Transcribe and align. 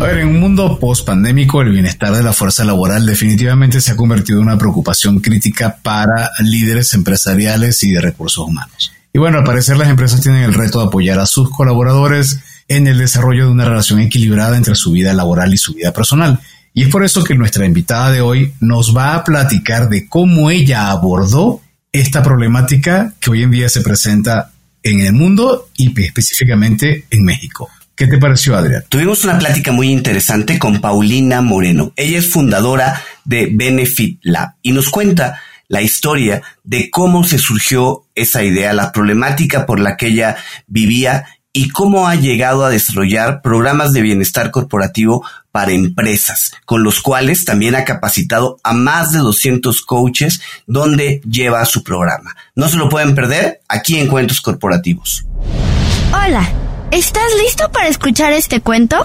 A 0.00 0.04
ver, 0.04 0.20
en 0.20 0.28
un 0.28 0.40
mundo 0.40 0.78
post-pandémico, 0.78 1.60
el 1.60 1.72
bienestar 1.72 2.14
de 2.14 2.22
la 2.22 2.32
fuerza 2.32 2.64
laboral 2.64 3.04
definitivamente 3.04 3.82
se 3.82 3.92
ha 3.92 3.96
convertido 3.96 4.38
en 4.38 4.46
una 4.46 4.56
preocupación 4.56 5.20
crítica 5.20 5.76
para 5.82 6.30
líderes 6.38 6.94
empresariales 6.94 7.82
y 7.84 7.90
de 7.90 8.00
recursos 8.00 8.48
humanos. 8.48 8.92
Y 9.12 9.18
bueno, 9.18 9.36
al 9.36 9.44
parecer 9.44 9.76
las 9.76 9.90
empresas 9.90 10.22
tienen 10.22 10.42
el 10.42 10.54
reto 10.54 10.80
de 10.80 10.86
apoyar 10.86 11.18
a 11.18 11.26
sus 11.26 11.50
colaboradores 11.50 12.40
en 12.66 12.86
el 12.86 12.96
desarrollo 12.96 13.44
de 13.44 13.52
una 13.52 13.66
relación 13.66 14.00
equilibrada 14.00 14.56
entre 14.56 14.74
su 14.74 14.90
vida 14.92 15.12
laboral 15.12 15.52
y 15.52 15.58
su 15.58 15.74
vida 15.74 15.92
personal. 15.92 16.40
Y 16.72 16.84
es 16.84 16.88
por 16.88 17.04
eso 17.04 17.22
que 17.22 17.34
nuestra 17.34 17.66
invitada 17.66 18.10
de 18.10 18.22
hoy 18.22 18.54
nos 18.58 18.96
va 18.96 19.14
a 19.14 19.22
platicar 19.22 19.90
de 19.90 20.08
cómo 20.08 20.50
ella 20.50 20.90
abordó 20.90 21.60
esta 21.92 22.22
problemática 22.22 23.12
que 23.20 23.32
hoy 23.32 23.42
en 23.42 23.50
día 23.50 23.68
se 23.68 23.82
presenta 23.82 24.50
en 24.82 25.00
el 25.02 25.12
mundo 25.12 25.68
y 25.76 25.92
específicamente 26.02 27.04
en 27.10 27.22
México. 27.22 27.68
¿Qué 28.00 28.06
te 28.06 28.16
pareció, 28.16 28.56
Adrián? 28.56 28.82
Tuvimos 28.88 29.24
una 29.24 29.38
plática 29.38 29.72
muy 29.72 29.90
interesante 29.90 30.58
con 30.58 30.80
Paulina 30.80 31.42
Moreno. 31.42 31.92
Ella 31.96 32.20
es 32.20 32.30
fundadora 32.30 33.02
de 33.26 33.50
Benefit 33.52 34.20
Lab 34.22 34.54
y 34.62 34.72
nos 34.72 34.88
cuenta 34.88 35.38
la 35.68 35.82
historia 35.82 36.40
de 36.64 36.88
cómo 36.88 37.24
se 37.24 37.36
surgió 37.36 38.06
esa 38.14 38.42
idea, 38.42 38.72
la 38.72 38.90
problemática 38.90 39.66
por 39.66 39.80
la 39.80 39.98
que 39.98 40.06
ella 40.06 40.38
vivía 40.66 41.26
y 41.52 41.68
cómo 41.68 42.08
ha 42.08 42.14
llegado 42.14 42.64
a 42.64 42.70
desarrollar 42.70 43.42
programas 43.42 43.92
de 43.92 44.00
bienestar 44.00 44.50
corporativo 44.50 45.22
para 45.52 45.72
empresas, 45.72 46.54
con 46.64 46.82
los 46.82 47.02
cuales 47.02 47.44
también 47.44 47.74
ha 47.74 47.84
capacitado 47.84 48.60
a 48.64 48.72
más 48.72 49.12
de 49.12 49.18
200 49.18 49.82
coaches 49.82 50.40
donde 50.66 51.20
lleva 51.30 51.62
su 51.66 51.84
programa. 51.84 52.34
No 52.54 52.70
se 52.70 52.78
lo 52.78 52.88
pueden 52.88 53.14
perder 53.14 53.60
aquí 53.68 53.98
en 53.98 54.06
Cuentos 54.06 54.40
Corporativos. 54.40 55.26
Hola. 56.14 56.69
¿Estás 56.90 57.22
listo 57.44 57.70
para 57.70 57.86
escuchar 57.86 58.32
este 58.32 58.60
cuento? 58.60 58.96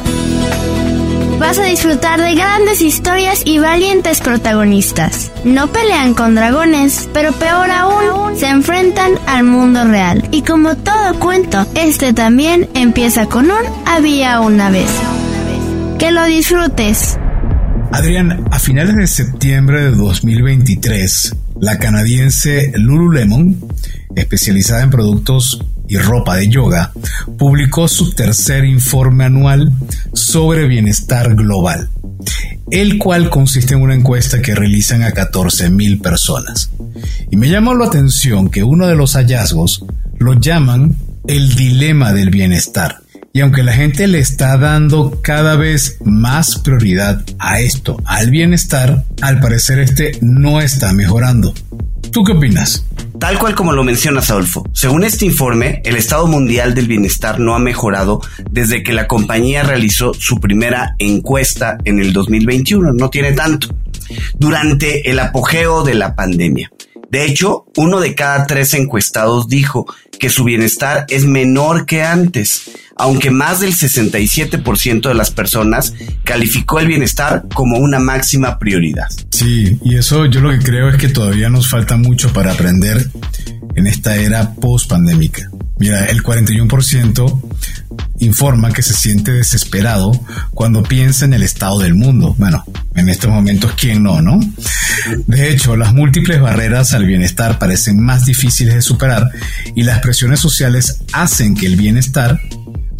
Vas 1.39 1.59
a 1.59 1.65
disfrutar 1.65 2.19
de 2.19 2.33
grandes 2.33 2.81
historias 2.81 3.43
y 3.45 3.59
valientes 3.59 4.21
protagonistas. 4.21 5.31
No 5.43 5.71
pelean 5.71 6.15
con 6.15 6.33
dragones, 6.33 7.07
pero 7.13 7.31
peor 7.33 7.69
aún, 7.69 8.35
se 8.37 8.47
enfrentan 8.47 9.11
al 9.27 9.43
mundo 9.43 9.85
real. 9.85 10.27
Y 10.31 10.41
como 10.41 10.75
todo 10.75 11.19
cuento, 11.19 11.63
este 11.75 12.11
también 12.13 12.67
empieza 12.73 13.27
con 13.27 13.51
un 13.51 13.63
había 13.85 14.39
una 14.39 14.71
vez. 14.71 14.89
Que 15.99 16.11
lo 16.11 16.25
disfrutes. 16.25 17.19
Adrián, 17.91 18.45
a 18.49 18.57
finales 18.57 18.95
de 18.95 19.05
septiembre 19.05 19.83
de 19.83 19.91
2023, 19.91 21.35
la 21.59 21.77
canadiense 21.77 22.71
Lululemon, 22.75 23.63
especializada 24.15 24.81
en 24.81 24.89
productos 24.89 25.61
y 25.87 25.97
ropa 25.97 26.35
de 26.37 26.49
yoga, 26.49 26.91
publicó 27.37 27.87
su 27.87 28.11
tercer 28.11 28.65
informe 28.65 29.25
anual 29.25 29.71
sobre 30.13 30.67
bienestar 30.67 31.35
global, 31.35 31.89
el 32.71 32.97
cual 32.97 33.29
consiste 33.29 33.73
en 33.73 33.81
una 33.81 33.95
encuesta 33.95 34.41
que 34.41 34.55
realizan 34.55 35.03
a 35.03 35.11
14.000 35.11 36.01
personas. 36.01 36.71
Y 37.31 37.37
me 37.37 37.49
llamó 37.49 37.73
la 37.75 37.85
atención 37.85 38.49
que 38.49 38.63
uno 38.63 38.87
de 38.87 38.95
los 38.95 39.13
hallazgos 39.13 39.85
lo 40.17 40.33
llaman 40.33 40.95
el 41.27 41.55
dilema 41.55 42.13
del 42.13 42.29
bienestar. 42.29 42.99
Y 43.33 43.41
aunque 43.41 43.63
la 43.63 43.73
gente 43.73 44.07
le 44.07 44.19
está 44.19 44.57
dando 44.57 45.19
cada 45.21 45.57
vez 45.57 45.97
más 46.05 46.57
prioridad 46.59 47.21
a 47.37 47.59
esto, 47.59 48.01
al 48.05 48.31
bienestar, 48.31 49.03
al 49.21 49.41
parecer 49.41 49.79
este 49.79 50.17
no 50.21 50.61
está 50.61 50.93
mejorando. 50.93 51.53
¿Tú 52.11 52.23
qué 52.23 52.31
opinas? 52.33 52.85
Tal 53.19 53.39
cual 53.39 53.55
como 53.55 53.71
lo 53.71 53.83
mencionas, 53.83 54.29
Adolfo. 54.29 54.63
Según 54.73 55.03
este 55.03 55.25
informe, 55.25 55.81
el 55.85 55.95
estado 55.95 56.27
mundial 56.27 56.75
del 56.75 56.87
bienestar 56.87 57.39
no 57.39 57.55
ha 57.55 57.59
mejorado 57.59 58.21
desde 58.49 58.83
que 58.83 58.93
la 58.93 59.07
compañía 59.07 59.63
realizó 59.63 60.13
su 60.13 60.39
primera 60.39 60.95
encuesta 60.99 61.77
en 61.85 61.99
el 61.99 62.13
2021. 62.13 62.93
No 62.93 63.09
tiene 63.09 63.31
tanto. 63.31 63.69
Durante 64.37 65.09
el 65.09 65.19
apogeo 65.19 65.83
de 65.83 65.95
la 65.95 66.15
pandemia. 66.15 66.71
De 67.09 67.25
hecho, 67.25 67.65
uno 67.77 67.99
de 67.99 68.15
cada 68.15 68.45
tres 68.47 68.73
encuestados 68.73 69.47
dijo 69.47 69.85
que 70.19 70.29
su 70.29 70.43
bienestar 70.43 71.05
es 71.09 71.25
menor 71.25 71.85
que 71.85 72.03
antes, 72.03 72.71
aunque 72.95 73.31
más 73.31 73.59
del 73.59 73.73
67% 73.73 75.07
de 75.07 75.13
las 75.13 75.31
personas 75.31 75.93
calificó 76.23 76.79
el 76.79 76.87
bienestar 76.87 77.45
como 77.53 77.77
una 77.77 77.99
máxima 77.99 78.57
prioridad. 78.57 79.07
Sí, 79.31 79.79
y 79.83 79.97
eso 79.97 80.25
yo 80.25 80.41
lo 80.41 80.51
que 80.51 80.59
creo 80.59 80.89
es 80.89 80.97
que 80.97 81.09
todavía 81.09 81.49
nos 81.49 81.69
falta 81.69 81.97
mucho 81.97 82.31
para 82.33 82.53
aprender 82.53 83.09
en 83.75 83.87
esta 83.87 84.15
era 84.15 84.53
post-pandémica. 84.55 85.49
Mira, 85.77 86.05
el 86.05 86.23
41% 86.23 87.41
informa 88.19 88.71
que 88.71 88.81
se 88.81 88.93
siente 88.93 89.31
desesperado 89.31 90.11
cuando 90.51 90.83
piensa 90.83 91.25
en 91.25 91.33
el 91.33 91.43
estado 91.43 91.79
del 91.79 91.95
mundo. 91.95 92.35
Bueno, 92.37 92.63
en 92.95 93.09
estos 93.09 93.29
momentos, 93.29 93.73
¿quién 93.77 94.03
no, 94.03 94.21
no? 94.21 94.39
De 95.27 95.51
hecho, 95.51 95.75
las 95.75 95.93
múltiples 95.93 96.39
barreras 96.41 96.93
al 96.93 97.05
bienestar 97.05 97.59
parecen 97.59 97.99
más 97.99 98.25
difíciles 98.25 98.73
de 98.75 98.81
superar 98.81 99.29
y 99.75 99.83
las 99.83 99.99
presiones 99.99 100.39
sociales 100.39 101.01
hacen 101.13 101.55
que 101.55 101.65
el 101.65 101.75
bienestar 101.75 102.39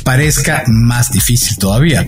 parezca 0.05 0.63
más 0.67 1.11
difícil 1.11 1.57
todavía. 1.57 2.07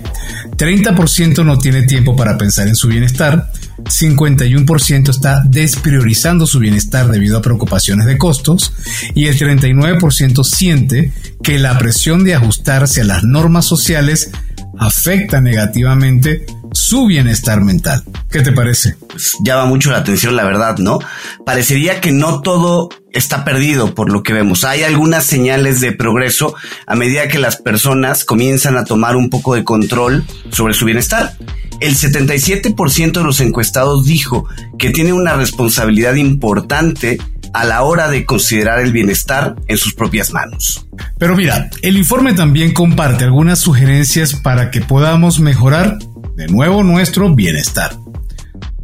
30% 0.55 1.43
no 1.43 1.57
tiene 1.57 1.81
tiempo 1.81 2.15
para 2.15 2.37
pensar 2.37 2.67
en 2.67 2.75
su 2.75 2.87
bienestar, 2.87 3.51
51% 3.79 5.09
está 5.09 5.41
despriorizando 5.43 6.45
su 6.45 6.59
bienestar 6.59 7.09
debido 7.09 7.39
a 7.39 7.41
preocupaciones 7.41 8.05
de 8.05 8.19
costos 8.19 8.71
y 9.15 9.25
el 9.25 9.37
39% 9.37 10.43
siente 10.43 11.11
que 11.41 11.57
la 11.57 11.75
presión 11.79 12.23
de 12.23 12.35
ajustarse 12.35 13.01
a 13.01 13.05
las 13.05 13.23
normas 13.23 13.65
sociales 13.65 14.29
afecta 14.77 15.41
negativamente 15.41 16.45
su 16.71 17.05
bienestar 17.05 17.61
mental. 17.61 18.03
¿Qué 18.29 18.41
te 18.41 18.51
parece? 18.51 18.95
Llama 19.43 19.65
mucho 19.65 19.91
la 19.91 19.97
atención, 19.97 20.35
la 20.35 20.43
verdad, 20.43 20.77
¿no? 20.77 20.99
Parecería 21.45 22.01
que 22.01 22.11
no 22.11 22.41
todo 22.41 22.89
está 23.11 23.43
perdido 23.43 23.95
por 23.95 24.11
lo 24.11 24.23
que 24.23 24.33
vemos. 24.33 24.63
Hay 24.63 24.83
algunas 24.83 25.25
señales 25.25 25.81
de 25.81 25.91
progreso 25.91 26.55
a 26.85 26.95
medida 26.95 27.27
que 27.27 27.39
las 27.39 27.57
personas 27.57 28.25
comienzan 28.25 28.77
a 28.77 28.85
tomar 28.85 29.15
un 29.15 29.29
poco 29.29 29.55
de 29.55 29.63
control 29.63 30.25
sobre 30.51 30.73
su 30.73 30.85
bienestar. 30.85 31.33
El 31.79 31.95
77% 31.95 33.11
de 33.11 33.23
los 33.23 33.39
encuestados 33.39 34.05
dijo 34.05 34.47
que 34.79 34.89
tiene 34.89 35.13
una 35.13 35.33
responsabilidad 35.35 36.15
importante 36.15 37.19
a 37.53 37.65
la 37.65 37.83
hora 37.83 38.09
de 38.09 38.25
considerar 38.25 38.79
el 38.79 38.91
bienestar 38.91 39.55
en 39.67 39.77
sus 39.77 39.93
propias 39.93 40.31
manos. 40.31 40.87
Pero 41.17 41.35
mira, 41.35 41.69
el 41.81 41.97
informe 41.97 42.33
también 42.33 42.73
comparte 42.73 43.23
algunas 43.23 43.59
sugerencias 43.59 44.33
para 44.33 44.69
que 44.69 44.81
podamos 44.81 45.39
mejorar 45.39 45.97
de 46.37 46.47
nuevo 46.47 46.83
nuestro 46.83 47.33
bienestar. 47.33 47.97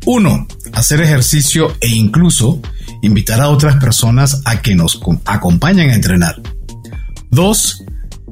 1. 0.06 0.48
Hacer 0.74 1.02
ejercicio 1.02 1.78
e 1.80 1.88
incluso 1.88 2.60
invitar 3.04 3.40
a 3.42 3.50
otras 3.50 3.76
personas 3.76 4.42
a 4.46 4.62
que 4.62 4.74
nos 4.74 5.00
acompañen 5.26 5.92
a 5.92 5.94
entrenar. 5.94 6.42
2. 7.30 7.84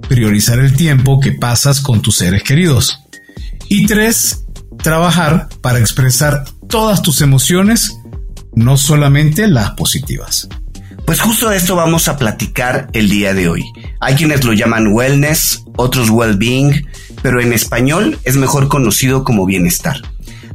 Priorizar 0.10 0.60
el 0.60 0.76
tiempo 0.76 1.20
que 1.20 1.34
pasas 1.34 1.82
con 1.82 2.02
tus 2.02 2.18
seres 2.18 2.42
queridos. 2.42 3.00
Y 3.70 3.86
3. 3.86 4.46
Trabajar 4.82 5.50
para 5.62 5.78
expresar 5.78 6.44
todas 6.68 7.04
tus 7.04 7.22
emociones 7.22 7.96
no 8.56 8.76
solamente 8.76 9.48
las 9.48 9.72
positivas. 9.72 10.50
Pues 11.06 11.22
justo 11.22 11.50
de 11.50 11.58
esto 11.58 11.76
vamos 11.76 12.08
a 12.08 12.18
platicar 12.18 12.90
el 12.94 13.08
día 13.08 13.36
de 13.36 13.48
hoy. 13.50 13.64
Hay 14.04 14.16
quienes 14.16 14.44
lo 14.44 14.54
llaman 14.54 14.94
wellness, 14.94 15.64
otros 15.78 16.10
well-being, 16.10 16.88
pero 17.22 17.40
en 17.40 17.54
español 17.54 18.18
es 18.24 18.36
mejor 18.36 18.68
conocido 18.68 19.24
como 19.24 19.46
bienestar. 19.46 20.02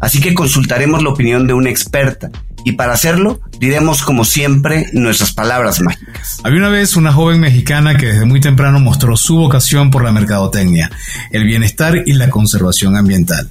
Así 0.01 0.21
que 0.21 0.35
consultaremos 0.35 1.03
la 1.03 1.11
opinión 1.11 1.47
de 1.47 1.55
una 1.55 1.71
experta 1.71 2.31
y 2.67 2.73
para 2.73 2.95
hacerlo 2.95 3.41
diremos 3.61 4.03
como 4.03 4.25
siempre 4.25 4.87
nuestras 4.93 5.33
palabras 5.33 5.81
mágicas. 5.81 6.39
Había 6.43 6.59
una 6.59 6.69
vez 6.69 6.97
una 6.97 7.13
joven 7.13 7.39
mexicana 7.39 7.97
que 7.97 8.07
desde 8.07 8.25
muy 8.25 8.41
temprano 8.41 8.81
mostró 8.81 9.17
su 9.17 9.37
vocación 9.37 9.93
por 9.93 10.03
la 10.03 10.11
mercadotecnia, 10.11 10.91
el 11.31 11.45
bienestar 11.45 12.03
y 12.05 12.15
la 12.15 12.29
conservación 12.29 12.97
ambiental. 12.97 13.49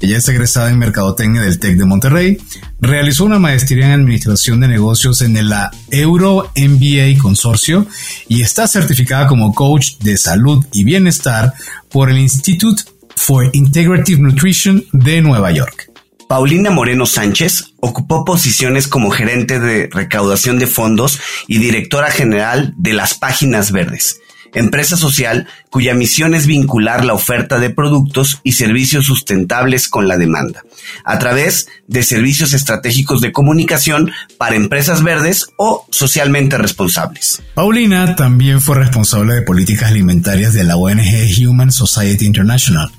Ella 0.00 0.18
es 0.18 0.28
egresada 0.28 0.70
en 0.70 0.78
mercadotecnia 0.78 1.42
del 1.42 1.60
TEC 1.60 1.76
de 1.76 1.84
Monterrey, 1.84 2.38
realizó 2.80 3.24
una 3.24 3.38
maestría 3.38 3.86
en 3.86 4.00
administración 4.00 4.58
de 4.58 4.66
negocios 4.66 5.22
en 5.22 5.48
la 5.48 5.70
Euro 5.92 6.50
MBA 6.56 7.22
Consorcio 7.22 7.86
y 8.26 8.42
está 8.42 8.66
certificada 8.66 9.28
como 9.28 9.54
coach 9.54 9.98
de 10.00 10.16
salud 10.16 10.66
y 10.72 10.82
bienestar 10.82 11.52
por 11.88 12.10
el 12.10 12.18
Institute 12.18 12.82
for 13.14 13.48
Integrative 13.52 14.20
Nutrition 14.20 14.84
de 14.92 15.22
Nueva 15.22 15.52
York. 15.52 15.85
Paulina 16.28 16.70
Moreno 16.70 17.06
Sánchez 17.06 17.74
ocupó 17.80 18.24
posiciones 18.24 18.88
como 18.88 19.10
gerente 19.10 19.60
de 19.60 19.88
recaudación 19.92 20.58
de 20.58 20.66
fondos 20.66 21.20
y 21.46 21.58
directora 21.58 22.10
general 22.10 22.74
de 22.76 22.94
las 22.94 23.14
Páginas 23.14 23.70
Verdes, 23.70 24.20
empresa 24.56 24.96
social 24.96 25.46
cuya 25.70 25.94
misión 25.94 26.34
es 26.34 26.46
vincular 26.46 27.04
la 27.04 27.12
oferta 27.12 27.58
de 27.58 27.70
productos 27.70 28.40
y 28.42 28.52
servicios 28.52 29.06
sustentables 29.06 29.88
con 29.88 30.08
la 30.08 30.16
demanda, 30.16 30.62
a 31.04 31.18
través 31.18 31.68
de 31.86 32.02
servicios 32.02 32.52
estratégicos 32.52 33.20
de 33.20 33.32
comunicación 33.32 34.10
para 34.38 34.56
empresas 34.56 35.02
verdes 35.02 35.46
o 35.58 35.86
socialmente 35.90 36.58
responsables. 36.58 37.42
Paulina 37.54 38.16
también 38.16 38.60
fue 38.60 38.76
responsable 38.76 39.34
de 39.34 39.42
políticas 39.42 39.90
alimentarias 39.90 40.54
de 40.54 40.64
la 40.64 40.76
ONG 40.76 41.46
Human 41.46 41.70
Society 41.70 42.24
International 42.24 42.90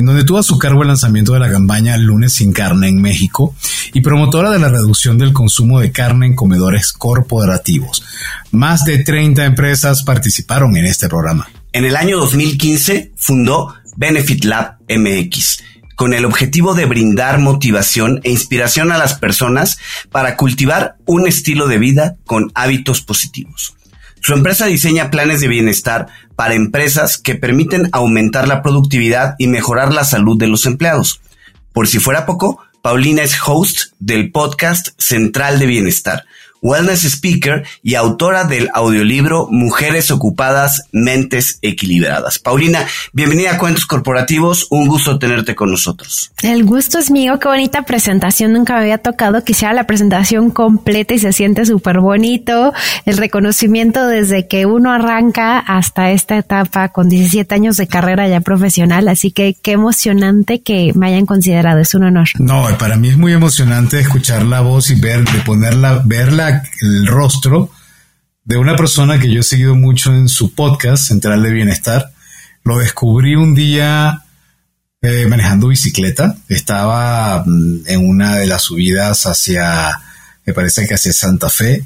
en 0.00 0.06
donde 0.06 0.24
tuvo 0.24 0.38
a 0.38 0.42
su 0.42 0.58
cargo 0.58 0.80
el 0.80 0.88
lanzamiento 0.88 1.34
de 1.34 1.40
la 1.40 1.50
campaña 1.50 1.96
Lunes 1.98 2.32
sin 2.32 2.54
carne 2.54 2.88
en 2.88 3.02
México 3.02 3.54
y 3.92 4.00
promotora 4.00 4.50
de 4.50 4.58
la 4.58 4.68
reducción 4.68 5.18
del 5.18 5.34
consumo 5.34 5.78
de 5.78 5.92
carne 5.92 6.26
en 6.26 6.34
comedores 6.34 6.92
corporativos. 6.92 8.02
Más 8.52 8.84
de 8.84 8.98
30 8.98 9.44
empresas 9.44 10.02
participaron 10.02 10.76
en 10.76 10.84
este 10.84 11.08
programa. 11.08 11.48
En 11.72 11.84
el 11.84 11.94
año 11.94 12.18
2015 12.18 13.12
fundó 13.16 13.74
Benefit 13.96 14.44
Lab 14.44 14.78
MX 14.88 15.62
con 15.94 16.14
el 16.14 16.24
objetivo 16.24 16.74
de 16.74 16.86
brindar 16.86 17.38
motivación 17.38 18.20
e 18.24 18.30
inspiración 18.30 18.90
a 18.90 18.98
las 18.98 19.14
personas 19.14 19.78
para 20.10 20.36
cultivar 20.36 20.96
un 21.04 21.28
estilo 21.28 21.68
de 21.68 21.78
vida 21.78 22.16
con 22.24 22.50
hábitos 22.54 23.02
positivos. 23.02 23.76
Su 24.20 24.32
empresa 24.32 24.66
diseña 24.66 25.10
planes 25.10 25.40
de 25.40 25.48
bienestar 25.48 26.08
para 26.36 26.54
empresas 26.54 27.18
que 27.18 27.34
permiten 27.36 27.88
aumentar 27.92 28.48
la 28.48 28.62
productividad 28.62 29.34
y 29.38 29.46
mejorar 29.46 29.92
la 29.92 30.04
salud 30.04 30.38
de 30.38 30.48
los 30.48 30.66
empleados. 30.66 31.20
Por 31.72 31.86
si 31.86 31.98
fuera 31.98 32.26
poco, 32.26 32.60
Paulina 32.82 33.22
es 33.22 33.38
host 33.46 33.92
del 33.98 34.32
podcast 34.32 34.88
Central 34.96 35.58
de 35.58 35.66
Bienestar, 35.66 36.24
wellness 36.62 37.04
speaker 37.04 37.64
y 37.82 37.94
autora 37.94 38.44
del 38.44 38.68
audiolibro 38.72 39.48
Mujeres 39.50 40.10
Ocupadas, 40.10 40.84
Mentes 40.92 41.58
Equilibradas. 41.62 42.38
Paulina, 42.38 42.86
bienvenida 43.12 43.52
a 43.52 43.58
Cuentos 43.58 43.86
Corporativos, 43.86 44.66
un 44.70 44.86
gusto 44.86 45.18
tenerte 45.18 45.54
con 45.54 45.70
nosotros. 45.70 46.32
El 46.42 46.64
gusto 46.64 46.98
es 46.98 47.10
mío, 47.10 47.38
qué 47.38 47.48
bonita 47.48 47.82
presentación, 47.82 48.52
nunca 48.52 48.74
me 48.74 48.80
había 48.80 48.98
tocado 48.98 49.44
que 49.44 49.54
sea 49.54 49.72
la 49.72 49.84
presentación 49.84 50.50
completa 50.50 51.14
y 51.14 51.18
se 51.18 51.32
siente 51.32 51.64
súper 51.64 52.00
bonito, 52.00 52.72
el 53.06 53.16
reconocimiento 53.16 54.06
desde 54.06 54.46
que 54.46 54.66
uno 54.66 54.92
arranca 54.92 55.58
hasta 55.58 56.10
esta 56.10 56.36
etapa 56.36 56.90
con 56.90 57.08
17 57.08 57.54
años 57.54 57.76
de 57.76 57.86
carrera 57.86 58.28
ya 58.28 58.40
profesional, 58.40 59.08
así 59.08 59.30
que 59.30 59.56
qué 59.60 59.72
emocionante 59.72 60.62
que 60.62 60.92
me 60.94 61.08
hayan 61.08 61.26
considerado, 61.26 61.80
es 61.80 61.94
un 61.94 62.04
honor. 62.04 62.28
No, 62.38 62.66
para 62.78 62.96
mí 62.96 63.08
es 63.08 63.16
muy 63.16 63.32
emocionante 63.32 64.00
escuchar 64.00 64.44
la 64.44 64.60
voz 64.60 64.90
y 64.90 65.00
ver, 65.00 65.24
de 65.24 65.40
ponerla, 65.40 66.02
verla 66.04 66.49
el 66.82 67.06
rostro 67.06 67.70
de 68.44 68.56
una 68.56 68.76
persona 68.76 69.18
que 69.18 69.30
yo 69.30 69.40
he 69.40 69.44
seguido 69.44 69.74
mucho 69.74 70.12
en 70.12 70.28
su 70.28 70.54
podcast, 70.54 71.08
Central 71.08 71.42
de 71.42 71.52
Bienestar. 71.52 72.12
Lo 72.64 72.78
descubrí 72.78 73.36
un 73.36 73.54
día 73.54 74.24
eh, 75.02 75.26
manejando 75.28 75.68
bicicleta. 75.68 76.36
Estaba 76.48 77.42
mm, 77.46 77.86
en 77.86 78.08
una 78.08 78.36
de 78.36 78.46
las 78.46 78.62
subidas 78.62 79.26
hacia, 79.26 79.98
me 80.44 80.52
parece 80.52 80.86
que 80.86 80.94
hacia 80.94 81.12
Santa 81.12 81.48
Fe, 81.48 81.84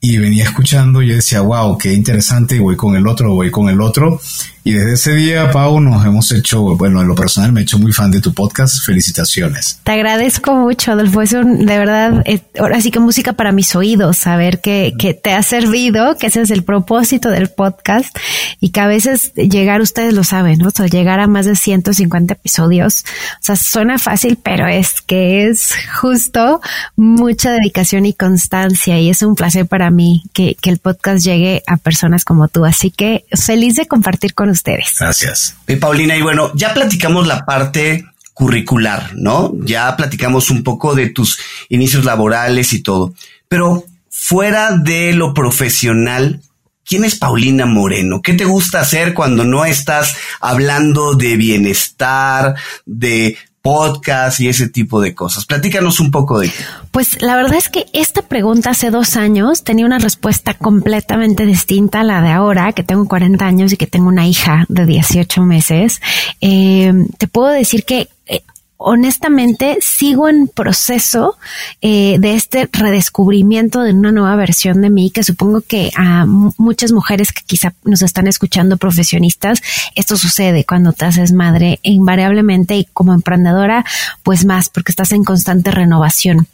y 0.00 0.18
venía 0.18 0.44
escuchando 0.44 1.02
y 1.02 1.08
yo 1.08 1.14
decía, 1.16 1.40
wow, 1.40 1.76
qué 1.78 1.92
interesante, 1.92 2.58
voy 2.60 2.76
con 2.76 2.96
el 2.96 3.06
otro, 3.06 3.34
voy 3.34 3.50
con 3.50 3.68
el 3.68 3.80
otro. 3.80 4.20
Y 4.66 4.72
desde 4.72 4.94
ese 4.94 5.14
día, 5.14 5.52
Pau, 5.52 5.78
nos 5.80 6.04
hemos 6.04 6.32
hecho, 6.32 6.76
bueno, 6.76 7.00
en 7.00 7.06
lo 7.06 7.14
personal 7.14 7.52
me 7.52 7.60
he 7.60 7.62
hecho 7.62 7.78
muy 7.78 7.92
fan 7.92 8.10
de 8.10 8.20
tu 8.20 8.34
podcast. 8.34 8.84
Felicitaciones. 8.84 9.78
Te 9.84 9.92
agradezco 9.92 10.56
mucho, 10.56 10.90
Adolfo. 10.90 11.22
Es 11.22 11.34
un, 11.34 11.64
de 11.64 11.78
verdad, 11.78 12.24
ahora 12.58 12.80
sí 12.80 12.90
que 12.90 12.98
música 12.98 13.34
para 13.34 13.52
mis 13.52 13.76
oídos, 13.76 14.16
saber 14.16 14.60
que, 14.60 14.94
que 14.98 15.14
te 15.14 15.34
ha 15.34 15.44
servido, 15.44 16.16
que 16.16 16.26
ese 16.26 16.40
es 16.40 16.50
el 16.50 16.64
propósito 16.64 17.30
del 17.30 17.48
podcast 17.48 18.18
y 18.58 18.70
que 18.70 18.80
a 18.80 18.88
veces 18.88 19.32
llegar, 19.34 19.80
ustedes 19.80 20.14
lo 20.14 20.24
saben, 20.24 20.58
¿no? 20.58 20.66
O 20.66 20.72
sea, 20.72 20.86
llegar 20.86 21.20
a 21.20 21.28
más 21.28 21.46
de 21.46 21.54
150 21.54 22.34
episodios. 22.34 23.04
O 23.34 23.44
sea, 23.44 23.54
suena 23.54 24.00
fácil, 24.00 24.36
pero 24.42 24.66
es 24.66 25.00
que 25.00 25.46
es 25.46 25.74
justo 26.00 26.60
mucha 26.96 27.52
dedicación 27.52 28.04
y 28.04 28.14
constancia 28.14 28.98
y 28.98 29.10
es 29.10 29.22
un 29.22 29.36
placer 29.36 29.66
para 29.66 29.92
mí 29.92 30.24
que, 30.32 30.56
que 30.60 30.70
el 30.70 30.78
podcast 30.78 31.24
llegue 31.24 31.62
a 31.68 31.76
personas 31.76 32.24
como 32.24 32.48
tú. 32.48 32.64
Así 32.64 32.90
que 32.90 33.26
feliz 33.30 33.76
de 33.76 33.86
compartir 33.86 34.34
con. 34.34 34.55
Gracias. 34.98 35.56
Y 35.66 35.76
Paulina, 35.76 36.16
y 36.16 36.22
bueno, 36.22 36.52
ya 36.54 36.74
platicamos 36.74 37.26
la 37.26 37.44
parte 37.44 38.04
curricular, 38.34 39.12
¿no? 39.14 39.52
Ya 39.62 39.96
platicamos 39.96 40.50
un 40.50 40.62
poco 40.62 40.94
de 40.94 41.08
tus 41.08 41.38
inicios 41.70 42.04
laborales 42.04 42.72
y 42.74 42.82
todo, 42.82 43.14
pero 43.48 43.84
fuera 44.10 44.76
de 44.76 45.14
lo 45.14 45.32
profesional, 45.32 46.42
¿quién 46.84 47.04
es 47.04 47.16
Paulina 47.16 47.64
Moreno? 47.64 48.20
¿Qué 48.22 48.34
te 48.34 48.44
gusta 48.44 48.80
hacer 48.80 49.14
cuando 49.14 49.44
no 49.44 49.64
estás 49.64 50.16
hablando 50.40 51.14
de 51.14 51.36
bienestar, 51.36 52.54
de 52.84 53.38
podcast 53.66 54.38
y 54.38 54.48
ese 54.48 54.68
tipo 54.68 55.00
de 55.00 55.12
cosas. 55.12 55.44
Platícanos 55.44 55.98
un 55.98 56.12
poco 56.12 56.38
de 56.38 56.52
Pues 56.92 57.20
la 57.20 57.34
verdad 57.34 57.56
es 57.56 57.68
que 57.68 57.86
esta 57.92 58.22
pregunta 58.22 58.70
hace 58.70 58.92
dos 58.92 59.16
años 59.16 59.64
tenía 59.64 59.84
una 59.84 59.98
respuesta 59.98 60.54
completamente 60.54 61.44
distinta 61.46 62.02
a 62.02 62.04
la 62.04 62.22
de 62.22 62.30
ahora, 62.30 62.72
que 62.72 62.84
tengo 62.84 63.08
40 63.08 63.44
años 63.44 63.72
y 63.72 63.76
que 63.76 63.88
tengo 63.88 64.06
una 64.06 64.24
hija 64.28 64.66
de 64.68 64.86
18 64.86 65.42
meses. 65.42 66.00
Eh, 66.40 66.92
te 67.18 67.26
puedo 67.26 67.48
decir 67.48 67.84
que 67.84 68.08
eh, 68.26 68.42
honestamente 68.76 69.78
sigo 69.80 70.28
en 70.28 70.48
proceso 70.48 71.36
eh, 71.80 72.16
de 72.18 72.34
este 72.34 72.68
redescubrimiento 72.72 73.82
de 73.82 73.92
una 73.92 74.12
nueva 74.12 74.36
versión 74.36 74.82
de 74.82 74.90
mí 74.90 75.10
que 75.10 75.24
supongo 75.24 75.62
que 75.62 75.90
a 75.96 76.26
muchas 76.26 76.92
mujeres 76.92 77.32
que 77.32 77.42
quizá 77.46 77.72
nos 77.84 78.02
están 78.02 78.26
escuchando 78.26 78.76
profesionistas 78.76 79.62
esto 79.94 80.16
sucede 80.16 80.64
cuando 80.64 80.92
te 80.92 81.06
haces 81.06 81.32
madre 81.32 81.80
invariablemente 81.82 82.76
y 82.76 82.84
como 82.84 83.14
emprendedora 83.14 83.84
pues 84.22 84.44
más 84.44 84.68
porque 84.68 84.92
estás 84.92 85.12
en 85.12 85.24
constante 85.24 85.70
renovación. 85.70 86.48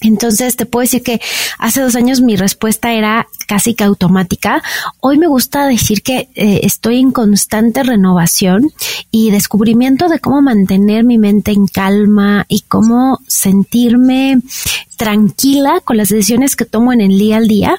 Entonces 0.00 0.56
te 0.56 0.66
puedo 0.66 0.82
decir 0.82 1.02
que 1.02 1.20
hace 1.58 1.80
dos 1.80 1.96
años 1.96 2.20
mi 2.20 2.36
respuesta 2.36 2.92
era 2.92 3.26
casi 3.44 3.74
que 3.74 3.84
automática. 3.84 4.62
Hoy 5.00 5.18
me 5.18 5.26
gusta 5.26 5.66
decir 5.66 6.02
que 6.02 6.28
eh, 6.34 6.60
estoy 6.62 6.98
en 7.00 7.12
constante 7.12 7.82
renovación 7.82 8.70
y 9.10 9.30
descubrimiento 9.30 10.08
de 10.08 10.20
cómo 10.20 10.42
mantener 10.42 11.04
mi 11.04 11.18
mente 11.18 11.52
en 11.52 11.66
calma 11.66 12.46
y 12.48 12.62
cómo 12.62 13.20
sentirme 13.26 14.40
tranquila 14.96 15.80
con 15.84 15.96
las 15.96 16.08
decisiones 16.08 16.56
que 16.56 16.64
tomo 16.64 16.92
en 16.92 17.00
el 17.00 17.18
día 17.18 17.36
al 17.36 17.48
día, 17.48 17.76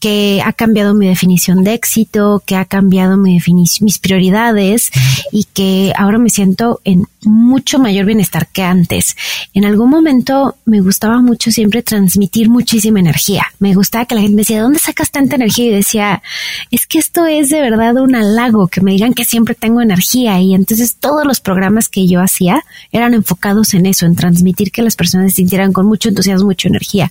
que 0.00 0.42
ha 0.44 0.52
cambiado 0.52 0.94
mi 0.94 1.08
definición 1.08 1.64
de 1.64 1.74
éxito, 1.74 2.42
que 2.46 2.56
ha 2.56 2.64
cambiado 2.64 3.16
mi 3.16 3.38
mis 3.80 3.98
prioridades 3.98 4.90
y 5.32 5.44
que 5.44 5.92
ahora 5.96 6.18
me 6.18 6.30
siento 6.30 6.80
en 6.84 7.06
mucho 7.22 7.78
mayor 7.78 8.06
bienestar 8.06 8.48
que 8.48 8.62
antes. 8.62 9.16
En 9.54 9.64
algún 9.64 9.90
momento 9.90 10.56
me 10.64 10.80
gustaba 10.80 11.20
mucho 11.20 11.50
siempre 11.50 11.82
transmitir 11.82 12.48
muchísima 12.48 13.00
energía. 13.00 13.44
Me 13.58 13.74
gustaba 13.74 14.06
que 14.06 14.14
la 14.14 14.20
gente 14.20 14.36
me 14.36 14.42
decía, 14.42 14.62
¿dónde 14.62 14.78
sacas 14.78 15.07
tanta 15.10 15.36
energía? 15.36 15.66
Y 15.66 15.70
decía, 15.70 16.22
es 16.70 16.86
que 16.86 16.98
esto 16.98 17.26
es 17.26 17.50
de 17.50 17.60
verdad 17.60 17.96
un 17.96 18.14
halago, 18.14 18.68
que 18.68 18.80
me 18.80 18.92
digan 18.92 19.14
que 19.14 19.24
siempre 19.24 19.54
tengo 19.54 19.80
energía. 19.80 20.40
Y 20.40 20.54
entonces 20.54 20.96
todos 20.96 21.26
los 21.26 21.40
programas 21.40 21.88
que 21.88 22.06
yo 22.06 22.20
hacía 22.20 22.64
eran 22.92 23.14
enfocados 23.14 23.74
en 23.74 23.86
eso, 23.86 24.06
en 24.06 24.16
transmitir 24.16 24.70
que 24.70 24.82
las 24.82 24.96
personas 24.96 25.30
se 25.32 25.36
sintieran 25.36 25.72
con 25.72 25.86
mucho 25.86 26.08
entusiasmo, 26.08 26.46
mucha 26.46 26.68
energía. 26.68 27.10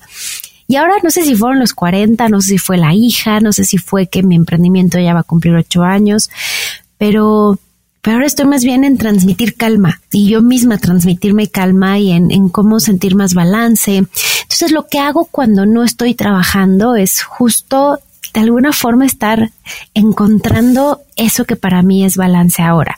Y 0.68 0.76
ahora 0.76 0.96
no 1.02 1.10
sé 1.10 1.24
si 1.24 1.36
fueron 1.36 1.60
los 1.60 1.74
40, 1.74 2.28
no 2.28 2.42
sé 2.42 2.50
si 2.50 2.58
fue 2.58 2.78
la 2.78 2.94
hija, 2.94 3.40
no 3.40 3.54
sé 3.54 3.64
si 3.64 3.78
fue 3.78 4.08
que 4.08 4.22
mi 4.22 4.36
emprendimiento 4.36 5.00
ya 5.00 5.14
va 5.14 5.22
a 5.22 5.24
cumplir 5.24 5.56
ocho 5.56 5.84
años, 5.84 6.30
pero 6.98 7.58
pero 8.08 8.20
ahora 8.20 8.28
estoy 8.28 8.46
más 8.46 8.64
bien 8.64 8.86
en 8.86 8.98
transmitir 8.98 9.56
calma 9.56 10.00
y 10.14 10.30
yo 10.30 10.42
misma 10.42 10.78
transmitirme 10.78 11.50
calma 11.50 12.00
y 12.00 12.12
en, 12.12 12.48
cómo 12.48 12.80
sentir 12.80 13.16
más 13.16 13.34
balance. 13.34 13.98
Entonces 13.98 14.72
lo 14.72 14.88
que 14.88 15.00
hago 15.00 15.26
cuando 15.26 15.66
no 15.66 15.84
estoy 15.84 16.14
trabajando 16.16 16.96
es 16.96 17.22
justo 17.22 18.00
de 18.34 18.40
alguna 18.40 18.72
forma 18.72 19.06
estar 19.06 19.52
encontrando 19.94 21.02
eso 21.18 21.44
que 21.44 21.58
para 21.58 21.82
mí 21.82 22.06
es 22.06 22.16
balance 22.16 22.62
ahora. 22.62 22.96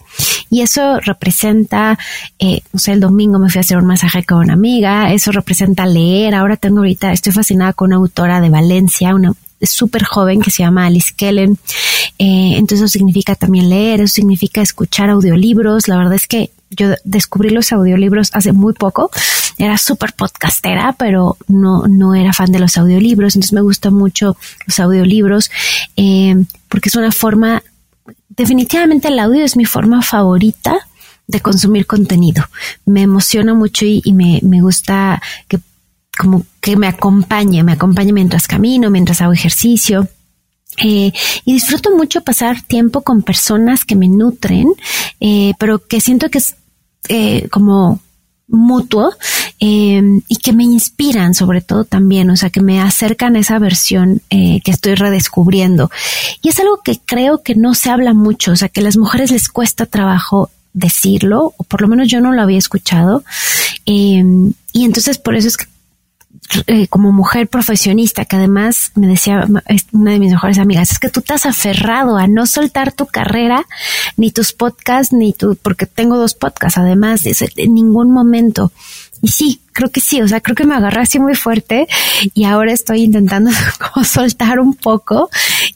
Y 0.51 0.61
eso 0.61 0.99
representa, 0.99 1.97
eh, 2.37 2.61
no 2.71 2.79
sé, 2.79 2.91
el 2.91 2.99
domingo 2.99 3.39
me 3.39 3.49
fui 3.49 3.57
a 3.57 3.61
hacer 3.61 3.79
un 3.79 3.87
masaje 3.87 4.23
con 4.23 4.37
una 4.37 4.53
amiga, 4.53 5.11
eso 5.11 5.31
representa 5.31 5.87
leer. 5.87 6.35
Ahora 6.35 6.55
tengo 6.55 6.77
ahorita, 6.77 7.13
estoy 7.13 7.33
fascinada 7.33 7.73
con 7.73 7.87
una 7.87 7.95
autora 7.95 8.41
de 8.41 8.51
Valencia, 8.51 9.15
una 9.15 9.33
súper 9.61 10.03
joven 10.03 10.41
que 10.41 10.51
se 10.51 10.63
llama 10.63 10.85
Alice 10.85 11.13
Kellen. 11.15 11.57
Eh, 12.17 12.53
entonces 12.55 12.79
eso 12.79 12.87
significa 12.87 13.35
también 13.35 13.69
leer, 13.69 14.01
eso 14.01 14.13
significa 14.13 14.61
escuchar 14.61 15.09
audiolibros. 15.09 15.87
La 15.87 15.97
verdad 15.97 16.13
es 16.13 16.27
que 16.27 16.51
yo 16.69 16.89
descubrí 17.03 17.49
los 17.49 17.71
audiolibros 17.71 18.29
hace 18.33 18.53
muy 18.53 18.73
poco. 18.73 19.09
Era 19.57 19.77
súper 19.77 20.13
podcastera, 20.13 20.95
pero 20.97 21.37
no, 21.47 21.87
no 21.87 22.15
era 22.15 22.33
fan 22.33 22.51
de 22.51 22.59
los 22.59 22.77
audiolibros. 22.77 23.35
Entonces 23.35 23.53
me 23.53 23.61
gustan 23.61 23.93
mucho 23.93 24.37
los 24.67 24.79
audiolibros 24.79 25.51
eh, 25.97 26.35
porque 26.67 26.89
es 26.89 26.95
una 26.95 27.11
forma, 27.11 27.63
definitivamente 28.29 29.07
el 29.07 29.19
audio 29.19 29.43
es 29.43 29.55
mi 29.55 29.65
forma 29.65 30.01
favorita 30.01 30.77
de 31.27 31.41
consumir 31.41 31.85
contenido. 31.85 32.43
Me 32.85 33.03
emociona 33.03 33.53
mucho 33.53 33.85
y, 33.85 34.01
me, 34.13 34.39
me 34.43 34.61
gusta 34.61 35.21
que 35.47 35.59
como 36.19 36.45
que 36.59 36.75
me 36.75 36.87
acompañe, 36.87 37.63
me 37.63 37.71
acompañe 37.71 38.11
mientras 38.11 38.45
camino, 38.45 38.89
mientras 38.89 39.21
hago 39.21 39.31
ejercicio. 39.31 40.09
Eh, 40.83 41.13
y 41.45 41.53
disfruto 41.53 41.95
mucho 41.95 42.21
pasar 42.21 42.61
tiempo 42.61 43.03
con 43.03 43.21
personas 43.21 43.85
que 43.85 43.95
me 43.95 44.09
nutren, 44.09 44.67
eh, 45.21 45.53
pero 45.59 45.79
que 45.79 46.01
siento 46.01 46.29
que 46.29 46.39
es 46.39 46.57
eh, 47.07 47.47
como 47.49 48.01
mutuo 48.49 49.13
eh, 49.61 50.01
y 50.27 50.35
que 50.37 50.51
me 50.51 50.65
inspiran 50.65 51.33
sobre 51.33 51.61
todo 51.61 51.85
también, 51.85 52.29
o 52.31 52.35
sea, 52.35 52.49
que 52.49 52.61
me 52.61 52.81
acercan 52.81 53.37
a 53.37 53.39
esa 53.39 53.57
versión 53.57 54.21
que 54.29 54.61
estoy 54.65 54.95
redescubriendo. 54.95 55.89
Y 56.41 56.49
es 56.49 56.59
algo 56.59 56.81
que 56.83 56.99
creo 56.99 57.43
que 57.43 57.55
no 57.55 57.75
se 57.75 57.91
habla 57.91 58.13
mucho, 58.13 58.51
o 58.51 58.55
sea, 58.57 58.67
que 58.67 58.81
a 58.81 58.83
las 58.83 58.97
mujeres 58.97 59.31
les 59.31 59.47
cuesta 59.47 59.85
trabajo 59.85 60.49
decirlo, 60.73 61.53
o 61.55 61.63
por 61.63 61.81
lo 61.81 61.87
menos 61.87 62.09
yo 62.09 62.19
no 62.19 62.33
lo 62.33 62.41
había 62.41 62.57
escuchado. 62.57 63.23
Y 63.85 64.19
entonces 64.73 65.17
por 65.17 65.35
eso 65.35 65.47
es 65.47 65.57
que 65.57 65.65
eh, 66.67 66.87
como 66.87 67.11
mujer 67.11 67.47
profesionista, 67.47 68.25
que 68.25 68.35
además 68.35 68.91
me 68.95 69.07
decía 69.07 69.45
una 69.91 70.11
de 70.11 70.19
mis 70.19 70.31
mejores 70.31 70.57
amigas, 70.57 70.91
es 70.91 70.99
que 70.99 71.09
tú 71.09 71.23
has 71.29 71.45
aferrado 71.45 72.17
a 72.17 72.27
no 72.27 72.45
soltar 72.45 72.91
tu 72.91 73.05
carrera, 73.05 73.65
ni 74.17 74.31
tus 74.31 74.53
podcasts, 74.53 75.13
ni 75.13 75.33
tu, 75.33 75.55
porque 75.55 75.85
tengo 75.85 76.17
dos 76.17 76.33
podcasts 76.33 76.77
además, 76.77 77.21
en 77.25 77.73
ningún 77.73 78.11
momento. 78.11 78.71
Y 79.21 79.27
sí, 79.29 79.61
creo 79.73 79.89
que 79.91 80.01
sí, 80.01 80.21
o 80.21 80.27
sea, 80.27 80.41
creo 80.41 80.55
que 80.55 80.65
me 80.65 80.75
agarré 80.75 81.01
así 81.01 81.19
muy 81.19 81.35
fuerte 81.35 81.87
y 82.33 82.43
ahora 82.43 82.73
estoy 82.73 83.03
intentando 83.03 83.51
como 83.93 84.05
soltar 84.05 84.59
un 84.59 84.73
poco 84.73 85.29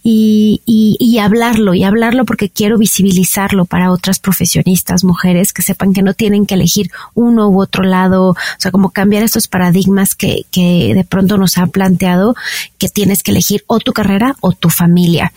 y, 0.04 0.62
y, 0.66 0.98
y, 1.00 1.20
hablarlo 1.20 1.74
y 1.74 1.84
hablarlo 1.84 2.26
porque 2.26 2.50
quiero 2.50 2.78
visibilizarlo 2.78 3.66
para 3.66 3.92
otras 3.92 4.20
profesionistas, 4.20 5.04
mujeres 5.04 5.54
que 5.54 5.62
sepan 5.62 5.94
que 5.94 6.02
no 6.02 6.14
tienen 6.14 6.46
que 6.46 6.56
elegir 6.56 6.92
uno 7.14 7.50
u 7.50 7.62
otro 7.62 7.84
lado, 7.84 8.32
o 8.32 8.36
sea, 8.58 8.72
como 8.72 8.90
cambiar 8.92 9.24
estos 9.24 9.48
paradigmas 9.48 10.16
que, 10.16 10.46
que 10.52 10.94
de 10.94 11.04
pronto 11.04 11.38
nos 11.38 11.58
han 11.58 11.70
planteado 11.70 12.36
que 12.78 12.90
tienes 12.90 13.24
que 13.24 13.32
elegir 13.32 13.64
o 13.68 13.80
tu 13.80 13.94
carrera 13.94 14.36
o 14.42 14.52
tu 14.52 14.70
familia 14.70 15.32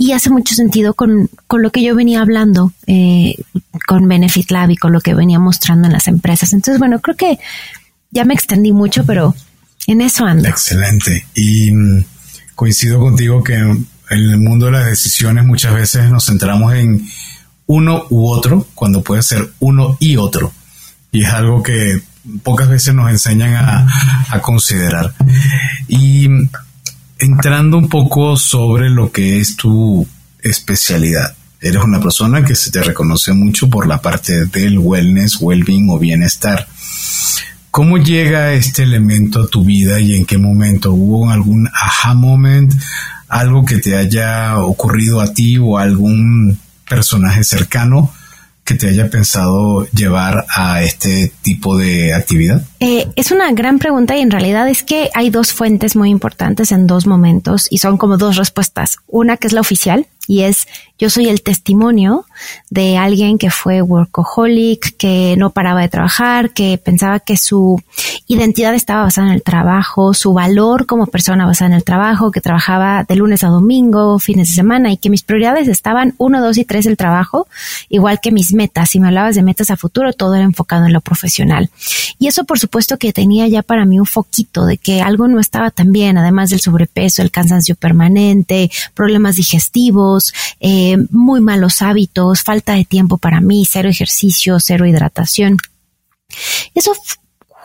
y 0.00 0.12
hace 0.12 0.30
mucho 0.30 0.54
sentido 0.54 0.94
con, 0.94 1.28
con 1.48 1.60
lo 1.60 1.72
que 1.72 1.82
yo 1.82 1.96
venía 1.96 2.20
hablando 2.20 2.72
eh, 2.86 3.34
con 3.88 4.06
Benefit 4.06 4.52
Lab 4.52 4.70
y 4.70 4.76
con 4.76 4.92
lo 4.92 5.00
que 5.00 5.12
venía 5.12 5.40
mostrando 5.40 5.88
en 5.88 5.92
las 5.92 6.06
empresas. 6.06 6.52
Entonces, 6.52 6.78
bueno, 6.78 7.00
creo 7.00 7.16
que 7.16 7.38
ya 8.12 8.24
me 8.24 8.32
extendí 8.32 8.72
mucho, 8.72 9.04
pero 9.04 9.34
en 9.88 10.00
eso 10.00 10.24
ando. 10.24 10.48
Excelente. 10.48 11.26
Y 11.34 11.72
mm, 11.72 12.04
coincido 12.54 13.00
contigo 13.00 13.42
que 13.42 13.54
en 13.54 13.86
el 14.10 14.38
mundo 14.38 14.66
de 14.66 14.72
las 14.72 14.86
decisiones 14.86 15.44
muchas 15.44 15.74
veces 15.74 16.08
nos 16.10 16.26
centramos 16.26 16.74
en 16.74 17.04
uno 17.66 18.04
u 18.08 18.28
otro, 18.28 18.68
cuando 18.76 19.02
puede 19.02 19.22
ser 19.24 19.50
uno 19.58 19.96
y 19.98 20.16
otro. 20.16 20.52
Y 21.10 21.24
es 21.24 21.32
algo 21.32 21.60
que 21.60 22.00
pocas 22.44 22.68
veces 22.68 22.94
nos 22.94 23.10
enseñan 23.10 23.56
a, 23.56 23.88
a 24.30 24.40
considerar. 24.40 25.12
Y 25.88 26.28
mm, 26.28 26.50
entrando 27.18 27.76
un 27.76 27.88
poco 27.88 28.36
sobre 28.36 28.90
lo 28.90 29.10
que 29.10 29.40
es 29.40 29.56
tu 29.56 30.06
especialidad. 30.40 31.34
Eres 31.60 31.82
una 31.82 32.00
persona 32.00 32.44
que 32.44 32.54
se 32.54 32.70
te 32.70 32.82
reconoce 32.82 33.32
mucho 33.32 33.68
por 33.68 33.88
la 33.88 34.00
parte 34.00 34.46
del 34.46 34.78
wellness, 34.78 35.38
well-being 35.40 35.90
o 35.90 35.98
bienestar. 35.98 36.68
¿Cómo 37.70 37.98
llega 37.98 38.52
este 38.52 38.84
elemento 38.84 39.42
a 39.42 39.48
tu 39.48 39.64
vida 39.64 40.00
y 40.00 40.14
en 40.14 40.24
qué 40.24 40.38
momento? 40.38 40.92
¿Hubo 40.92 41.30
algún 41.30 41.68
aha 41.72 42.14
moment? 42.14 42.72
¿Algo 43.28 43.64
que 43.64 43.78
te 43.78 43.96
haya 43.96 44.58
ocurrido 44.58 45.20
a 45.20 45.32
ti 45.32 45.58
o 45.58 45.78
algún 45.78 46.58
personaje 46.88 47.44
cercano 47.44 48.12
que 48.68 48.74
te 48.74 48.88
haya 48.88 49.08
pensado 49.08 49.86
llevar 49.92 50.44
a 50.54 50.82
este 50.82 51.32
tipo 51.40 51.78
de 51.78 52.12
actividad? 52.12 52.62
Eh, 52.80 53.06
es 53.16 53.30
una 53.30 53.50
gran 53.52 53.78
pregunta 53.78 54.14
y 54.14 54.20
en 54.20 54.30
realidad 54.30 54.68
es 54.68 54.82
que 54.82 55.08
hay 55.14 55.30
dos 55.30 55.54
fuentes 55.54 55.96
muy 55.96 56.10
importantes 56.10 56.70
en 56.70 56.86
dos 56.86 57.06
momentos 57.06 57.66
y 57.70 57.78
son 57.78 57.96
como 57.96 58.18
dos 58.18 58.36
respuestas. 58.36 58.98
Una 59.06 59.38
que 59.38 59.46
es 59.46 59.54
la 59.54 59.62
oficial 59.62 60.06
y 60.26 60.42
es 60.42 60.68
yo 60.98 61.08
soy 61.08 61.28
el 61.28 61.42
testimonio 61.42 62.26
de 62.68 62.98
alguien 62.98 63.38
que 63.38 63.50
fue 63.50 63.80
workaholic, 63.80 64.98
que 64.98 65.34
no 65.38 65.48
paraba 65.48 65.80
de 65.80 65.88
trabajar, 65.88 66.50
que 66.50 66.76
pensaba 66.76 67.20
que 67.20 67.38
su 67.38 67.82
identidad 68.28 68.74
estaba 68.74 69.04
basada 69.04 69.28
en 69.28 69.34
el 69.34 69.42
trabajo, 69.42 70.12
su 70.12 70.34
valor 70.34 70.84
como 70.84 71.06
persona 71.06 71.46
basada 71.46 71.70
en 71.70 71.76
el 71.76 71.84
trabajo, 71.84 72.30
que 72.30 72.42
trabajaba 72.42 73.04
de 73.04 73.16
lunes 73.16 73.42
a 73.42 73.48
domingo, 73.48 74.18
fines 74.18 74.50
de 74.50 74.54
semana 74.54 74.92
y 74.92 74.98
que 74.98 75.08
mis 75.08 75.22
prioridades 75.22 75.66
estaban 75.66 76.14
uno, 76.18 76.42
dos 76.42 76.58
y 76.58 76.64
tres 76.66 76.84
el 76.84 76.98
trabajo, 76.98 77.48
igual 77.88 78.20
que 78.20 78.30
mis 78.30 78.52
metas. 78.52 78.90
Si 78.90 79.00
me 79.00 79.08
hablabas 79.08 79.34
de 79.34 79.42
metas 79.42 79.70
a 79.70 79.78
futuro, 79.78 80.12
todo 80.12 80.34
era 80.34 80.44
enfocado 80.44 80.84
en 80.84 80.92
lo 80.92 81.00
profesional. 81.00 81.70
Y 82.18 82.26
eso 82.26 82.44
por 82.44 82.58
supuesto 82.58 82.98
que 82.98 83.14
tenía 83.14 83.48
ya 83.48 83.62
para 83.62 83.86
mí 83.86 83.98
un 83.98 84.06
foquito 84.06 84.66
de 84.66 84.76
que 84.76 85.00
algo 85.00 85.26
no 85.26 85.40
estaba 85.40 85.70
tan 85.70 85.90
bien, 85.90 86.18
además 86.18 86.50
del 86.50 86.60
sobrepeso, 86.60 87.22
el 87.22 87.30
cansancio 87.30 87.76
permanente, 87.76 88.70
problemas 88.92 89.36
digestivos, 89.36 90.34
eh, 90.60 90.98
muy 91.10 91.40
malos 91.40 91.80
hábitos, 91.80 92.42
falta 92.42 92.74
de 92.74 92.84
tiempo 92.84 93.16
para 93.16 93.40
mí, 93.40 93.64
cero 93.66 93.88
ejercicio, 93.88 94.60
cero 94.60 94.86
hidratación. 94.86 95.56
Eso 96.74 96.92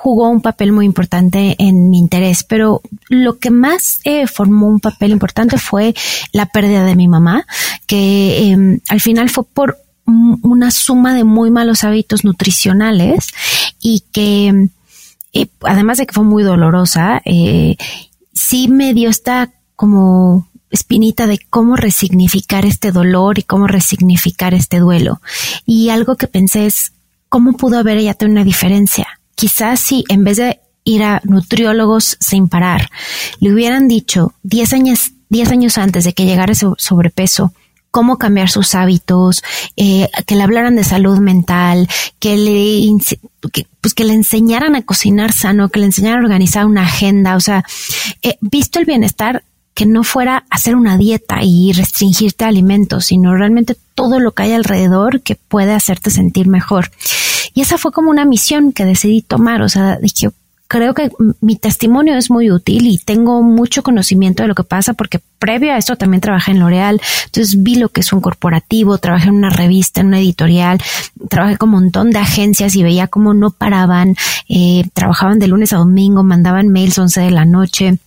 jugó 0.04 0.28
un 0.28 0.42
papel 0.42 0.74
muy 0.74 0.86
importante 0.86 1.56
en 1.60 1.90
mi 1.90 1.98
interés, 1.98 2.44
pero 2.44 2.82
lo 3.08 3.40
que 3.40 3.52
más 3.52 4.02
eh, 4.04 4.28
formó 4.28 4.68
un 4.68 4.82
papel 4.82 5.12
importante 5.12 5.58
fue 5.58 5.96
la 6.34 6.46
pérdida 6.46 6.84
de 6.84 6.98
mi 6.98 7.08
mamá, 7.08 7.48
que 7.88 8.50
em, 8.50 8.82
al 8.90 9.00
final 9.00 9.30
fue 9.30 9.46
por 9.46 9.78
una 10.06 10.72
suma 10.72 11.14
de 11.14 11.24
muy 11.24 11.52
malos 11.52 11.86
hábitos 11.86 12.26
nutricionales 12.26 13.30
y 13.80 14.04
que 14.12 14.68
eh, 15.32 15.48
además 15.62 16.00
de 16.00 16.06
que 16.06 16.14
fue 16.14 16.26
muy 16.26 16.44
dolorosa, 16.44 17.22
eh, 17.24 17.78
sí 18.34 18.68
me 18.68 18.94
dio 18.94 19.10
esta 19.10 19.54
como 19.78 20.50
espinita 20.70 21.28
de 21.28 21.40
cómo 21.50 21.78
resignificar 21.78 22.66
este 22.66 22.92
dolor 22.92 23.40
y 23.40 23.44
cómo 23.44 23.68
resignificar 23.68 24.54
este 24.54 24.80
duelo. 24.80 25.22
Y 25.66 25.92
algo 25.92 26.18
que 26.18 26.28
pensé 26.28 26.66
es, 26.66 26.92
¿cómo 27.30 27.54
pudo 27.54 27.78
haber 27.80 28.00
ella 28.00 28.16
tenido 28.16 28.34
una 28.34 28.44
diferencia? 28.44 29.08
Quizás 29.36 29.80
si 29.80 30.04
en 30.10 30.24
vez 30.24 30.38
de 30.38 30.60
ir 30.84 31.04
a 31.04 31.22
nutriólogos 31.24 32.18
sin 32.20 32.48
parar, 32.48 32.90
le 33.40 33.54
hubieran 33.54 33.88
dicho 33.88 34.34
10 34.44 34.74
años, 34.74 35.12
10 35.30 35.52
años 35.52 35.78
antes 35.78 36.04
de 36.04 36.14
que 36.14 36.26
llegara 36.26 36.54
ese 36.54 36.68
sobrepeso, 36.78 37.54
cómo 37.94 38.18
cambiar 38.18 38.50
sus 38.50 38.74
hábitos, 38.74 39.44
eh, 39.78 40.10
que 40.26 40.36
le 40.36 40.42
hablaran 40.42 40.76
de 40.76 40.84
salud 40.84 41.20
mental, 41.20 41.88
que 42.18 42.38
le, 42.38 42.90
pues 43.82 43.94
que 43.94 44.04
le 44.04 44.14
enseñaran 44.14 44.76
a 44.76 44.82
cocinar 44.82 45.32
sano, 45.32 45.70
que 45.70 45.80
le 45.80 45.86
enseñaran 45.86 46.22
a 46.22 46.24
organizar 46.24 46.66
una 46.66 46.82
agenda, 46.82 47.36
o 47.36 47.40
sea, 47.40 47.64
eh, 48.24 48.38
visto 48.42 48.80
el 48.80 48.86
bienestar, 48.86 49.44
que 49.76 49.86
no 49.86 50.04
fuera 50.04 50.46
hacer 50.50 50.76
una 50.76 50.98
dieta 50.98 51.40
y 51.44 51.72
restringirte 51.74 52.46
alimentos, 52.46 53.06
sino 53.06 53.36
realmente 53.36 53.76
todo 53.94 54.20
lo 54.20 54.32
que 54.32 54.44
hay 54.44 54.54
alrededor 54.54 55.22
que 55.22 55.36
puede 55.36 55.74
hacerte 55.74 56.10
sentir 56.10 56.48
mejor. 56.48 56.90
Y 57.54 57.62
esa 57.62 57.78
fue 57.78 57.92
como 57.92 58.10
una 58.10 58.26
misión 58.26 58.72
que 58.72 58.86
decidí 58.86 59.22
tomar, 59.22 59.62
o 59.62 59.70
sea, 59.70 59.98
dije, 59.98 60.30
creo 60.74 60.96
que 60.96 61.12
mi 61.40 61.56
testimonio 61.56 62.16
es 62.16 62.32
muy 62.32 62.50
útil 62.50 62.88
y 62.88 62.98
tengo 62.98 63.44
mucho 63.44 63.84
conocimiento 63.84 64.42
de 64.42 64.48
lo 64.48 64.56
que 64.56 64.64
pasa 64.64 64.94
porque 64.94 65.20
previo 65.38 65.72
a 65.72 65.78
esto 65.78 65.98
también 65.98 66.20
trabajé 66.20 66.50
en 66.50 66.60
L'Oreal, 66.60 67.00
entonces 67.26 67.62
vi 67.62 67.76
lo 67.76 67.90
que 67.90 68.02
es 68.02 68.12
un 68.12 68.22
corporativo, 68.22 68.98
trabajé 68.98 69.30
en 69.30 69.36
una 69.36 69.52
revista, 69.52 70.02
en 70.02 70.08
una 70.08 70.20
editorial, 70.20 70.82
trabajé 71.30 71.58
con 71.58 71.70
un 71.70 71.76
montón 71.76 72.10
de 72.10 72.18
agencias 72.18 72.76
y 72.76 72.82
veía 72.82 73.08
cómo 73.08 73.36
no 73.36 73.52
paraban, 73.52 74.16
eh, 74.50 74.86
trabajaban 74.94 75.38
de 75.38 75.48
lunes 75.48 75.74
a 75.74 75.78
domingo, 75.78 76.24
mandaban 76.24 76.70
mails 76.70 76.98
11 76.98 77.22
de 77.22 77.32
la 77.32 77.46
noche. 77.46 78.00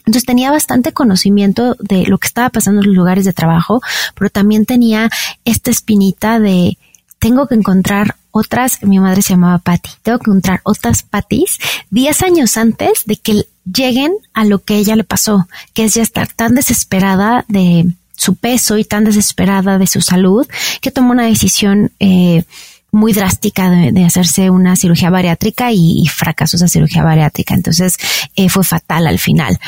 Entonces 0.00 0.26
tenía 0.26 0.50
bastante 0.50 0.92
conocimiento 0.92 1.74
de 1.78 2.04
lo 2.04 2.18
que 2.18 2.26
estaba 2.26 2.50
pasando 2.50 2.82
en 2.82 2.88
los 2.88 2.96
lugares 2.96 3.24
de 3.24 3.32
trabajo, 3.32 3.80
pero 4.14 4.28
también 4.28 4.66
tenía 4.66 5.08
esta 5.46 5.70
espinita 5.70 6.38
de 6.38 6.76
tengo 7.18 7.46
que 7.46 7.54
encontrar 7.54 8.16
otras, 8.30 8.82
mi 8.82 8.98
madre 8.98 9.22
se 9.22 9.34
llamaba 9.34 9.58
Patty, 9.58 9.90
tengo 10.02 10.18
que 10.18 10.30
encontrar 10.30 10.60
otras 10.64 11.02
Patties 11.02 11.58
10 11.90 12.22
años 12.22 12.56
antes 12.56 13.04
de 13.06 13.16
que 13.16 13.46
lleguen 13.64 14.12
a 14.34 14.44
lo 14.44 14.60
que 14.60 14.76
ella 14.76 14.96
le 14.96 15.04
pasó, 15.04 15.48
que 15.74 15.84
es 15.84 15.94
ya 15.94 16.02
estar 16.02 16.28
tan 16.32 16.54
desesperada 16.54 17.44
de 17.48 17.86
su 18.16 18.36
peso 18.36 18.76
y 18.76 18.84
tan 18.84 19.04
desesperada 19.04 19.78
de 19.78 19.86
su 19.86 20.00
salud 20.02 20.46
que 20.80 20.90
tomó 20.90 21.12
una 21.12 21.24
decisión 21.24 21.90
eh, 22.00 22.44
muy 22.92 23.12
drástica 23.12 23.70
de, 23.70 24.04
hacerse 24.04 24.50
una 24.50 24.76
cirugía 24.76 25.10
bariátrica 25.10 25.72
y, 25.72 26.06
fracasó 26.08 26.56
esa 26.56 26.68
cirugía 26.68 27.02
bariátrica. 27.02 27.54
Entonces 27.54 27.96
eh, 28.36 28.48
fue 28.48 28.64
fatal 28.64 29.06
al 29.06 29.18
final. 29.18 29.58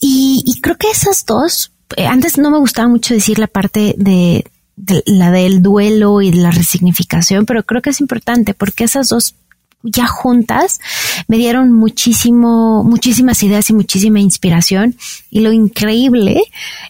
Y, 0.00 0.60
creo 0.62 0.76
que 0.76 0.90
esas 0.90 1.24
dos, 1.26 1.72
eh, 1.96 2.06
antes 2.06 2.38
no 2.38 2.50
me 2.50 2.58
gustaba 2.58 2.88
mucho 2.88 3.14
decir 3.14 3.38
la 3.38 3.46
parte 3.46 3.94
de, 3.98 4.44
la 4.76 5.30
del 5.30 5.62
duelo 5.62 6.20
y 6.20 6.30
de 6.30 6.36
la 6.36 6.50
resignificación, 6.50 7.46
pero 7.46 7.64
creo 7.64 7.82
que 7.82 7.90
es 7.90 8.00
importante 8.00 8.54
porque 8.54 8.84
esas 8.84 9.08
dos 9.08 9.34
ya 9.82 10.06
juntas 10.06 10.80
me 11.28 11.36
dieron 11.36 11.72
muchísimo, 11.72 12.82
muchísimas 12.84 13.42
ideas 13.42 13.70
y 13.70 13.74
muchísima 13.74 14.20
inspiración. 14.20 14.96
Y 15.30 15.40
lo 15.40 15.52
increíble 15.52 16.42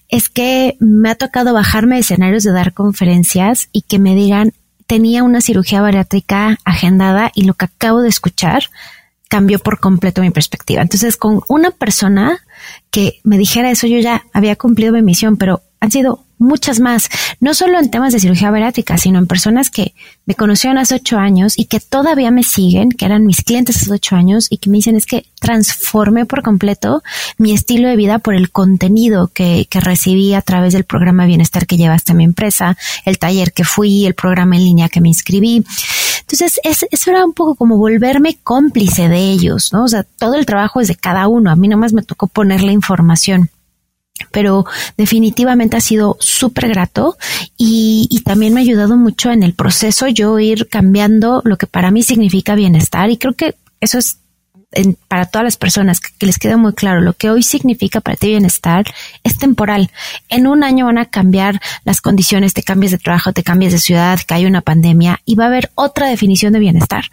es 0.09 0.29
que 0.29 0.77
me 0.81 1.11
ha 1.11 1.15
tocado 1.15 1.53
bajarme 1.53 1.97
de 1.97 2.01
escenarios 2.03 2.43
de 2.43 2.53
dar 2.53 2.73
conferencias 2.73 3.69
y 3.73 3.83
que 3.83 3.99
me 3.99 4.15
digan, 4.15 4.53
tenía 4.87 5.23
una 5.25 5.41
cirugía 5.41 5.81
bariátrica 5.81 6.59
agendada 6.65 7.33
y 7.35 7.45
lo 7.45 7.55
que 7.55 7.67
acabo 7.67 8.01
de 8.01 8.09
escuchar 8.09 8.65
cambió 9.29 9.59
por 9.59 9.81
completo 9.81 10.23
mi 10.23 10.31
perspectiva. 10.31 10.83
Entonces, 10.83 11.17
con 11.17 11.41
una 11.49 11.73
persona 11.73 12.39
que 12.91 13.21
me 13.25 13.39
dijera 13.39 13.71
eso, 13.71 13.87
yo 13.87 13.99
ya 13.99 14.25
había 14.33 14.57
cumplido 14.57 14.93
mi 14.93 15.03
misión, 15.03 15.37
pero 15.37 15.63
han 15.81 15.91
sido 15.91 16.25
muchas 16.39 16.81
más, 16.81 17.09
no 17.41 17.55
solo 17.55 17.79
en 17.79 17.91
temas 17.91 18.13
de 18.13 18.21
cirugía 18.21 18.51
bariátrica, 18.51 18.99
sino 18.99 19.19
en 19.19 19.27
personas 19.27 19.71
que 19.71 19.95
me 20.27 20.35
conocieron 20.35 20.79
hace 20.79 20.97
ocho 20.97 21.19
años 21.19 21.59
y 21.59 21.67
que 21.67 21.81
todavía 21.81 22.31
me 22.31 22.43
siguen, 22.43 22.91
que 22.91 23.05
eran 23.05 23.25
mis 23.25 23.43
clientes 23.43 23.77
hace 23.77 23.93
ocho 23.93 24.17
años 24.17 24.47
y 24.51 24.59
que 24.59 24.71
me 24.71 24.79
dicen 24.79 24.97
es 24.97 25.07
que 25.07 25.27
transformé 25.41 26.27
por 26.27 26.43
completo 26.43 27.03
mi 27.39 27.53
estilo 27.53 27.89
de 27.89 27.97
vida 27.97 28.19
por 28.19 28.35
el 28.35 28.51
contenido 28.51 29.29
que, 29.29 29.67
que 29.71 29.81
recibí 29.81 30.35
a 30.35 30.43
través 30.43 30.73
del 30.73 30.85
programa 30.85 31.23
de 31.23 31.29
bienestar 31.29 31.67
que 31.67 31.77
llevaste 31.77 32.13
a 32.13 32.15
mi 32.15 32.25
empresa, 32.25 32.77
el 33.05 33.19
taller 33.19 33.53
que 33.53 33.65
fui, 33.65 34.07
el 34.07 34.15
programa 34.15 34.57
en 34.57 34.65
línea 34.65 34.89
que 34.89 35.01
me 35.01 35.09
inscribí. 35.09 35.65
Entonces, 36.21 36.61
es, 36.65 36.85
eso 36.91 37.11
era 37.11 37.25
un 37.25 37.33
poco 37.33 37.55
como 37.55 37.79
volverme 37.79 38.39
cómplice 38.43 39.09
de 39.09 39.31
ellos, 39.31 39.73
¿no? 39.73 39.85
O 39.85 39.89
sea, 39.89 40.03
todo 40.03 40.35
el 40.35 40.45
trabajo 40.45 40.81
es 40.81 40.89
de 40.89 40.97
cada 40.97 41.29
uno. 41.29 41.51
A 41.51 41.57
mí 41.57 41.69
nomás 41.69 41.93
me 41.93 42.03
tocó 42.03 42.27
poner 42.27 42.63
la 42.63 42.73
información 42.73 43.51
pero 44.31 44.65
definitivamente 44.97 45.77
ha 45.77 45.81
sido 45.81 46.17
súper 46.21 46.69
grato 46.69 47.17
y, 47.57 48.09
y, 48.11 48.21
también 48.21 48.55
me 48.55 48.61
ha 48.61 48.63
ayudado 48.63 48.97
mucho 48.97 49.31
en 49.31 49.43
el 49.43 49.55
proceso 49.55 50.09
yo 50.09 50.39
ir 50.39 50.69
cambiando 50.69 51.43
lo 51.45 51.57
que 51.57 51.67
para 51.67 51.91
mí 51.91 52.03
significa 52.03 52.55
bienestar 52.55 53.11
y 53.11 53.19
creo 53.19 53.35
que 53.35 53.55
eso 53.81 53.99
es 53.99 54.19
para 55.09 55.27
todas 55.27 55.45
las 55.45 55.57
personas 55.57 56.01
que, 56.01 56.27
les 56.27 56.39
quede 56.39 56.57
muy 56.57 56.75
claro, 56.75 57.01
lo 57.01 57.13
que 57.13 57.31
hoy 57.31 57.43
significa 57.43 58.01
para 58.01 58.17
ti 58.17 58.29
bienestar 58.29 58.85
es 59.23 59.39
temporal. 59.39 59.91
En 60.29 60.47
un 60.47 60.65
año 60.65 60.87
van 60.87 60.99
a 60.99 61.07
cambiar 61.07 61.61
las 61.85 62.01
condiciones, 62.01 62.53
te 62.53 62.63
cambias 62.63 62.93
de 62.93 62.99
trabajo, 62.99 63.33
te 63.33 63.43
cambias 63.43 63.73
de 63.73 63.79
ciudad, 63.79 64.19
que 64.27 64.35
hay 64.35 64.45
una 64.45 64.61
pandemia 64.61 65.21
y 65.25 65.35
va 65.37 65.45
a 65.45 65.49
haber 65.49 65.71
otra 65.77 66.09
definición 66.09 66.53
de 66.53 66.59
bienestar. 66.59 67.07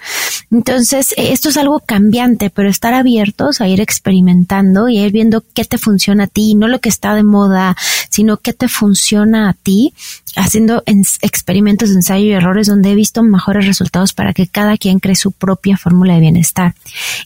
Entonces, 0.52 1.14
eh, 1.14 1.32
esto 1.32 1.50
es 1.50 1.58
algo 1.58 1.80
cambiante, 1.80 2.50
pero 2.50 2.70
estar 2.70 2.94
abiertos 2.94 3.62
a 3.62 3.68
ir 3.68 3.80
experimentando 3.82 4.90
y 4.90 5.00
ir 5.00 5.12
viendo 5.12 5.44
qué 5.54 5.64
te 5.64 5.78
funciona 5.78 6.26
a 6.26 6.28
ti, 6.28 6.56
no 6.56 6.68
lo 6.68 6.80
que 6.80 6.90
está 6.90 7.14
de 7.14 7.24
moda, 7.24 7.78
sino 8.10 8.38
qué 8.38 8.54
te 8.54 8.68
funciona 8.68 9.50
a 9.50 9.54
ti 9.54 9.94
haciendo 10.36 10.84
experimentos 10.86 11.90
de 11.90 11.96
ensayo 11.96 12.26
y 12.26 12.32
errores 12.32 12.68
donde 12.68 12.92
he 12.92 12.96
visto 12.96 13.24
mejores 13.24 13.66
resultados 13.66 14.14
para 14.14 14.34
que 14.34 14.48
cada 14.48 14.78
quien 14.78 15.00
cree 15.00 15.16
su 15.16 15.32
propia 15.32 15.78
fórmula 15.78 16.16
de 16.16 16.22
bienestar. 16.22 16.76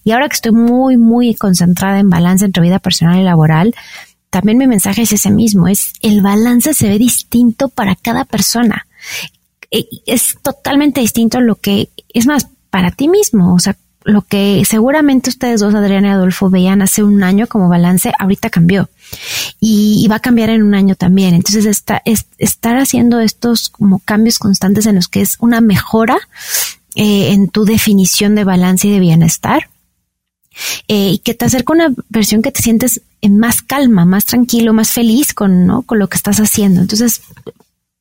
Y 0.04 0.12
ahora 0.12 0.28
que 0.30 0.36
estoy 0.36 0.52
muy, 0.52 0.98
muy 0.98 1.36
concentrada 1.36 2.00
en 2.00 2.10
balance 2.10 2.46
entre 2.46 2.64
vida 2.64 2.80
personal 2.80 3.20
y 3.20 3.24
laboral, 3.24 3.74
también 4.30 4.58
mi 4.58 4.68
mensaje 4.68 5.04
es 5.04 5.14
ese 5.14 5.32
mismo, 5.32 5.68
es 5.68 5.94
el 6.02 6.22
balance 6.22 6.74
se 6.74 6.90
ve 6.90 6.98
distinto 7.00 7.70
para 7.70 7.96
cada 7.96 8.26
persona. 8.26 8.86
E, 9.72 9.88
es 10.06 10.38
totalmente 10.42 11.02
distinto 11.02 11.40
lo 11.40 11.56
que, 11.56 11.90
es 12.14 12.26
más, 12.26 12.48
para 12.70 12.92
ti 12.92 13.08
mismo, 13.08 13.54
o 13.54 13.60
sea, 13.60 13.78
lo 14.04 14.22
que 14.22 14.64
seguramente 14.66 15.30
ustedes 15.30 15.60
dos, 15.60 15.76
Adriana 15.76 16.10
y 16.10 16.12
Adolfo, 16.12 16.50
veían 16.50 16.82
hace 16.82 17.04
un 17.04 17.24
año 17.24 17.48
como 17.48 17.68
balance, 17.68 18.12
ahorita 18.20 18.50
cambió 18.50 18.90
y, 19.60 20.08
va 20.08 20.16
a 20.16 20.20
cambiar 20.20 20.50
en 20.50 20.64
un 20.64 20.76
año 20.76 20.96
también. 20.96 21.34
Entonces, 21.34 21.66
está, 21.66 22.02
es, 22.06 22.26
estar 22.38 22.78
haciendo 22.78 23.20
estos 23.20 23.70
como 23.70 24.00
cambios 24.00 24.40
constantes 24.40 24.86
en 24.86 24.96
los 24.96 25.08
que 25.08 25.22
es 25.22 25.38
una 25.40 25.62
mejora 25.62 26.18
eh, 26.96 27.32
en 27.32 27.50
tu 27.50 27.66
definición 27.66 28.36
de 28.36 28.44
balance 28.44 28.88
y 28.88 28.92
de 28.92 29.00
bienestar. 29.00 29.70
Eh, 30.88 31.12
y 31.14 31.18
que 31.20 31.36
te 31.36 31.46
acerca 31.46 31.74
una 31.74 31.94
versión 32.10 32.42
que 32.42 32.52
te 32.52 32.64
sientes 32.64 33.02
en 33.22 33.38
más 33.38 33.62
calma, 33.62 34.06
más 34.06 34.26
tranquilo, 34.26 34.74
más 34.74 34.90
feliz 34.90 35.34
con, 35.34 35.68
¿no? 35.68 35.84
con 35.84 36.00
lo 36.00 36.08
que 36.08 36.18
estás 36.18 36.40
haciendo. 36.40 36.82
Entonces, 36.82 37.22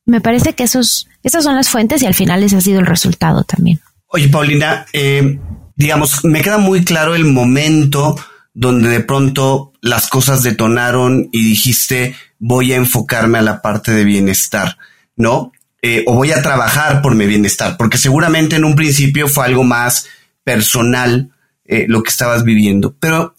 me 0.05 0.21
parece 0.21 0.53
que 0.53 0.63
esos, 0.63 1.07
esas 1.21 1.43
son 1.43 1.55
las 1.55 1.69
fuentes 1.69 2.01
y 2.01 2.07
al 2.07 2.15
final 2.15 2.41
ese 2.41 2.55
ha 2.55 2.61
sido 2.61 2.79
el 2.79 2.87
resultado 2.87 3.43
también. 3.43 3.79
Oye, 4.07 4.29
Paulina, 4.29 4.85
eh, 4.93 5.37
digamos, 5.75 6.23
me 6.23 6.41
queda 6.41 6.57
muy 6.57 6.83
claro 6.83 7.13
el 7.13 7.25
momento 7.25 8.15
donde 8.59 8.89
de 8.89 9.01
pronto 9.01 9.71
las 9.81 10.07
cosas 10.07 10.41
detonaron 10.41 11.29
y 11.31 11.43
dijiste, 11.43 12.15
voy 12.39 12.73
a 12.73 12.77
enfocarme 12.77 13.37
a 13.37 13.43
la 13.43 13.61
parte 13.61 13.91
de 13.91 14.03
bienestar, 14.03 14.79
¿no? 15.15 15.51
Eh, 15.83 16.03
o 16.07 16.15
voy 16.15 16.31
a 16.31 16.41
trabajar 16.41 17.03
por 17.03 17.13
mi 17.13 17.27
bienestar, 17.27 17.77
porque 17.77 17.99
seguramente 17.99 18.55
en 18.55 18.65
un 18.65 18.75
principio 18.75 19.27
fue 19.27 19.45
algo 19.45 19.63
más 19.63 20.07
personal 20.43 21.29
eh, 21.65 21.85
lo 21.87 22.01
que 22.01 22.09
estabas 22.09 22.43
viviendo. 22.43 22.95
Pero, 22.99 23.35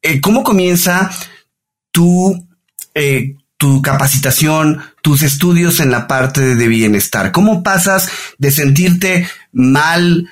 eh, 0.00 0.22
¿cómo 0.22 0.42
comienza 0.42 1.10
tu, 1.90 2.48
tu 3.58 3.82
capacitación, 3.82 4.80
tus 5.02 5.22
estudios 5.22 5.80
en 5.80 5.90
la 5.90 6.08
parte 6.08 6.56
de 6.56 6.68
bienestar? 6.68 7.30
¿Cómo 7.30 7.62
pasas 7.62 8.08
de 8.38 8.50
sentirte 8.50 9.28
mal, 9.52 10.30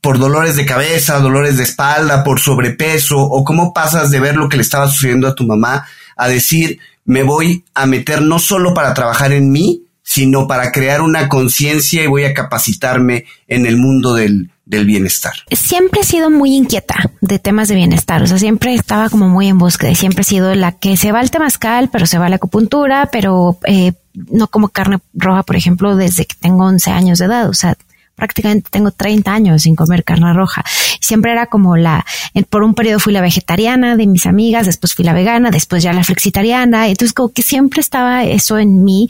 por 0.00 0.18
dolores 0.18 0.56
de 0.56 0.66
cabeza, 0.66 1.18
dolores 1.18 1.56
de 1.56 1.64
espalda, 1.64 2.24
por 2.24 2.40
sobrepeso, 2.40 3.18
o 3.18 3.44
cómo 3.44 3.72
pasas 3.72 4.10
de 4.10 4.20
ver 4.20 4.36
lo 4.36 4.48
que 4.48 4.56
le 4.56 4.62
estaba 4.62 4.88
sucediendo 4.88 5.28
a 5.28 5.34
tu 5.34 5.44
mamá 5.44 5.86
a 6.16 6.28
decir, 6.28 6.78
me 7.04 7.22
voy 7.22 7.64
a 7.74 7.86
meter 7.86 8.22
no 8.22 8.38
solo 8.38 8.74
para 8.74 8.94
trabajar 8.94 9.32
en 9.32 9.50
mí, 9.50 9.82
sino 10.02 10.46
para 10.46 10.72
crear 10.72 11.02
una 11.02 11.28
conciencia 11.28 12.02
y 12.02 12.06
voy 12.06 12.24
a 12.24 12.34
capacitarme 12.34 13.26
en 13.46 13.66
el 13.66 13.76
mundo 13.76 14.14
del, 14.14 14.50
del 14.64 14.84
bienestar. 14.84 15.32
Siempre 15.50 16.00
he 16.02 16.04
sido 16.04 16.30
muy 16.30 16.54
inquieta 16.54 17.10
de 17.20 17.38
temas 17.38 17.68
de 17.68 17.74
bienestar, 17.74 18.22
o 18.22 18.26
sea, 18.26 18.38
siempre 18.38 18.74
estaba 18.74 19.08
como 19.08 19.28
muy 19.28 19.48
en 19.48 19.58
búsqueda, 19.58 19.94
siempre 19.94 20.22
he 20.22 20.24
sido 20.24 20.54
la 20.54 20.72
que 20.72 20.96
se 20.96 21.12
va 21.12 21.20
al 21.20 21.30
temazcal, 21.30 21.88
pero 21.90 22.06
se 22.06 22.18
va 22.18 22.26
a 22.26 22.28
la 22.28 22.36
acupuntura, 22.36 23.08
pero 23.10 23.58
eh, 23.66 23.92
no 24.14 24.48
como 24.48 24.68
carne 24.68 24.98
roja, 25.14 25.42
por 25.42 25.56
ejemplo, 25.56 25.96
desde 25.96 26.26
que 26.26 26.36
tengo 26.38 26.64
11 26.64 26.90
años 26.90 27.18
de 27.18 27.26
edad, 27.26 27.48
o 27.48 27.54
sea, 27.54 27.76
prácticamente 28.18 28.68
tengo 28.70 28.90
30 28.90 29.32
años 29.32 29.62
sin 29.62 29.76
comer 29.76 30.04
carne 30.04 30.34
roja. 30.34 30.64
Siempre 31.00 31.32
era 31.32 31.46
como 31.46 31.76
la, 31.76 32.04
por 32.50 32.64
un 32.64 32.74
periodo 32.74 32.98
fui 32.98 33.12
la 33.12 33.20
vegetariana 33.22 33.96
de 33.96 34.06
mis 34.06 34.26
amigas, 34.26 34.66
después 34.66 34.94
fui 34.94 35.04
la 35.04 35.12
vegana, 35.12 35.50
después 35.50 35.82
ya 35.82 35.92
la 35.92 36.04
flexitariana. 36.04 36.88
Entonces 36.88 37.14
como 37.14 37.30
que 37.30 37.42
siempre 37.42 37.80
estaba 37.80 38.24
eso 38.24 38.58
en 38.58 38.84
mí. 38.84 39.08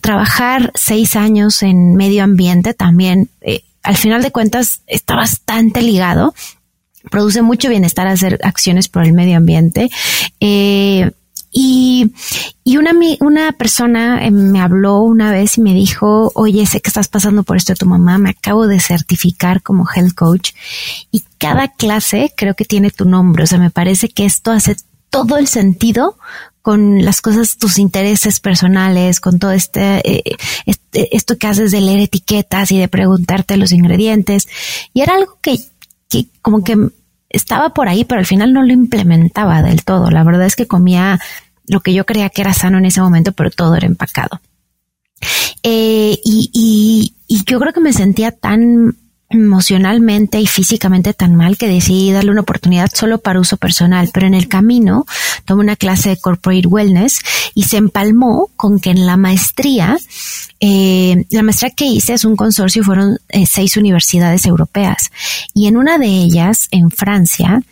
trabajar 0.00 0.72
seis 0.74 1.16
años 1.16 1.62
en 1.62 1.94
medio 1.94 2.24
ambiente 2.24 2.74
también, 2.74 3.28
eh, 3.42 3.62
al 3.82 3.96
final 3.96 4.22
de 4.22 4.30
cuentas, 4.30 4.80
está 4.86 5.14
bastante 5.16 5.82
ligado 5.82 6.34
produce 7.10 7.42
mucho 7.42 7.68
bienestar 7.68 8.06
hacer 8.06 8.38
acciones 8.44 8.88
por 8.88 9.02
el 9.02 9.12
medio 9.12 9.36
ambiente. 9.36 9.90
Eh, 10.38 11.10
y, 11.54 12.14
y 12.64 12.78
una, 12.78 12.92
una 13.20 13.52
persona 13.52 14.26
eh, 14.26 14.30
me 14.30 14.60
habló 14.62 15.00
una 15.00 15.30
vez 15.30 15.58
y 15.58 15.60
me 15.60 15.74
dijo, 15.74 16.32
oye, 16.34 16.64
sé 16.64 16.80
que 16.80 16.88
estás 16.88 17.08
pasando 17.08 17.42
por 17.42 17.58
esto 17.58 17.74
de 17.74 17.78
tu 17.78 17.86
mamá, 17.86 18.16
me 18.16 18.30
acabo 18.30 18.66
de 18.66 18.80
certificar 18.80 19.62
como 19.62 19.86
health 19.94 20.14
coach 20.14 20.52
y 21.10 21.24
cada 21.36 21.68
clase 21.68 22.32
creo 22.34 22.54
que 22.54 22.64
tiene 22.64 22.90
tu 22.90 23.04
nombre. 23.04 23.44
O 23.44 23.46
sea, 23.46 23.58
me 23.58 23.70
parece 23.70 24.08
que 24.08 24.24
esto 24.24 24.50
hace 24.50 24.76
todo 25.10 25.36
el 25.36 25.46
sentido 25.46 26.16
con 26.62 27.04
las 27.04 27.20
cosas, 27.20 27.58
tus 27.58 27.78
intereses 27.78 28.40
personales, 28.40 29.20
con 29.20 29.38
todo 29.38 29.50
este, 29.50 30.00
eh, 30.08 30.22
este, 30.64 31.14
esto 31.14 31.36
que 31.36 31.48
haces 31.48 31.70
de 31.70 31.82
leer 31.82 32.00
etiquetas 32.00 32.70
y 32.72 32.78
de 32.78 32.88
preguntarte 32.88 33.58
los 33.58 33.72
ingredientes. 33.72 34.48
Y 34.94 35.02
era 35.02 35.16
algo 35.16 35.36
que, 35.42 35.58
que 36.08 36.28
como 36.40 36.64
que 36.64 36.78
estaba 37.32 37.70
por 37.70 37.88
ahí, 37.88 38.04
pero 38.04 38.20
al 38.20 38.26
final 38.26 38.52
no 38.52 38.62
lo 38.62 38.72
implementaba 38.72 39.62
del 39.62 39.84
todo. 39.84 40.10
La 40.10 40.22
verdad 40.22 40.46
es 40.46 40.56
que 40.56 40.66
comía 40.66 41.18
lo 41.66 41.80
que 41.80 41.94
yo 41.94 42.06
creía 42.06 42.30
que 42.30 42.42
era 42.42 42.52
sano 42.52 42.78
en 42.78 42.84
ese 42.84 43.00
momento, 43.00 43.32
pero 43.32 43.50
todo 43.50 43.74
era 43.74 43.86
empacado. 43.86 44.40
Eh, 45.62 46.18
y, 46.24 46.50
y, 46.52 47.14
y 47.28 47.44
yo 47.44 47.60
creo 47.60 47.72
que 47.72 47.80
me 47.80 47.92
sentía 47.92 48.32
tan 48.32 48.96
emocionalmente 49.32 50.40
y 50.40 50.46
físicamente 50.46 51.14
tan 51.14 51.34
mal 51.34 51.56
que 51.56 51.66
decidí 51.66 52.12
darle 52.12 52.30
una 52.30 52.42
oportunidad 52.42 52.90
solo 52.92 53.18
para 53.18 53.40
uso 53.40 53.56
personal, 53.56 54.10
pero 54.12 54.26
en 54.26 54.34
el 54.34 54.48
camino 54.48 55.06
tomé 55.44 55.62
una 55.62 55.76
clase 55.76 56.10
de 56.10 56.16
corporate 56.18 56.66
wellness 56.66 57.20
y 57.54 57.64
se 57.64 57.78
empalmó 57.78 58.50
con 58.56 58.78
que 58.78 58.90
en 58.90 59.06
la 59.06 59.16
maestría, 59.16 59.96
eh, 60.60 61.24
la 61.30 61.42
maestría 61.42 61.70
que 61.70 61.86
hice 61.86 62.14
es 62.14 62.24
un 62.24 62.36
consorcio, 62.36 62.84
fueron 62.84 63.18
eh, 63.28 63.46
seis 63.46 63.76
universidades 63.76 64.46
europeas 64.46 65.10
y 65.54 65.66
en 65.66 65.76
una 65.76 65.98
de 65.98 66.06
ellas, 66.06 66.68
en 66.70 66.90
Francia, 66.90 67.62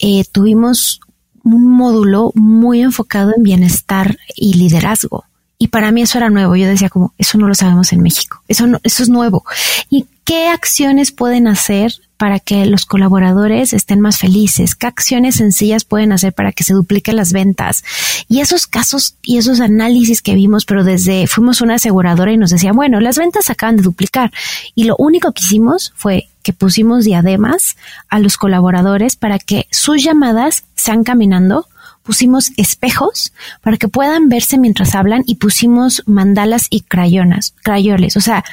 eh, 0.00 0.24
tuvimos 0.32 1.00
un 1.44 1.68
módulo 1.68 2.32
muy 2.34 2.80
enfocado 2.80 3.32
en 3.36 3.42
bienestar 3.42 4.16
y 4.34 4.54
liderazgo. 4.54 5.24
Y 5.62 5.68
para 5.68 5.92
mí 5.92 6.02
eso 6.02 6.18
era 6.18 6.28
nuevo. 6.28 6.56
Yo 6.56 6.66
decía 6.66 6.88
como, 6.88 7.14
eso 7.18 7.38
no 7.38 7.46
lo 7.46 7.54
sabemos 7.54 7.92
en 7.92 8.02
México. 8.02 8.42
Eso 8.48 8.66
no, 8.66 8.80
eso 8.82 9.00
es 9.04 9.08
nuevo. 9.08 9.44
¿Y 9.90 10.06
qué 10.24 10.48
acciones 10.48 11.12
pueden 11.12 11.46
hacer 11.46 11.94
para 12.16 12.40
que 12.40 12.66
los 12.66 12.84
colaboradores 12.84 13.72
estén 13.72 14.00
más 14.00 14.18
felices? 14.18 14.74
¿Qué 14.74 14.88
acciones 14.88 15.36
sencillas 15.36 15.84
pueden 15.84 16.10
hacer 16.10 16.32
para 16.32 16.50
que 16.50 16.64
se 16.64 16.74
dupliquen 16.74 17.14
las 17.14 17.32
ventas? 17.32 17.84
Y 18.28 18.40
esos 18.40 18.66
casos 18.66 19.14
y 19.22 19.38
esos 19.38 19.60
análisis 19.60 20.20
que 20.20 20.34
vimos, 20.34 20.64
pero 20.64 20.82
desde 20.82 21.28
fuimos 21.28 21.60
una 21.60 21.74
aseguradora 21.76 22.32
y 22.32 22.38
nos 22.38 22.50
decía, 22.50 22.72
bueno, 22.72 22.98
las 22.98 23.16
ventas 23.16 23.48
acaban 23.48 23.76
de 23.76 23.84
duplicar. 23.84 24.32
Y 24.74 24.82
lo 24.82 24.96
único 24.98 25.30
que 25.30 25.44
hicimos 25.44 25.92
fue 25.94 26.28
que 26.42 26.52
pusimos 26.52 27.04
diademas 27.04 27.76
a 28.08 28.18
los 28.18 28.36
colaboradores 28.36 29.14
para 29.14 29.38
que 29.38 29.68
sus 29.70 30.02
llamadas 30.02 30.64
sean 30.74 31.04
caminando 31.04 31.68
pusimos 32.02 32.50
espejos 32.56 33.32
para 33.60 33.76
que 33.76 33.88
puedan 33.88 34.28
verse 34.28 34.58
mientras 34.58 34.94
hablan 34.94 35.22
y 35.26 35.36
pusimos 35.36 36.02
mandalas 36.06 36.66
y 36.70 36.80
crayonas, 36.82 37.54
crayoles. 37.62 38.16
O 38.16 38.20
sea, 38.20 38.44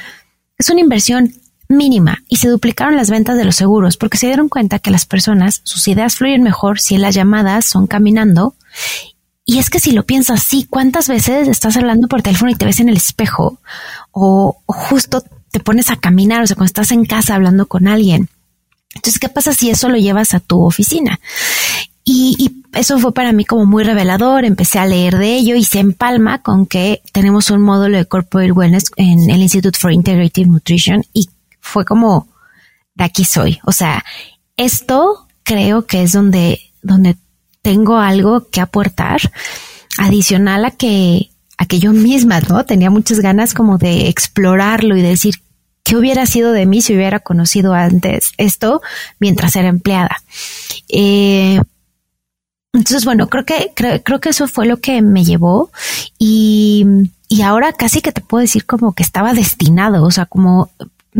es 0.58 0.70
una 0.70 0.80
inversión 0.80 1.34
mínima 1.68 2.18
y 2.28 2.36
se 2.36 2.48
duplicaron 2.48 2.96
las 2.96 3.10
ventas 3.10 3.36
de 3.36 3.44
los 3.44 3.56
seguros 3.56 3.96
porque 3.96 4.18
se 4.18 4.26
dieron 4.26 4.48
cuenta 4.48 4.78
que 4.78 4.90
las 4.90 5.06
personas, 5.06 5.60
sus 5.64 5.86
ideas 5.88 6.16
fluyen 6.16 6.42
mejor 6.42 6.80
si 6.80 6.98
las 6.98 7.14
llamadas 7.14 7.64
son 7.64 7.86
caminando 7.86 8.54
y 9.50 9.58
es 9.58 9.68
que 9.68 9.80
si 9.80 9.90
lo 9.90 10.04
piensas 10.04 10.42
así, 10.42 10.66
¿cuántas 10.70 11.08
veces 11.08 11.48
estás 11.48 11.76
hablando 11.76 12.06
por 12.06 12.22
teléfono 12.22 12.52
y 12.52 12.54
te 12.54 12.66
ves 12.66 12.78
en 12.78 12.88
el 12.88 12.96
espejo? 12.96 13.58
O, 14.12 14.62
justo 14.66 15.24
te 15.50 15.58
pones 15.58 15.90
a 15.90 15.96
caminar, 15.96 16.42
o 16.42 16.46
sea, 16.46 16.54
cuando 16.54 16.66
estás 16.66 16.92
en 16.92 17.04
casa 17.04 17.34
hablando 17.34 17.66
con 17.66 17.88
alguien. 17.88 18.28
Entonces, 18.94 19.18
¿qué 19.18 19.28
pasa 19.28 19.52
si 19.52 19.70
eso 19.70 19.88
lo 19.88 19.96
llevas 19.96 20.34
a 20.34 20.40
tu 20.40 20.62
oficina? 20.62 21.18
Y, 22.12 22.56
eso 22.72 22.98
fue 22.98 23.12
para 23.12 23.32
mí 23.32 23.44
como 23.44 23.66
muy 23.66 23.82
revelador. 23.84 24.44
Empecé 24.44 24.78
a 24.78 24.86
leer 24.86 25.16
de 25.16 25.34
ello 25.34 25.56
y 25.56 25.64
se 25.64 25.80
empalma 25.80 26.40
con 26.40 26.66
que 26.66 27.02
tenemos 27.12 27.50
un 27.50 27.62
módulo 27.62 27.98
de 27.98 28.04
Corporate 28.04 28.52
Wellness 28.52 28.92
en 28.96 29.28
el 29.28 29.40
Institute 29.40 29.78
for 29.78 29.92
Integrative 29.92 30.48
Nutrition 30.48 31.04
y 31.12 31.28
fue 31.60 31.84
como 31.84 32.28
de 32.94 33.04
aquí 33.04 33.24
soy. 33.24 33.58
O 33.64 33.72
sea, 33.72 34.04
esto 34.56 35.26
creo 35.42 35.86
que 35.86 36.02
es 36.02 36.12
donde, 36.12 36.60
donde 36.82 37.16
tengo 37.62 37.98
algo 37.98 38.48
que 38.50 38.60
aportar 38.60 39.20
adicional 39.98 40.64
a 40.64 40.70
que, 40.70 41.30
a 41.58 41.66
que 41.66 41.80
yo 41.80 41.92
misma, 41.92 42.40
¿no? 42.40 42.64
Tenía 42.64 42.90
muchas 42.90 43.18
ganas 43.18 43.52
como 43.52 43.78
de 43.78 44.08
explorarlo 44.08 44.96
y 44.96 45.02
de 45.02 45.08
decir, 45.08 45.34
¿qué 45.82 45.96
hubiera 45.96 46.24
sido 46.26 46.52
de 46.52 46.66
mí 46.66 46.82
si 46.82 46.94
hubiera 46.94 47.18
conocido 47.18 47.74
antes 47.74 48.32
esto 48.36 48.80
mientras 49.18 49.56
era 49.56 49.68
empleada? 49.68 50.22
Eh, 50.88 51.60
entonces, 52.72 53.04
bueno, 53.04 53.28
creo 53.28 53.44
que, 53.44 53.72
creo, 53.74 54.02
creo, 54.02 54.20
que 54.20 54.28
eso 54.28 54.46
fue 54.46 54.66
lo 54.66 54.78
que 54.78 55.02
me 55.02 55.24
llevó 55.24 55.70
y, 56.18 56.86
y 57.28 57.42
ahora 57.42 57.72
casi 57.72 58.00
que 58.00 58.12
te 58.12 58.20
puedo 58.20 58.42
decir 58.42 58.64
como 58.64 58.92
que 58.92 59.02
estaba 59.02 59.32
destinado, 59.32 60.04
o 60.04 60.10
sea, 60.10 60.26
como 60.26 60.70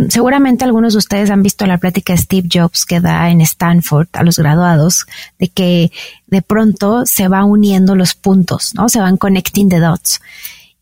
seguramente 0.09 0.65
algunos 0.65 0.93
de 0.93 0.99
ustedes 0.99 1.31
han 1.31 1.43
visto 1.43 1.67
la 1.67 1.79
plática 1.79 2.13
de 2.13 2.19
Steve 2.19 2.49
Jobs 2.53 2.85
que 2.85 3.01
da 3.01 3.31
en 3.31 3.41
Stanford 3.41 4.09
a 4.13 4.23
los 4.23 4.39
graduados, 4.39 5.07
de 5.39 5.49
que 5.49 5.91
de 6.29 6.43
pronto 6.43 7.05
se 7.07 7.29
va 7.29 7.45
uniendo 7.45 7.97
los 7.97 8.15
puntos, 8.15 8.73
¿no? 8.75 8.89
Se 8.89 9.01
van 9.01 9.17
connecting 9.17 9.69
the 9.69 9.81
dots. 9.81 10.21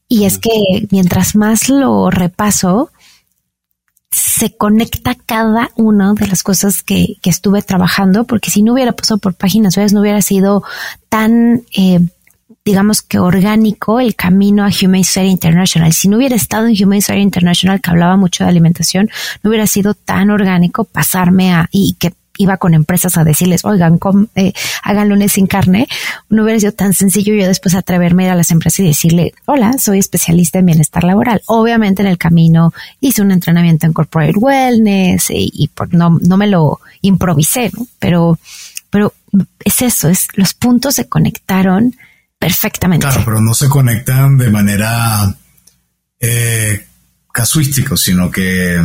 Y 0.08 0.24
es 0.24 0.38
que 0.38 0.50
mientras 0.90 1.36
más 1.36 1.68
lo 1.68 2.10
repaso, 2.10 2.90
se 4.10 4.56
conecta 4.56 5.14
cada 5.14 5.70
una 5.76 6.14
de 6.14 6.26
las 6.26 6.42
cosas 6.42 6.82
que, 6.82 7.16
que 7.22 7.30
estuve 7.30 7.62
trabajando, 7.62 8.24
porque 8.24 8.50
si 8.50 8.62
no 8.62 8.72
hubiera 8.72 8.92
pasado 8.92 9.18
por 9.18 9.34
páginas 9.34 9.76
web, 9.76 9.92
no 9.92 10.00
hubiera 10.00 10.22
sido 10.22 10.62
tan 11.08 11.62
eh, 11.76 12.00
digamos 12.68 13.00
que 13.00 13.18
orgánico 13.18 13.98
el 13.98 14.14
camino 14.14 14.62
a 14.62 14.68
Humane 14.68 15.02
Society 15.04 15.30
International. 15.30 15.90
Si 15.94 16.06
no 16.06 16.18
hubiera 16.18 16.36
estado 16.36 16.66
en 16.66 16.76
Humane 16.84 17.00
Society 17.00 17.22
International, 17.22 17.80
que 17.80 17.90
hablaba 17.90 18.18
mucho 18.18 18.44
de 18.44 18.50
alimentación, 18.50 19.08
no 19.42 19.48
hubiera 19.48 19.66
sido 19.66 19.94
tan 19.94 20.28
orgánico 20.28 20.84
pasarme 20.84 21.54
a, 21.54 21.68
y 21.72 21.96
que 21.98 22.12
iba 22.38 22.56
con 22.56 22.72
empresas 22.74 23.18
a 23.18 23.24
decirles, 23.24 23.64
oigan, 23.64 23.98
eh, 24.34 24.52
hagan 24.82 25.08
lunes 25.08 25.32
sin 25.32 25.46
carne, 25.46 25.86
no 26.30 26.44
hubiera 26.44 26.60
sido 26.60 26.72
tan 26.72 26.94
sencillo 26.94 27.34
yo 27.34 27.46
después 27.46 27.74
atreverme 27.74 28.24
a 28.24 28.26
ir 28.26 28.32
a 28.32 28.36
las 28.36 28.50
empresas 28.50 28.80
y 28.80 28.88
decirle, 28.88 29.34
hola, 29.44 29.74
soy 29.78 29.98
especialista 29.98 30.58
en 30.58 30.66
bienestar 30.66 31.04
laboral. 31.04 31.42
Obviamente 31.46 32.02
en 32.02 32.08
el 32.08 32.18
camino 32.18 32.72
hice 33.00 33.22
un 33.22 33.30
entrenamiento 33.30 33.86
en 33.86 33.92
corporate 33.92 34.38
wellness 34.38 35.30
y, 35.30 35.50
y 35.52 35.70
no, 35.90 36.18
no 36.22 36.36
me 36.36 36.46
lo 36.46 36.80
improvisé, 37.02 37.70
¿no? 37.76 37.86
pero, 37.98 38.38
pero 38.90 39.12
es 39.64 39.82
eso, 39.82 40.08
es 40.08 40.28
los 40.34 40.54
puntos 40.54 40.94
se 40.94 41.08
conectaron 41.08 41.94
perfectamente. 42.38 43.06
Claro, 43.06 43.22
pero 43.24 43.40
no 43.40 43.54
se 43.54 43.68
conectan 43.68 44.38
de 44.38 44.50
manera 44.50 45.34
eh, 46.20 46.86
casuística, 47.32 47.96
sino 47.96 48.30
que 48.30 48.80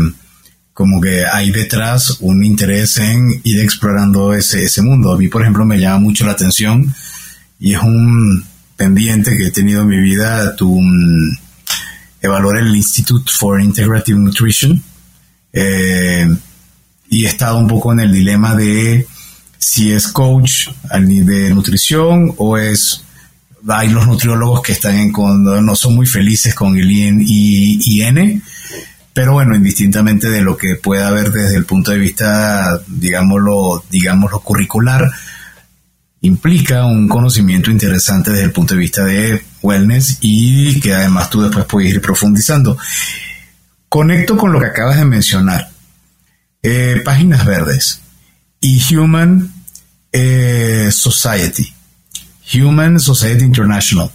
como 0.74 1.00
que 1.00 1.24
hay 1.26 1.52
detrás 1.52 2.18
un 2.20 2.44
interés 2.44 2.98
en 2.98 3.42
ir 3.44 3.60
explorando 3.60 4.34
ese, 4.34 4.64
ese 4.64 4.82
mundo. 4.82 5.14
A 5.14 5.18
mí, 5.18 5.28
por 5.28 5.42
ejemplo, 5.42 5.66
me 5.66 5.80
llama 5.80 6.00
mucho 6.00 6.26
la 6.26 6.32
atención 6.32 6.94
y 7.60 7.74
es 7.74 7.82
un 7.82 8.44
pendiente 8.76 9.38
que 9.38 9.48
he 9.48 9.52
tenido 9.52 9.82
en 9.82 9.88
mi 9.88 10.02
vida, 10.02 10.56
tu 10.56 10.74
um, 10.74 11.38
evaluar 12.22 12.58
el 12.58 12.76
Institute 12.76 13.32
for 13.32 13.62
Integrative 13.62 14.18
Nutrition 14.18 14.82
eh, 15.52 16.28
y 17.10 17.26
he 17.26 17.28
estado 17.28 17.58
un 17.60 17.68
poco 17.68 17.94
en 17.94 18.00
el 18.00 18.12
dilema 18.12 18.56
de 18.56 19.06
si 19.60 19.92
es 19.92 20.08
coach 20.08 20.70
de 20.92 21.54
nutrición 21.54 22.34
o 22.38 22.58
es 22.58 23.04
hay 23.68 23.90
los 23.90 24.08
nutriólogos 24.08 24.62
que 24.62 24.74
están 24.74 24.96
en 24.96 25.12
no 25.12 25.76
son 25.76 25.96
muy 25.96 26.06
felices 26.06 26.54
con 26.54 26.78
el 26.78 26.92
IN 26.92 27.24
y 27.26 28.02
N, 28.02 28.42
pero 29.14 29.34
bueno, 29.34 29.56
indistintamente 29.56 30.30
de 30.30 30.42
lo 30.42 30.58
que 30.58 30.76
pueda 30.76 31.08
haber 31.08 31.32
desde 31.32 31.56
el 31.56 31.66
punto 31.66 31.92
de 31.92 32.00
vista, 32.00 32.82
digámoslo, 32.88 33.84
digámoslo 33.90 34.40
curricular, 34.40 35.10
implica 36.22 36.86
un 36.86 37.08
conocimiento 37.08 37.70
interesante 37.70 38.32
desde 38.32 38.46
el 38.46 38.52
punto 38.52 38.74
de 38.74 38.80
vista 38.80 39.06
de 39.06 39.44
wellness 39.62 40.18
y 40.22 40.80
que 40.80 40.94
además 40.94 41.30
tú 41.30 41.44
después 41.44 41.66
puedes 41.66 41.92
ir 41.92 42.02
profundizando. 42.02 42.78
Conecto 43.88 44.36
con 44.36 44.52
lo 44.52 44.60
que 44.60 44.68
acabas 44.68 44.98
de 44.98 45.06
mencionar. 45.06 45.70
Eh, 46.64 47.02
páginas 47.04 47.46
verdes 47.46 48.02
y 48.62 48.96
Human 48.96 49.52
eh, 50.12 50.90
Society. 50.92 51.74
Human 52.56 53.00
Society 53.00 53.44
International. 53.44 54.10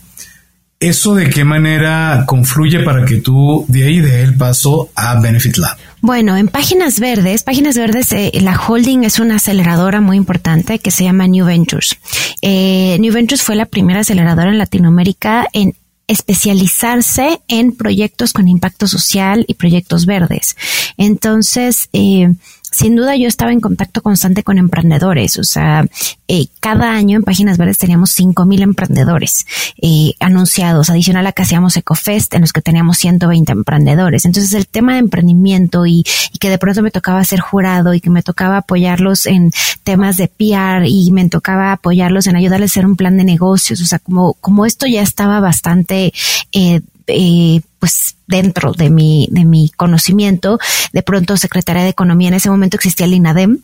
¿Eso 0.81 1.17
de 1.17 1.29
qué 1.29 1.45
manera 1.45 2.23
confluye 2.25 2.79
para 2.85 3.05
que 3.05 3.17
tú 3.17 3.65
de 3.67 3.83
ahí 3.83 4.01
des 4.01 4.29
el 4.29 4.37
paso 4.37 4.91
a 4.95 5.19
Benefit 5.19 5.57
Lab? 5.57 5.77
Bueno, 6.01 6.37
en 6.37 6.47
Páginas 6.47 7.01
Verdes, 7.01 7.43
Páginas 7.43 7.77
Verdes, 7.77 8.13
eh, 8.13 8.31
la 8.41 8.57
holding 8.57 9.03
es 9.03 9.19
una 9.19 9.37
aceleradora 9.37 10.01
muy 10.01 10.17
importante 10.17 10.79
que 10.79 10.93
se 10.93 11.03
llama 11.03 11.27
New 11.27 11.47
Ventures. 11.47 11.99
Eh, 12.43 12.97
New 13.01 13.13
Ventures 13.13 13.43
fue 13.43 13.57
la 13.57 13.67
primera 13.67 14.01
aceleradora 14.01 14.51
en 14.51 14.59
Latinoamérica 14.59 15.49
en 15.53 15.75
especializarse 16.07 17.41
en 17.49 17.73
proyectos 17.73 18.33
con 18.33 18.47
impacto 18.47 18.87
social 18.87 19.45
y 19.49 19.55
proyectos 19.55 20.07
verdes. 20.07 20.57
Entonces, 20.97 21.89
eh, 21.93 22.35
sin 22.71 22.97
duda 22.97 23.17
yo 23.17 23.29
estaba 23.29 23.53
en 23.53 23.61
contacto 23.61 24.03
constante 24.03 24.43
con 24.43 24.59
emprendedores, 24.59 25.39
o 25.39 25.45
sea, 25.45 25.87
eh, 26.27 26.47
cada 26.61 26.93
año 26.93 27.17
en 27.17 27.23
Páginas 27.23 27.59
Verdes 27.59 27.79
teníamos 27.79 28.11
cinco 28.11 28.45
mil 28.45 28.63
emprendedores 28.63 29.47
eh, 29.81 30.13
anunciados, 30.21 30.91
adicional 30.91 31.27
a 31.27 31.33
que 31.33 31.43
hacíamos 31.43 31.77
EcoFest 31.77 32.35
en 32.35 32.43
los 32.43 32.53
que 32.53 32.63
teníamos 32.63 32.99
120 32.99 33.53
emprendedores. 33.53 34.25
Entonces 34.25 34.53
el 34.53 34.67
tema 34.67 34.95
de 34.95 34.99
emprendimiento 35.01 35.87
y, 35.87 36.05
y, 36.33 36.39
que 36.39 36.51
de 36.51 36.59
pronto 36.59 36.83
me 36.83 36.91
tocaba 36.91 37.25
ser 37.25 37.41
jurado 37.41 37.95
y 37.95 38.01
que 38.01 38.11
me 38.11 38.23
tocaba 38.23 38.59
apoyarlos 38.59 39.27
en 39.27 39.51
temas 39.85 40.17
de 40.17 40.29
PR 40.29 40.87
y 40.87 41.11
me 41.13 41.29
tocaba 41.29 41.73
apoyarlos 41.73 42.27
en 42.27 42.37
ayudarles 42.37 42.71
a 42.71 42.73
hacer 42.73 42.87
un 42.87 42.97
plan 42.97 43.17
de 43.17 43.25
negocios, 43.25 43.81
o 43.81 43.87
sea, 43.87 43.99
como, 43.99 44.35
como 44.35 44.67
esto 44.67 44.87
ya 44.87 45.03
estaba 45.03 45.41
bastante... 45.41 46.13
Eh, 46.53 46.81
eh, 47.09 47.61
pues 47.79 48.17
dentro 48.27 48.73
de 48.73 48.91
mi, 48.91 49.29
de 49.31 49.45
mi 49.45 49.71
conocimiento, 49.71 50.59
de 50.93 51.03
pronto 51.03 51.37
Secretaría 51.37 51.83
de 51.83 51.89
Economía, 51.89 52.29
en 52.29 52.35
ese 52.35 52.51
momento 52.51 52.77
existía 52.77 53.07
el 53.07 53.15
INADEM 53.15 53.59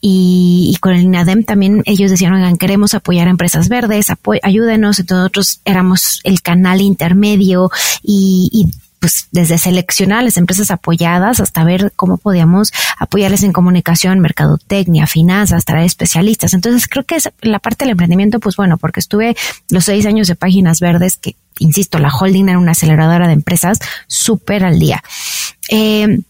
y, 0.00 0.76
con 0.80 0.94
el 0.94 1.02
INADEM 1.02 1.44
también 1.44 1.82
ellos 1.86 2.10
decían, 2.10 2.32
oigan, 2.32 2.56
queremos 2.56 2.94
apoyar 2.94 3.28
a 3.28 3.30
empresas 3.30 3.68
verdes, 3.68 4.06
ayúdenos, 4.42 4.98
entonces 4.98 5.22
nosotros 5.22 5.60
éramos 5.64 6.20
el 6.24 6.42
canal 6.42 6.80
intermedio 6.80 7.70
y, 8.02 8.48
y 8.52 8.70
pues 9.00 9.28
desde 9.32 9.58
seleccionar 9.58 10.20
a 10.20 10.22
las 10.22 10.36
empresas 10.36 10.70
apoyadas 10.70 11.40
hasta 11.40 11.64
ver 11.64 11.92
cómo 11.96 12.18
podíamos 12.18 12.72
apoyarles 12.98 13.42
en 13.42 13.52
comunicación, 13.52 14.20
mercadotecnia, 14.20 15.06
finanzas, 15.06 15.64
traer 15.64 15.86
especialistas. 15.86 16.52
Entonces 16.52 16.86
creo 16.86 17.04
que 17.04 17.16
es 17.16 17.30
la 17.40 17.58
parte 17.58 17.84
del 17.84 17.92
emprendimiento, 17.92 18.40
pues 18.40 18.56
bueno, 18.56 18.76
porque 18.76 19.00
estuve 19.00 19.36
los 19.70 19.86
seis 19.86 20.04
años 20.04 20.28
de 20.28 20.36
Páginas 20.36 20.80
Verdes, 20.80 21.16
que 21.16 21.34
insisto, 21.58 21.98
la 21.98 22.14
holding 22.14 22.48
era 22.48 22.58
una 22.58 22.72
aceleradora 22.72 23.26
de 23.26 23.34
empresas 23.34 23.78
súper 24.06 24.64
al 24.64 24.78
día. 24.78 25.02
Eh, 25.70 26.20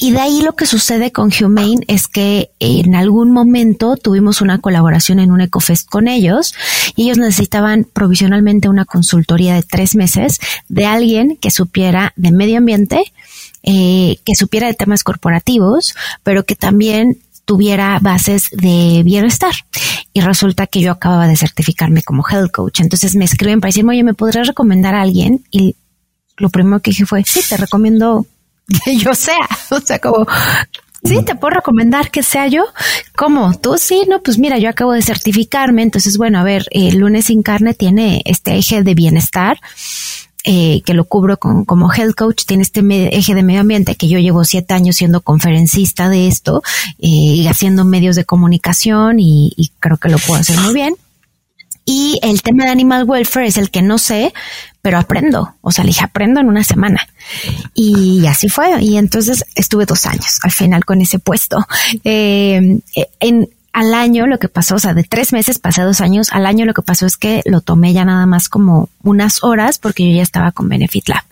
y 0.00 0.12
de 0.12 0.20
ahí 0.20 0.42
lo 0.42 0.54
que 0.54 0.66
sucede 0.66 1.12
con 1.12 1.30
Humane 1.32 1.84
es 1.88 2.08
que 2.08 2.50
en 2.60 2.94
algún 2.94 3.32
momento 3.32 3.96
tuvimos 3.96 4.40
una 4.40 4.58
colaboración 4.58 5.18
en 5.18 5.30
un 5.30 5.40
EcoFest 5.40 5.88
con 5.88 6.08
ellos 6.08 6.54
y 6.94 7.04
ellos 7.04 7.18
necesitaban 7.18 7.84
provisionalmente 7.84 8.68
una 8.68 8.84
consultoría 8.84 9.54
de 9.54 9.62
tres 9.62 9.94
meses 9.94 10.38
de 10.68 10.86
alguien 10.86 11.36
que 11.40 11.50
supiera 11.50 12.12
de 12.16 12.32
medio 12.32 12.58
ambiente, 12.58 13.02
eh, 13.62 14.18
que 14.24 14.34
supiera 14.34 14.66
de 14.66 14.74
temas 14.74 15.02
corporativos, 15.02 15.94
pero 16.22 16.44
que 16.44 16.54
también 16.54 17.18
tuviera 17.44 17.98
bases 18.00 18.50
de 18.52 19.02
bienestar. 19.04 19.54
Y 20.12 20.20
resulta 20.20 20.66
que 20.66 20.80
yo 20.80 20.92
acababa 20.92 21.26
de 21.26 21.36
certificarme 21.36 22.02
como 22.02 22.24
health 22.28 22.50
coach. 22.52 22.80
Entonces 22.80 23.16
me 23.16 23.24
escriben 23.24 23.60
para 23.60 23.70
decirme, 23.70 23.92
oye, 23.92 24.04
¿me 24.04 24.14
podrías 24.14 24.46
recomendar 24.46 24.94
a 24.94 25.02
alguien? 25.02 25.44
Y 25.50 25.76
lo 26.36 26.50
primero 26.50 26.80
que 26.80 26.90
dije 26.90 27.06
fue, 27.06 27.24
sí, 27.24 27.40
te 27.48 27.56
recomiendo 27.56 28.26
que 28.84 28.96
yo 28.96 29.14
sea. 29.14 29.48
O 29.70 29.80
sea, 29.80 29.98
como, 29.98 30.26
sí, 31.04 31.22
te 31.24 31.34
puedo 31.34 31.56
recomendar 31.56 32.10
que 32.10 32.22
sea 32.22 32.46
yo. 32.46 32.64
¿Cómo? 33.16 33.54
Tú 33.58 33.76
sí, 33.78 34.04
no, 34.08 34.22
pues 34.22 34.38
mira, 34.38 34.58
yo 34.58 34.70
acabo 34.70 34.92
de 34.92 35.02
certificarme. 35.02 35.82
Entonces, 35.82 36.16
bueno, 36.16 36.38
a 36.38 36.42
ver, 36.42 36.64
el 36.70 36.98
lunes 36.98 37.26
sin 37.26 37.42
carne 37.42 37.74
tiene 37.74 38.22
este 38.24 38.56
eje 38.56 38.82
de 38.82 38.94
bienestar. 38.94 39.58
Eh, 40.44 40.82
que 40.86 40.94
lo 40.94 41.04
cubro 41.04 41.36
con, 41.36 41.64
como 41.64 41.92
health 41.92 42.14
coach, 42.14 42.44
tiene 42.46 42.62
este 42.62 42.80
eje 43.14 43.34
de 43.34 43.42
medio 43.42 43.60
ambiente 43.60 43.96
que 43.96 44.08
yo 44.08 44.18
llevo 44.18 44.44
siete 44.44 44.72
años 44.72 44.96
siendo 44.96 45.20
conferencista 45.20 46.08
de 46.08 46.28
esto 46.28 46.62
eh, 47.00 47.08
y 47.08 47.46
haciendo 47.48 47.84
medios 47.84 48.16
de 48.16 48.24
comunicación 48.24 49.18
y, 49.18 49.52
y 49.56 49.72
creo 49.80 49.98
que 49.98 50.08
lo 50.08 50.18
puedo 50.18 50.40
hacer 50.40 50.58
muy 50.60 50.72
bien 50.72 50.94
Y 51.90 52.20
el 52.22 52.42
tema 52.42 52.64
de 52.64 52.70
animal 52.70 53.04
welfare 53.04 53.46
es 53.46 53.56
el 53.56 53.70
que 53.70 53.80
no 53.80 53.96
sé, 53.96 54.34
pero 54.82 54.98
aprendo. 54.98 55.54
O 55.62 55.70
sea, 55.70 55.84
le 55.84 55.88
dije, 55.88 56.04
aprendo 56.04 56.38
en 56.38 56.46
una 56.46 56.62
semana. 56.62 57.08
Y 57.72 58.26
así 58.26 58.50
fue. 58.50 58.78
Y 58.82 58.98
entonces 58.98 59.42
estuve 59.54 59.86
dos 59.86 60.04
años 60.04 60.38
al 60.42 60.52
final 60.52 60.84
con 60.84 61.00
ese 61.00 61.18
puesto. 61.18 61.66
Eh, 62.04 62.80
en, 63.20 63.48
al 63.78 63.94
año 63.94 64.26
lo 64.26 64.40
que 64.40 64.48
pasó, 64.48 64.74
o 64.74 64.78
sea, 64.80 64.92
de 64.92 65.04
tres 65.04 65.32
meses 65.32 65.60
pasé 65.60 65.82
dos 65.82 66.00
años, 66.00 66.30
al 66.32 66.46
año 66.46 66.64
lo 66.64 66.74
que 66.74 66.82
pasó 66.82 67.06
es 67.06 67.16
que 67.16 67.42
lo 67.44 67.60
tomé 67.60 67.92
ya 67.92 68.04
nada 68.04 68.26
más 68.26 68.48
como 68.48 68.88
unas 69.04 69.44
horas 69.44 69.78
porque 69.78 70.04
yo 70.10 70.16
ya 70.16 70.22
estaba 70.22 70.50
con 70.50 70.68
Benefit 70.68 71.08
Lab. 71.08 71.22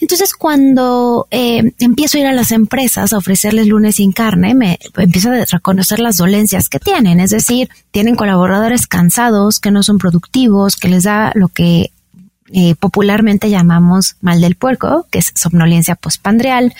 Entonces, 0.00 0.34
cuando 0.34 1.28
eh, 1.30 1.72
empiezo 1.78 2.18
a 2.18 2.20
ir 2.20 2.26
a 2.26 2.32
las 2.32 2.50
empresas 2.50 3.12
a 3.12 3.18
ofrecerles 3.18 3.68
lunes 3.68 3.96
sin 3.96 4.10
carne, 4.10 4.56
me 4.56 4.80
empiezo 4.96 5.30
a 5.30 5.44
reconocer 5.44 6.00
las 6.00 6.16
dolencias 6.16 6.68
que 6.68 6.80
tienen. 6.80 7.20
Es 7.20 7.30
decir, 7.30 7.68
tienen 7.92 8.16
colaboradores 8.16 8.88
cansados, 8.88 9.60
que 9.60 9.70
no 9.70 9.84
son 9.84 9.98
productivos, 9.98 10.74
que 10.74 10.88
les 10.88 11.04
da 11.04 11.30
lo 11.36 11.46
que 11.46 11.92
eh, 12.52 12.74
popularmente 12.76 13.50
llamamos 13.50 14.16
mal 14.20 14.40
del 14.40 14.54
puerco, 14.54 15.06
que 15.10 15.18
es 15.18 15.32
somnolencia 15.34 15.94
postpandreal, 15.94 16.74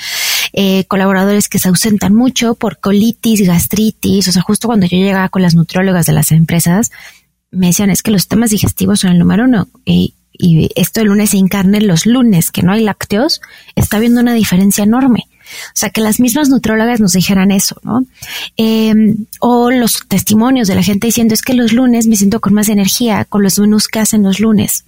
eh, 0.53 0.85
colaboradores 0.85 1.49
que 1.49 1.59
se 1.59 1.69
ausentan 1.69 2.15
mucho 2.15 2.55
por 2.55 2.79
colitis, 2.79 3.47
gastritis, 3.47 4.29
o 4.29 4.33
sea, 4.33 4.43
justo 4.43 4.69
cuando 4.69 4.87
yo 4.87 4.97
llegaba 4.97 5.29
con 5.29 5.43
las 5.43 5.55
nutriólogas 5.55 6.07
de 6.07 6.13
las 6.13 6.33
empresas, 6.33 6.91
me 7.51 7.69
decían 7.69 7.91
es 7.91 8.03
que 8.03 8.11
los 8.11 8.29
temas 8.29 8.51
digestivos 8.51 9.01
son 9.01 9.13
el 9.13 9.19
número 9.19 9.45
uno 9.45 9.69
y, 9.85 10.15
esto 10.77 11.01
de 11.01 11.07
lunes 11.07 11.31
sin 11.31 11.49
carne, 11.49 11.81
los 11.81 12.07
lunes 12.07 12.53
que 12.53 12.63
no 12.63 12.71
hay 12.71 12.85
lácteos, 12.85 13.41
está 13.75 13.99
viendo 13.99 14.21
una 14.21 14.35
diferencia 14.35 14.85
enorme. 14.85 15.25
O 15.27 15.75
sea, 15.75 15.91
que 15.91 16.01
las 16.01 16.21
mismas 16.21 16.49
nutrólogas 16.49 17.01
nos 17.01 17.15
dijeran 17.15 17.51
eso, 17.51 17.81
¿no? 17.83 18.07
Em, 18.57 19.27
o 19.41 19.73
los 19.73 20.07
testimonios 20.07 20.69
de 20.69 20.77
la 20.77 20.85
gente 20.85 21.09
diciendo 21.09 21.35
es 21.35 21.43
que 21.43 21.55
los 21.55 21.73
lunes 21.73 22.07
me 22.07 22.15
siento 22.15 22.39
con 22.39 22.55
más 22.55 22.69
energía 22.69 23.25
con 23.25 23.43
los 23.43 23.59
menús 23.59 23.89
que 23.89 23.99
hacen 23.99 24.23
los 24.23 24.39
lunes 24.39 24.85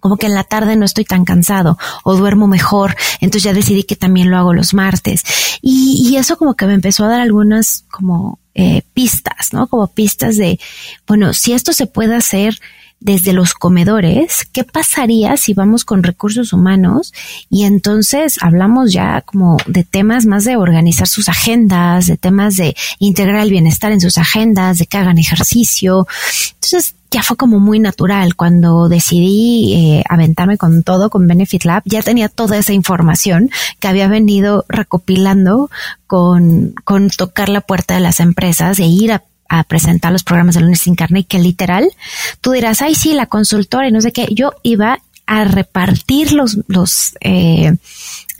como 0.00 0.16
que 0.16 0.26
en 0.26 0.34
la 0.34 0.44
tarde 0.44 0.76
no 0.76 0.84
estoy 0.84 1.04
tan 1.04 1.24
cansado 1.24 1.78
o 2.04 2.16
duermo 2.16 2.46
mejor, 2.46 2.96
entonces 3.20 3.44
ya 3.44 3.52
decidí 3.52 3.84
que 3.84 3.96
también 3.96 4.30
lo 4.30 4.36
hago 4.36 4.54
los 4.54 4.74
martes. 4.74 5.24
Y, 5.62 6.08
y 6.08 6.16
eso 6.16 6.36
como 6.36 6.54
que 6.54 6.66
me 6.66 6.74
empezó 6.74 7.04
a 7.04 7.08
dar 7.08 7.20
algunas 7.20 7.84
como 7.90 8.38
eh, 8.54 8.82
pistas, 8.94 9.52
¿no? 9.52 9.68
Como 9.68 9.86
pistas 9.86 10.36
de, 10.36 10.58
bueno, 11.06 11.32
si 11.32 11.52
esto 11.52 11.72
se 11.72 11.86
puede 11.86 12.16
hacer 12.16 12.58
desde 13.00 13.32
los 13.32 13.54
comedores, 13.54 14.46
¿qué 14.52 14.62
pasaría 14.62 15.36
si 15.38 15.54
vamos 15.54 15.84
con 15.84 16.02
recursos 16.02 16.52
humanos? 16.52 17.12
Y 17.48 17.64
entonces 17.64 18.36
hablamos 18.42 18.92
ya 18.92 19.22
como 19.22 19.56
de 19.66 19.84
temas 19.84 20.26
más 20.26 20.44
de 20.44 20.56
organizar 20.56 21.08
sus 21.08 21.28
agendas, 21.30 22.06
de 22.06 22.18
temas 22.18 22.56
de 22.56 22.76
integrar 22.98 23.42
el 23.42 23.50
bienestar 23.50 23.90
en 23.92 24.00
sus 24.00 24.18
agendas, 24.18 24.78
de 24.78 24.86
que 24.86 24.98
hagan 24.98 25.18
ejercicio. 25.18 26.06
Entonces 26.54 26.94
ya 27.10 27.22
fue 27.22 27.36
como 27.36 27.58
muy 27.58 27.80
natural 27.80 28.36
cuando 28.36 28.88
decidí 28.88 29.74
eh, 29.74 30.04
aventarme 30.08 30.58
con 30.58 30.82
todo, 30.82 31.10
con 31.10 31.26
Benefit 31.26 31.64
Lab, 31.64 31.82
ya 31.84 32.02
tenía 32.02 32.28
toda 32.28 32.56
esa 32.56 32.72
información 32.72 33.50
que 33.80 33.88
había 33.88 34.06
venido 34.06 34.64
recopilando 34.68 35.70
con, 36.06 36.74
con 36.84 37.08
tocar 37.10 37.48
la 37.48 37.62
puerta 37.62 37.94
de 37.94 38.00
las 38.00 38.20
empresas 38.20 38.78
e 38.78 38.86
ir 38.86 39.12
a 39.12 39.24
a 39.50 39.64
presentar 39.64 40.12
los 40.12 40.22
programas 40.22 40.54
de 40.54 40.62
lunes 40.62 40.80
sin 40.80 40.94
carne 40.94 41.24
que 41.24 41.40
literal, 41.40 41.90
tú 42.40 42.52
dirás, 42.52 42.80
ay, 42.80 42.94
sí, 42.94 43.12
la 43.12 43.26
consultora 43.26 43.88
y 43.88 43.92
no 43.92 44.00
sé 44.00 44.12
qué, 44.12 44.28
yo 44.30 44.52
iba 44.62 45.00
a 45.26 45.44
repartir 45.44 46.32
los, 46.32 46.58
los 46.68 47.14
eh, 47.20 47.74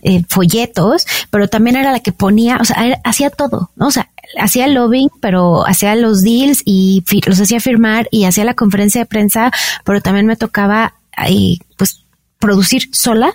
eh, 0.02 0.22
folletos, 0.28 1.06
pero 1.30 1.48
también 1.48 1.76
era 1.76 1.92
la 1.92 2.00
que 2.00 2.12
ponía, 2.12 2.58
o 2.60 2.64
sea, 2.64 2.76
hacía 3.04 3.28
todo, 3.30 3.70
¿no? 3.76 3.88
O 3.88 3.90
sea, 3.90 4.08
hacía 4.38 4.66
el 4.66 4.74
lobbying, 4.74 5.10
pero 5.20 5.66
hacía 5.66 5.96
los 5.96 6.22
deals 6.22 6.62
y 6.64 7.04
los 7.26 7.40
hacía 7.40 7.60
firmar 7.60 8.08
y 8.12 8.24
hacía 8.24 8.44
la 8.44 8.54
conferencia 8.54 9.00
de 9.00 9.06
prensa, 9.06 9.50
pero 9.84 10.00
también 10.00 10.26
me 10.26 10.36
tocaba 10.36 10.94
ahí, 11.16 11.58
pues, 11.76 12.04
producir 12.40 12.88
sola 12.92 13.34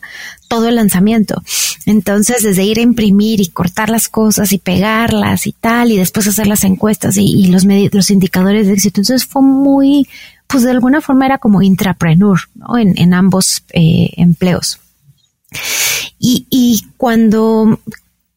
todo 0.49 0.67
el 0.67 0.75
lanzamiento. 0.75 1.41
Entonces, 1.85 2.43
desde 2.43 2.65
ir 2.65 2.79
a 2.79 2.81
imprimir 2.81 3.39
y 3.39 3.47
cortar 3.47 3.89
las 3.89 4.09
cosas 4.09 4.51
y 4.51 4.57
pegarlas 4.57 5.47
y 5.47 5.53
tal, 5.53 5.91
y 5.91 5.97
después 5.97 6.27
hacer 6.27 6.47
las 6.47 6.65
encuestas 6.65 7.15
y, 7.17 7.47
los, 7.47 7.63
los 7.63 8.09
indicadores 8.09 8.67
de 8.67 8.73
éxito. 8.73 8.99
Entonces, 8.99 9.25
fue 9.25 9.41
muy, 9.41 10.07
pues 10.47 10.63
de 10.63 10.71
alguna 10.71 10.99
forma 10.99 11.25
era 11.25 11.37
como 11.37 11.61
intrapreneur, 11.61 12.39
¿no? 12.55 12.77
En, 12.77 12.97
en 12.97 13.13
ambos 13.13 13.63
eh, 13.71 14.09
empleos. 14.17 14.79
Y, 16.19 16.83
cuando, 16.97 17.79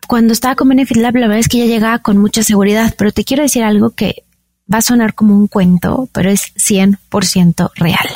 cuando 0.07 0.33
estaba 0.33 0.55
con 0.55 0.69
Benefit 0.69 0.99
Lab, 0.99 1.17
la 1.17 1.27
verdad 1.27 1.39
es 1.39 1.49
que 1.49 1.59
ya 1.59 1.65
llegaba 1.65 2.01
con 2.01 2.19
mucha 2.19 2.43
seguridad, 2.43 2.95
pero 2.99 3.13
te 3.13 3.25
quiero 3.25 3.43
decir 3.43 3.63
algo 3.63 3.91
que 3.91 4.25
va 4.73 4.79
a 4.79 4.83
sonar 4.83 5.15
como 5.15 5.35
un 5.35 5.47
cuento, 5.47 6.09
pero 6.13 6.31
es 6.31 6.53
100% 6.57 7.71
real. 7.77 8.09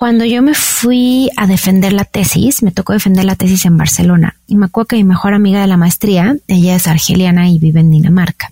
Cuando 0.00 0.24
yo 0.24 0.40
me 0.40 0.54
fui 0.54 1.28
a 1.36 1.46
defender 1.46 1.92
la 1.92 2.06
tesis, 2.06 2.62
me 2.62 2.70
tocó 2.70 2.94
defender 2.94 3.26
la 3.26 3.36
tesis 3.36 3.66
en 3.66 3.76
Barcelona. 3.76 4.34
Y 4.46 4.56
me 4.56 4.64
acuerdo 4.64 4.86
que 4.86 4.96
mi 4.96 5.04
mejor 5.04 5.34
amiga 5.34 5.60
de 5.60 5.66
la 5.66 5.76
maestría, 5.76 6.38
ella 6.48 6.74
es 6.74 6.86
argeliana 6.86 7.50
y 7.50 7.58
vive 7.58 7.80
en 7.80 7.90
Dinamarca, 7.90 8.50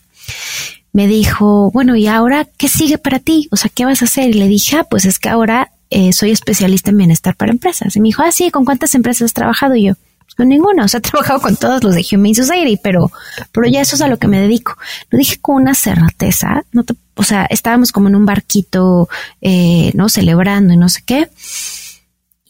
me 0.92 1.06
dijo, 1.06 1.70
bueno, 1.70 1.96
¿y 1.96 2.06
ahora 2.06 2.46
qué 2.58 2.68
sigue 2.68 2.98
para 2.98 3.18
ti? 3.18 3.48
O 3.50 3.56
sea, 3.56 3.70
¿qué 3.74 3.86
vas 3.86 4.02
a 4.02 4.04
hacer? 4.04 4.28
Y 4.28 4.34
le 4.34 4.46
dije, 4.46 4.76
ah, 4.76 4.84
pues 4.84 5.06
es 5.06 5.18
que 5.18 5.30
ahora 5.30 5.70
eh, 5.88 6.12
soy 6.12 6.32
especialista 6.32 6.90
en 6.90 6.98
bienestar 6.98 7.34
para 7.34 7.50
empresas. 7.50 7.96
Y 7.96 8.00
me 8.00 8.08
dijo, 8.08 8.22
ah, 8.22 8.30
sí, 8.30 8.50
¿con 8.50 8.66
cuántas 8.66 8.94
empresas 8.94 9.22
has 9.22 9.32
trabajado? 9.32 9.74
Y 9.74 9.84
yo, 9.84 9.94
con 10.38 10.48
ninguna. 10.48 10.84
O 10.84 10.88
sea, 10.88 10.98
he 10.98 11.02
trabajado 11.02 11.40
con 11.40 11.56
todos 11.56 11.84
los 11.84 11.94
de 11.94 12.06
Human 12.10 12.34
Society, 12.34 12.78
pero, 12.82 13.10
pero 13.52 13.68
ya 13.68 13.82
eso 13.82 13.96
es 13.96 14.02
a 14.02 14.08
lo 14.08 14.18
que 14.18 14.28
me 14.28 14.40
dedico. 14.40 14.78
Lo 15.10 15.18
dije 15.18 15.38
con 15.42 15.56
una 15.56 15.74
certeza, 15.74 16.64
no 16.72 16.84
te 16.84 16.94
o 17.14 17.24
sea, 17.24 17.46
estábamos 17.50 17.90
como 17.90 18.08
en 18.08 18.14
un 18.14 18.24
barquito, 18.24 19.08
eh, 19.40 19.90
¿no? 19.94 20.08
Celebrando 20.08 20.72
y 20.72 20.76
no 20.76 20.88
sé 20.88 21.02
qué. 21.04 21.28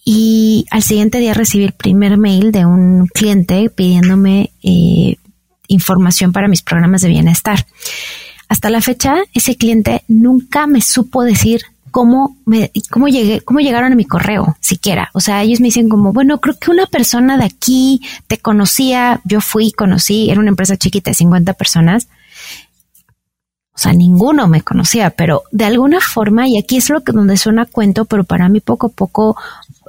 Y 0.05 0.67
al 0.71 0.83
siguiente 0.83 1.19
día 1.21 1.33
recibí 1.33 1.65
el 1.65 1.73
primer 1.73 2.19
mail 2.19 2.53
de 2.53 2.67
un 2.67 3.07
cliente 3.07 3.71
pidiéndome 3.71 4.53
eh, 4.63 5.17
información 5.69 6.33
para 6.33 6.49
mis 6.49 6.61
programas 6.61 7.01
de 7.01 7.09
bienestar. 7.09 7.67
Hasta 8.51 8.69
la 8.69 8.83
fecha, 8.83 9.17
ese 9.33 9.57
cliente 9.57 10.05
nunca 10.07 10.67
me 10.67 10.83
supo 10.83 11.23
decir 11.23 11.63
cómo 11.91 12.37
me, 12.45 12.71
cómo 12.91 13.09
llegué, 13.09 13.41
cómo 13.41 13.61
llegaron 13.61 13.93
a 13.93 13.97
mi 13.97 14.05
correo, 14.05 14.57
siquiera. 14.61 15.11
O 15.15 15.21
sea, 15.21 15.43
ellos 15.43 15.61
me 15.61 15.67
dicen 15.67 15.89
como, 15.89 16.13
bueno, 16.13 16.41
creo 16.41 16.57
que 16.59 16.71
una 16.71 16.87
persona 16.87 17.37
de 17.37 17.45
aquí 17.45 18.01
te 18.27 18.39
conocía, 18.39 19.21
yo 19.25 19.41
fui, 19.41 19.73
conocí, 19.73 20.31
era 20.31 20.41
una 20.41 20.51
empresa 20.51 20.77
chiquita 20.77 21.11
de 21.11 21.15
50 21.15 21.53
personas, 21.55 22.09
o 23.79 23.81
sea, 23.81 23.93
ninguno 23.93 24.49
me 24.49 24.63
conocía, 24.63 25.11
pero 25.11 25.45
de 25.53 25.65
alguna 25.65 26.01
forma, 26.01 26.49
y 26.49 26.59
aquí 26.59 26.79
es 26.79 26.91
lo 26.91 27.05
que 27.05 27.13
donde 27.13 27.37
suena 27.37 27.65
cuento, 27.65 28.07
pero 28.07 28.25
para 28.25 28.49
mí 28.49 28.59
poco 28.59 28.89
a 28.89 28.91
poco 28.91 29.37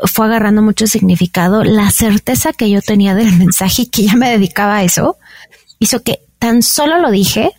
fue 0.04 0.28
agarrando 0.28 0.62
mucho 0.62 0.86
significado, 0.86 1.64
la 1.64 1.90
certeza 1.90 2.54
que 2.54 2.70
yo 2.70 2.84
tenía 2.84 3.16
del 3.16 3.36
mensaje 3.38 3.82
y 3.82 3.86
que 3.88 4.04
ya 4.04 4.16
me 4.16 4.30
dedicaba 4.30 4.78
a 4.78 4.84
eso, 4.84 5.18
hizo 5.80 6.04
que 6.04 6.20
tan 6.38 6.62
solo 6.62 7.00
lo 7.00 7.10
dije, 7.10 7.52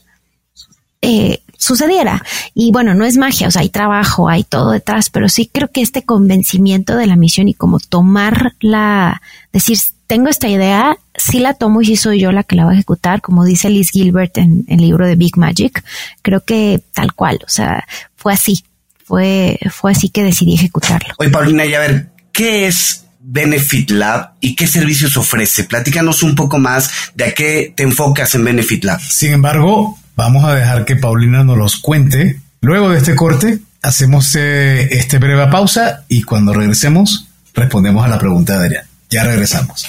eh, 1.03 1.42
sucediera. 1.60 2.24
Y 2.54 2.72
bueno, 2.72 2.94
no 2.94 3.04
es 3.04 3.16
magia, 3.16 3.46
o 3.46 3.50
sea, 3.50 3.62
hay 3.62 3.68
trabajo, 3.68 4.28
hay 4.28 4.42
todo 4.42 4.72
detrás, 4.72 5.10
pero 5.10 5.28
sí 5.28 5.48
creo 5.52 5.68
que 5.68 5.82
este 5.82 6.02
convencimiento 6.02 6.96
de 6.96 7.06
la 7.06 7.16
misión 7.16 7.48
y 7.48 7.54
como 7.54 7.78
tomar 7.78 8.54
la, 8.60 9.22
decir, 9.52 9.78
tengo 10.06 10.28
esta 10.28 10.48
idea, 10.48 10.96
sí 11.14 11.38
la 11.38 11.54
tomo 11.54 11.82
y 11.82 11.86
sí 11.86 11.96
soy 11.96 12.18
yo 12.18 12.32
la 12.32 12.42
que 12.42 12.56
la 12.56 12.64
va 12.64 12.70
a 12.72 12.74
ejecutar, 12.74 13.20
como 13.20 13.44
dice 13.44 13.68
Liz 13.70 13.90
Gilbert 13.90 14.38
en 14.38 14.64
el 14.68 14.80
libro 14.80 15.06
de 15.06 15.14
Big 15.14 15.36
Magic, 15.36 15.84
creo 16.22 16.44
que 16.44 16.82
tal 16.94 17.12
cual, 17.12 17.38
o 17.46 17.48
sea, 17.48 17.86
fue 18.16 18.32
así, 18.32 18.64
fue, 19.04 19.58
fue 19.70 19.92
así 19.92 20.08
que 20.08 20.24
decidí 20.24 20.54
ejecutarlo. 20.54 21.14
Oye, 21.18 21.30
Paulina, 21.30 21.66
y 21.66 21.74
a 21.74 21.80
ver, 21.80 22.08
¿qué 22.32 22.66
es 22.66 23.04
Benefit 23.20 23.90
Lab 23.90 24.32
y 24.40 24.56
qué 24.56 24.66
servicios 24.66 25.16
ofrece? 25.18 25.64
Platícanos 25.64 26.22
un 26.22 26.34
poco 26.34 26.58
más 26.58 26.90
de 27.14 27.24
a 27.26 27.34
qué 27.34 27.74
te 27.76 27.82
enfocas 27.82 28.34
en 28.34 28.44
Benefit 28.44 28.84
Lab. 28.84 29.00
Sin 29.00 29.34
embargo, 29.34 29.99
vamos 30.16 30.44
a 30.44 30.54
dejar 30.54 30.84
que 30.84 30.96
Paulina 30.96 31.44
nos 31.44 31.58
los 31.58 31.76
cuente. 31.76 32.40
Luego 32.60 32.90
de 32.90 32.98
este 32.98 33.14
corte, 33.14 33.60
hacemos 33.82 34.34
eh, 34.36 34.88
este 34.92 35.18
breve 35.18 35.46
pausa 35.48 36.04
y 36.08 36.22
cuando 36.22 36.52
regresemos, 36.52 37.28
respondemos 37.54 38.04
a 38.04 38.08
la 38.08 38.18
pregunta 38.18 38.58
de 38.58 38.66
Adrián. 38.66 38.84
Ya 39.10 39.24
regresamos. 39.24 39.86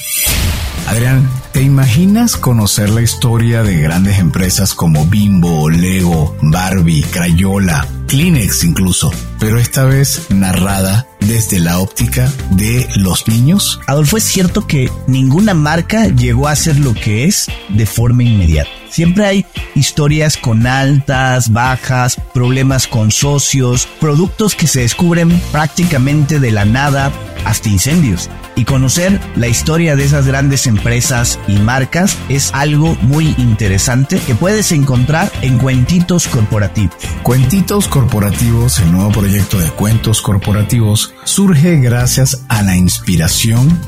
Adrián, 0.88 1.30
¿te 1.52 1.62
imaginas 1.62 2.36
conocer 2.36 2.90
la 2.90 3.02
historia 3.02 3.62
de 3.64 3.82
grandes 3.82 4.18
empresas 4.18 4.74
como 4.74 5.06
Bimbo, 5.06 5.70
Lego, 5.70 6.36
Barbie, 6.42 7.04
Crayola, 7.04 7.86
Kleenex 8.12 8.66
incluso, 8.66 9.10
pero 9.40 9.58
esta 9.58 9.86
vez 9.86 10.26
narrada 10.32 11.08
desde 11.22 11.60
la 11.60 11.80
óptica 11.80 12.30
de 12.50 12.86
los 12.98 13.26
niños? 13.30 13.80
Adolfo, 13.88 14.18
es 14.18 14.26
cierto 14.26 14.68
que 14.68 14.92
ninguna 15.08 15.54
marca 15.54 16.08
llegó 16.08 16.50
a 16.50 16.56
ser 16.58 16.78
lo 16.78 16.94
que 16.94 17.24
es 17.24 17.48
de 17.70 17.86
forma 17.86 18.24
inmediata. 18.24 18.70
Siempre 18.90 19.26
hay 19.26 19.46
historias 19.74 20.36
con 20.36 20.68
altas, 20.68 21.54
bajas, 21.54 22.18
problemas 22.34 22.88
con 22.88 23.12
socios, 23.12 23.88
productos 24.02 24.56
que 24.56 24.68
se 24.68 24.82
descubren 24.82 25.42
prácticamente 25.54 26.42
de 26.42 26.52
la 26.52 26.66
nada, 26.66 27.14
hasta 27.46 27.70
incendios. 27.70 28.30
Y 28.58 28.66
conocer 28.66 29.18
la 29.38 29.48
historia 29.48 29.96
de 29.96 30.04
esas 30.04 30.28
grandes 30.28 30.68
empresas 30.68 31.40
y 31.48 31.54
marcas 31.54 32.18
es 32.28 32.52
algo 32.54 32.96
muy 33.02 33.34
interesante 33.38 34.20
que 34.20 34.36
puedes 34.36 34.74
encontrar 34.74 35.32
en 35.42 35.58
Cuentitos 35.58 36.28
Corporativos. 36.28 36.96
Cuentitos 37.24 37.88
Corporativos, 37.88 38.01
el 38.02 38.92
nuevo 38.92 39.12
proyecto 39.12 39.60
de 39.60 39.70
cuentos 39.72 40.22
corporativos, 40.22 41.14
surge 41.24 41.78
gracias 41.78 42.44
a 42.50 42.62
la 42.62 42.76
inspiración 42.76 43.80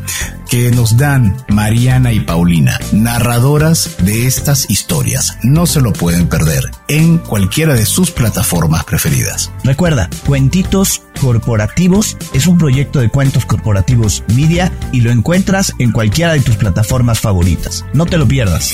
que 0.50 0.72
nos 0.72 0.98
dan 0.98 1.36
Mariana 1.50 2.14
y 2.14 2.20
Paulina, 2.20 2.80
narradoras 2.92 3.98
de 4.00 4.28
estas 4.28 4.70
historias. 4.70 5.38
No 5.42 5.66
se 5.66 5.82
lo 5.82 5.94
pueden 5.94 6.28
perder 6.28 6.64
en 6.88 7.18
cualquiera 7.18 7.74
de 7.74 7.86
sus 7.86 8.12
plataformas 8.12 8.84
preferidas. 8.84 9.52
Recuerda, 9.64 10.10
Cuentitos 10.26 11.02
Corporativos 11.20 12.18
es 12.34 12.46
un 12.46 12.58
proyecto 12.58 13.00
de 13.00 13.10
cuentos 13.10 13.46
corporativos 13.46 14.24
media 14.36 14.72
y 14.92 15.02
lo 15.02 15.12
encuentras 15.12 15.74
en 15.80 15.92
cualquiera 15.92 16.34
de 16.34 16.42
tus 16.42 16.56
plataformas 16.56 17.20
favoritas. 17.20 17.86
No 17.94 18.06
te 18.06 18.18
lo 18.18 18.28
pierdas. 18.28 18.74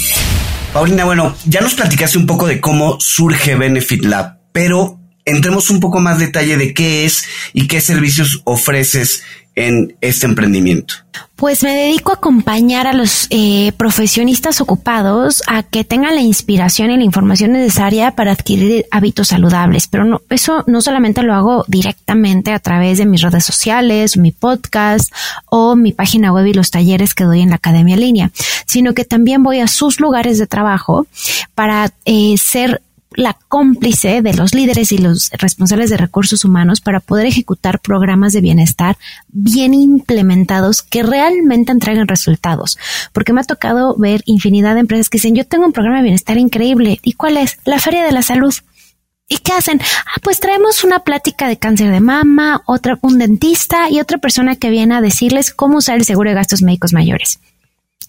Paulina, 0.73 1.05
bueno, 1.05 1.35
ya 1.45 1.61
nos 1.61 1.75
platicaste 1.75 2.17
un 2.17 2.25
poco 2.25 2.45
de 2.45 2.59
cómo 2.59 2.97
surge 2.99 3.55
Benefit 3.55 4.05
Lab, 4.05 4.39
pero 4.51 4.98
entremos 5.25 5.69
un 5.69 5.79
poco 5.79 5.99
más 5.99 6.19
detalle 6.19 6.57
de 6.57 6.73
qué 6.73 7.05
es 7.05 7.25
y 7.53 7.67
qué 7.67 7.81
servicios 7.81 8.41
ofreces 8.45 9.23
en 9.55 9.97
este 9.99 10.25
emprendimiento? 10.25 10.95
Pues 11.35 11.63
me 11.63 11.73
dedico 11.73 12.11
a 12.11 12.15
acompañar 12.15 12.87
a 12.87 12.93
los 12.93 13.27
eh, 13.29 13.71
profesionistas 13.77 14.61
ocupados 14.61 15.41
a 15.47 15.63
que 15.63 15.83
tengan 15.83 16.15
la 16.15 16.21
inspiración 16.21 16.91
y 16.91 16.97
la 16.97 17.03
información 17.03 17.53
necesaria 17.53 18.11
para 18.11 18.31
adquirir 18.31 18.85
hábitos 18.91 19.29
saludables. 19.29 19.87
Pero 19.87 20.05
no, 20.05 20.21
eso 20.29 20.63
no 20.67 20.81
solamente 20.81 21.23
lo 21.23 21.33
hago 21.33 21.65
directamente 21.67 22.51
a 22.51 22.59
través 22.59 22.97
de 22.97 23.05
mis 23.05 23.21
redes 23.21 23.45
sociales, 23.45 24.17
mi 24.17 24.31
podcast 24.31 25.13
o 25.45 25.75
mi 25.75 25.93
página 25.93 26.31
web 26.31 26.45
y 26.45 26.53
los 26.53 26.71
talleres 26.71 27.13
que 27.13 27.23
doy 27.25 27.41
en 27.41 27.49
la 27.49 27.55
Academia 27.55 27.97
Línea, 27.97 28.31
sino 28.65 28.93
que 28.93 29.05
también 29.05 29.43
voy 29.43 29.59
a 29.59 29.67
sus 29.67 29.99
lugares 29.99 30.39
de 30.39 30.47
trabajo 30.47 31.07
para 31.55 31.91
eh, 32.05 32.35
ser 32.37 32.81
la 33.19 33.37
cómplice 33.49 34.21
de 34.21 34.33
los 34.33 34.55
líderes 34.55 34.93
y 34.93 34.97
los 34.97 35.29
responsables 35.31 35.89
de 35.89 35.97
recursos 35.97 36.45
humanos 36.45 36.79
para 36.79 37.01
poder 37.01 37.25
ejecutar 37.25 37.79
programas 37.79 38.31
de 38.31 38.39
bienestar 38.39 38.97
bien 39.27 39.73
implementados 39.73 40.81
que 40.81 41.03
realmente 41.03 41.73
entreguen 41.73 42.07
resultados. 42.07 42.77
Porque 43.11 43.33
me 43.33 43.41
ha 43.41 43.43
tocado 43.43 43.95
ver 43.97 44.21
infinidad 44.25 44.73
de 44.73 44.81
empresas 44.81 45.09
que 45.09 45.17
dicen, 45.17 45.35
yo 45.35 45.45
tengo 45.45 45.65
un 45.65 45.73
programa 45.73 45.97
de 45.97 46.03
bienestar 46.03 46.37
increíble. 46.37 46.99
¿Y 47.03 47.13
cuál 47.13 47.35
es? 47.35 47.57
La 47.65 47.79
Feria 47.79 48.05
de 48.05 48.13
la 48.13 48.21
Salud. 48.21 48.53
¿Y 49.27 49.39
qué 49.39 49.51
hacen? 49.51 49.81
Ah, 49.81 50.19
pues 50.23 50.39
traemos 50.39 50.85
una 50.85 50.99
plática 50.99 51.49
de 51.49 51.57
cáncer 51.57 51.91
de 51.91 51.99
mama, 51.99 52.61
otra, 52.65 52.97
un 53.01 53.19
dentista 53.19 53.89
y 53.89 53.99
otra 53.99 54.17
persona 54.17 54.55
que 54.55 54.69
viene 54.69 54.95
a 54.95 55.01
decirles 55.01 55.53
cómo 55.53 55.79
usar 55.79 55.97
el 55.97 56.05
seguro 56.05 56.29
de 56.29 56.35
gastos 56.35 56.61
médicos 56.61 56.93
mayores 56.93 57.39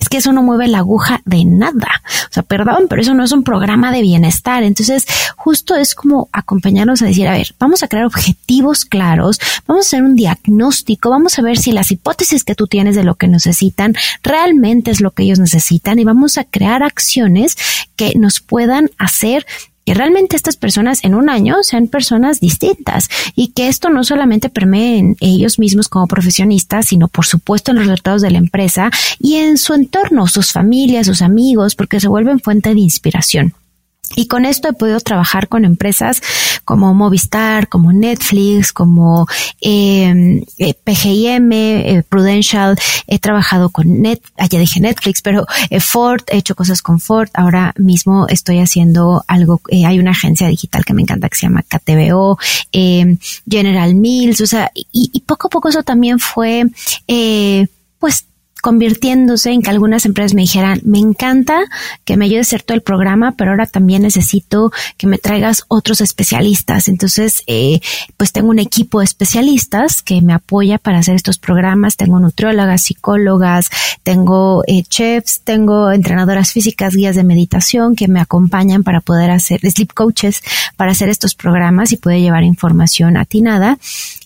es 0.00 0.08
que 0.08 0.16
eso 0.16 0.32
no 0.32 0.42
mueve 0.42 0.66
la 0.66 0.78
aguja 0.78 1.20
de 1.26 1.44
nada. 1.44 2.02
O 2.30 2.32
sea, 2.32 2.42
perdón, 2.42 2.86
pero 2.88 3.02
eso 3.02 3.14
no 3.14 3.22
es 3.22 3.32
un 3.32 3.44
programa 3.44 3.92
de 3.92 4.02
bienestar. 4.02 4.62
Entonces, 4.62 5.06
justo 5.36 5.76
es 5.76 5.94
como 5.94 6.28
acompañarnos 6.32 7.02
a 7.02 7.06
decir, 7.06 7.28
a 7.28 7.32
ver, 7.32 7.54
vamos 7.58 7.82
a 7.82 7.88
crear 7.88 8.06
objetivos 8.06 8.84
claros, 8.84 9.38
vamos 9.66 9.86
a 9.86 9.88
hacer 9.88 10.02
un 10.02 10.14
diagnóstico, 10.14 11.10
vamos 11.10 11.38
a 11.38 11.42
ver 11.42 11.58
si 11.58 11.72
las 11.72 11.90
hipótesis 11.90 12.44
que 12.44 12.54
tú 12.54 12.66
tienes 12.66 12.96
de 12.96 13.04
lo 13.04 13.14
que 13.16 13.28
necesitan 13.28 13.94
realmente 14.22 14.90
es 14.90 15.00
lo 15.00 15.10
que 15.10 15.24
ellos 15.24 15.38
necesitan 15.38 15.98
y 15.98 16.04
vamos 16.04 16.38
a 16.38 16.44
crear 16.44 16.82
acciones 16.82 17.56
que 17.96 18.14
nos 18.16 18.40
puedan 18.40 18.90
hacer 18.98 19.46
que 19.90 19.94
realmente 19.94 20.36
estas 20.36 20.56
personas 20.56 21.02
en 21.02 21.16
un 21.16 21.28
año 21.28 21.64
sean 21.64 21.88
personas 21.88 22.38
distintas 22.38 23.08
y 23.34 23.48
que 23.48 23.66
esto 23.66 23.90
no 23.90 24.04
solamente 24.04 24.48
permee 24.48 24.98
en 24.98 25.16
ellos 25.18 25.58
mismos 25.58 25.88
como 25.88 26.06
profesionistas, 26.06 26.86
sino 26.86 27.08
por 27.08 27.26
supuesto 27.26 27.72
en 27.72 27.78
los 27.78 27.88
resultados 27.88 28.22
de 28.22 28.30
la 28.30 28.38
empresa 28.38 28.92
y 29.18 29.38
en 29.38 29.58
su 29.58 29.74
entorno, 29.74 30.28
sus 30.28 30.52
familias, 30.52 31.08
sus 31.08 31.22
amigos, 31.22 31.74
porque 31.74 31.98
se 31.98 32.06
vuelven 32.06 32.38
fuente 32.38 32.72
de 32.72 32.78
inspiración. 32.78 33.54
Y 34.14 34.28
con 34.28 34.44
esto 34.44 34.68
he 34.68 34.72
podido 34.72 35.00
trabajar 35.00 35.48
con 35.48 35.64
empresas 35.64 36.22
como 36.64 36.94
Movistar, 36.94 37.68
como 37.68 37.92
Netflix, 37.92 38.72
como 38.72 39.26
em, 39.60 40.42
eh, 40.58 40.74
PGIM, 40.74 41.52
eh, 41.52 42.02
Prudential. 42.08 42.76
He 43.06 43.18
trabajado 43.18 43.70
con 43.70 44.00
Net, 44.00 44.20
ah, 44.36 44.46
ya 44.46 44.58
dije 44.58 44.80
Netflix, 44.80 45.22
pero 45.22 45.46
eh, 45.70 45.80
Ford, 45.80 46.22
he 46.28 46.38
hecho 46.38 46.54
cosas 46.54 46.82
con 46.82 47.00
Ford. 47.00 47.28
Ahora 47.34 47.74
mismo 47.78 48.26
estoy 48.28 48.58
haciendo 48.58 49.24
algo, 49.26 49.60
eh, 49.68 49.86
hay 49.86 49.98
una 49.98 50.12
agencia 50.12 50.48
digital 50.48 50.84
que 50.84 50.94
me 50.94 51.02
encanta 51.02 51.28
que 51.28 51.36
se 51.36 51.46
llama 51.46 51.62
KTBO, 51.62 52.38
em, 52.72 53.18
General 53.48 53.94
Mills, 53.94 54.40
o 54.40 54.46
sea, 54.46 54.70
y, 54.74 55.10
y, 55.12 55.20
poco 55.20 55.46
a 55.48 55.50
poco 55.50 55.68
eso 55.68 55.82
también 55.82 56.18
fue, 56.18 56.64
pues 57.98 58.24
convirtiéndose 58.60 59.50
en 59.50 59.62
que 59.62 59.70
algunas 59.70 60.06
empresas 60.06 60.34
me 60.34 60.42
dijeran, 60.42 60.80
me 60.84 60.98
encanta 60.98 61.60
que 62.04 62.16
me 62.16 62.26
ayudes 62.26 62.46
a 62.46 62.48
hacer 62.48 62.62
todo 62.62 62.74
el 62.74 62.82
programa, 62.82 63.32
pero 63.32 63.50
ahora 63.50 63.66
también 63.66 64.02
necesito 64.02 64.72
que 64.96 65.06
me 65.06 65.18
traigas 65.18 65.64
otros 65.68 66.00
especialistas. 66.00 66.88
Entonces, 66.88 67.42
eh, 67.46 67.80
pues 68.16 68.32
tengo 68.32 68.50
un 68.50 68.58
equipo 68.58 69.00
de 69.00 69.04
especialistas 69.04 70.02
que 70.02 70.22
me 70.22 70.32
apoya 70.32 70.78
para 70.78 70.98
hacer 70.98 71.14
estos 71.14 71.38
programas. 71.38 71.96
Tengo 71.96 72.20
nutriólogas, 72.20 72.82
psicólogas, 72.82 73.70
tengo 74.02 74.62
eh, 74.66 74.82
chefs, 74.82 75.40
tengo 75.42 75.90
entrenadoras 75.90 76.52
físicas, 76.52 76.94
guías 76.94 77.16
de 77.16 77.24
meditación 77.24 77.96
que 77.96 78.08
me 78.08 78.20
acompañan 78.20 78.82
para 78.82 79.00
poder 79.00 79.30
hacer, 79.30 79.60
sleep 79.60 79.92
coaches, 79.94 80.42
para 80.76 80.92
hacer 80.92 81.08
estos 81.08 81.34
programas 81.34 81.92
y 81.92 81.96
poder 81.96 82.20
llevar 82.20 82.44
información 82.44 83.16
atinada. 83.16 83.78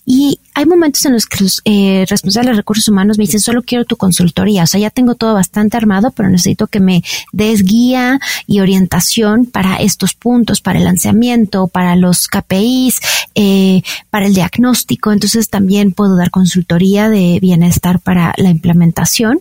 Y 0.05 0.39
hay 0.53 0.65
momentos 0.65 1.03
en 1.05 1.13
los 1.13 1.25
que 1.25 1.43
los 1.43 1.61
eh, 1.65 2.05
responsables 2.07 2.51
de 2.51 2.57
recursos 2.57 2.87
humanos 2.87 3.17
me 3.17 3.23
dicen, 3.23 3.39
solo 3.39 3.63
quiero 3.63 3.85
tu 3.85 3.97
consultoría, 3.97 4.63
o 4.63 4.67
sea, 4.67 4.79
ya 4.79 4.91
tengo 4.91 5.15
todo 5.15 5.33
bastante 5.33 5.77
armado, 5.77 6.11
pero 6.11 6.29
necesito 6.29 6.67
que 6.67 6.79
me 6.79 7.03
des 7.31 7.63
guía 7.63 8.19
y 8.45 8.59
orientación 8.59 9.47
para 9.47 9.77
estos 9.77 10.13
puntos, 10.13 10.61
para 10.61 10.77
el 10.77 10.85
lanzamiento, 10.85 11.67
para 11.67 11.95
los 11.95 12.27
KPIs, 12.27 12.99
eh, 13.33 13.81
para 14.11 14.27
el 14.27 14.35
diagnóstico. 14.35 15.11
Entonces 15.11 15.49
también 15.49 15.91
puedo 15.91 16.15
dar 16.15 16.29
consultoría 16.29 17.09
de 17.09 17.39
bienestar 17.41 17.99
para 17.99 18.33
la 18.37 18.49
implementación 18.49 19.39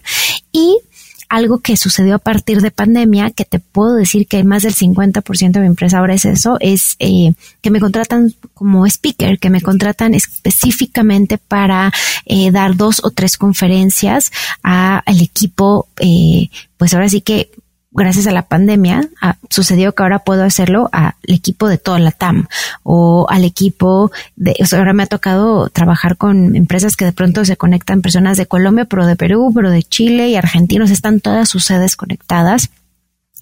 y 0.51 0.79
algo 1.29 1.59
que 1.59 1.77
sucedió 1.77 2.17
a 2.17 2.19
partir 2.19 2.61
de 2.61 2.71
pandemia, 2.71 3.31
que 3.31 3.45
te 3.45 3.59
puedo 3.59 3.95
decir 3.95 4.27
que 4.27 4.43
más 4.45 4.63
del 4.63 4.75
50% 4.75 5.53
de 5.53 5.61
mi 5.61 5.67
empresa 5.67 5.99
ahora 5.99 6.15
es 6.15 6.25
eso, 6.25 6.57
es 6.61 6.97
eh, 6.99 7.33
que 7.61 7.71
me 7.71 7.81
contratan 7.81 8.35
como 8.55 8.87
speaker, 8.87 9.39
que 9.39 9.51
me 9.51 9.61
contratan 9.61 10.15
específicamente 10.15 11.39
para 11.39 11.93
eh, 12.27 12.51
dar 12.51 12.77
dos 12.77 13.01
o 13.05 13.11
tres 13.11 13.37
conferencias 13.37 14.31
al 14.63 15.21
equipo, 15.21 15.89
eh, 15.99 16.49
pues 16.77 16.95
ahora 16.95 17.09
sí 17.09 17.21
que 17.21 17.51
gracias 17.95 18.27
a 18.27 18.33
la 18.33 18.43
pandemia, 18.43 19.09
ah, 19.23 19.37
sucedió 19.49 19.95
que 19.95 20.03
ahora 20.03 20.19
puedo 20.19 20.45
hacerlo 20.45 20.89
al 20.93 21.15
equipo 21.23 21.69
de 21.69 21.79
toda 21.79 21.99
la 21.99 22.11
TAM 22.11 22.47
o 22.83 23.27
al 23.31 23.45
equipo 23.45 24.11
de, 24.37 24.57
o 24.61 24.67
sea, 24.67 24.81
ahora 24.81 24.93
me 24.93 25.05
ha 25.05 25.07
tocado 25.07 25.69
trabajar 25.71 26.17
con 26.17 26.57
empresas 26.57 26.97
que 26.97 27.05
de 27.05 27.13
pronto 27.13 27.45
se 27.45 27.57
conectan 27.57 28.03
personas 28.03 28.37
de 28.37 28.47
Colombia, 28.47 28.85
pero 28.85 29.07
de 29.07 29.17
Perú, 29.17 29.53
pero 29.55 29.71
de 29.71 29.83
Chile 29.83 30.29
y 30.29 30.37
argentinos, 30.37 30.91
están 30.91 31.21
todas 31.21 31.49
sus 31.49 31.65
sedes 31.65 31.97
conectadas 31.97 32.71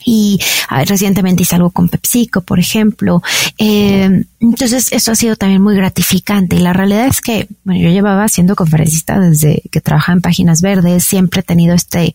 y 0.05 0.41
recientemente 0.87 1.43
hice 1.43 1.57
algo 1.57 1.71
con 1.71 1.89
PepsiCo, 1.89 2.43
por 2.43 2.59
ejemplo. 2.59 3.23
Eh, 3.59 4.25
entonces, 4.41 4.93
eso 4.93 5.13
ha 5.13 5.15
sido 5.15 5.37
también 5.37 5.63
muy 5.63 5.75
gratificante. 5.77 6.57
Y 6.57 6.61
la 6.61 6.73
realidad 6.73 7.07
es 7.07 7.21
que, 7.21 7.49
bueno, 7.65 7.81
yo 7.81 7.91
llevaba 7.91 8.29
siendo 8.29 8.57
conferencista 8.57 9.21
desde 9.21 9.63
que 9.71 9.81
trabajaba 9.81 10.17
en 10.17 10.23
Páginas 10.23 10.63
Verdes, 10.63 11.05
siempre 11.05 11.41
he 11.41 11.45
tenido 11.45 11.75
este, 11.75 12.15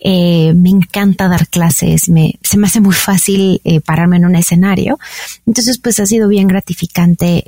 eh, 0.00 0.52
me 0.54 0.70
encanta 0.70 1.28
dar 1.28 1.48
clases, 1.48 2.08
me, 2.08 2.38
se 2.42 2.56
me 2.58 2.66
hace 2.66 2.80
muy 2.80 2.94
fácil 2.94 3.60
eh, 3.64 3.80
pararme 3.80 4.16
en 4.16 4.26
un 4.26 4.36
escenario. 4.36 4.98
Entonces, 5.46 5.78
pues 5.78 6.00
ha 6.00 6.06
sido 6.06 6.28
bien 6.28 6.48
gratificante 6.48 7.44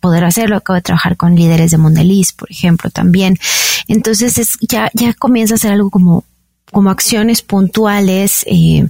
poder 0.00 0.24
hacerlo. 0.24 0.56
Acabo 0.56 0.74
de 0.74 0.82
trabajar 0.82 1.16
con 1.16 1.34
líderes 1.34 1.70
de 1.70 1.78
Mondeliz, 1.78 2.32
por 2.32 2.50
ejemplo, 2.50 2.90
también. 2.90 3.38
Entonces, 3.88 4.38
es, 4.38 4.58
ya, 4.60 4.90
ya 4.94 5.14
comienza 5.14 5.54
a 5.54 5.58
ser 5.58 5.72
algo 5.72 5.90
como 5.90 6.24
como 6.74 6.90
acciones 6.90 7.40
puntuales 7.40 8.44
eh, 8.46 8.88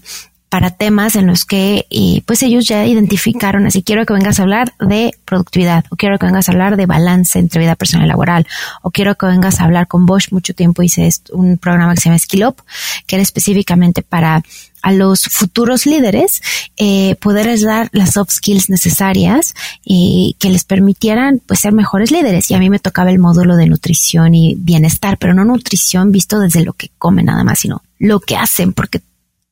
para 0.49 0.71
temas 0.71 1.17
en 1.17 1.27
los 1.27 1.45
que 1.45 1.87
eh, 1.91 2.23
pues 2.27 2.43
ellos 2.43 2.65
ya 2.65 2.87
identificaron, 2.87 3.67
así 3.67 3.83
quiero 3.83 4.07
que 4.07 4.15
vengas 4.15 4.39
a 4.39 4.45
hablar 4.45 4.73
de 4.81 5.13
productividad, 5.25 5.85
o 5.91 5.97
quiero 5.97 6.19
que 6.19 6.27
vengas 6.27 6.49
a 6.49 6.53
hablar 6.53 6.77
de 6.77 6.87
balance 6.87 7.39
entre 7.39 7.61
vida 7.61 7.77
personal 7.77 8.07
y 8.07 8.09
laboral, 8.09 8.47
o 8.81 8.91
quiero 8.91 9.17
que 9.17 9.27
vengas 9.27 9.61
a 9.61 9.65
hablar 9.65 9.87
con 9.87 10.07
Bosch, 10.07 10.33
mucho 10.33 10.55
tiempo 10.55 10.83
hice 10.83 11.09
un 11.33 11.59
programa 11.59 11.95
que 11.95 12.01
se 12.01 12.09
llama 12.09 12.19
Skill 12.19 12.47
Up, 12.47 12.63
que 13.07 13.17
era 13.17 13.23
específicamente 13.23 14.03
para 14.03 14.43
a 14.85 14.93
los 14.93 15.23
futuros 15.23 15.87
líderes 15.87 16.43
eh, 16.77 17.17
poderles 17.17 17.63
dar 17.63 17.89
las 17.93 18.13
soft 18.13 18.33
skills 18.33 18.69
necesarias 18.69 19.55
y 19.83 20.37
que 20.39 20.51
les 20.51 20.65
permitieran 20.65 21.41
pues 21.47 21.61
ser 21.61 21.73
mejores 21.73 22.11
líderes. 22.11 22.51
Y 22.51 22.55
a 22.55 22.59
mí 22.59 22.69
me 22.69 22.79
tocaba 22.79 23.11
el 23.11 23.19
módulo 23.19 23.57
de 23.57 23.67
nutrición 23.67 24.35
y 24.35 24.57
bienestar, 24.57 25.17
pero 25.17 25.33
no 25.33 25.47
nutrición 25.47 26.13
visto 26.13 26.39
desde 26.39 26.63
lo 26.63 26.75
que 26.75 26.91
comen 26.99 27.27
nada 27.27 27.45
más, 27.45 27.61
sino 27.61 27.83
lo 27.99 28.21
que 28.21 28.37
hacen, 28.37 28.75
porque 28.75 29.01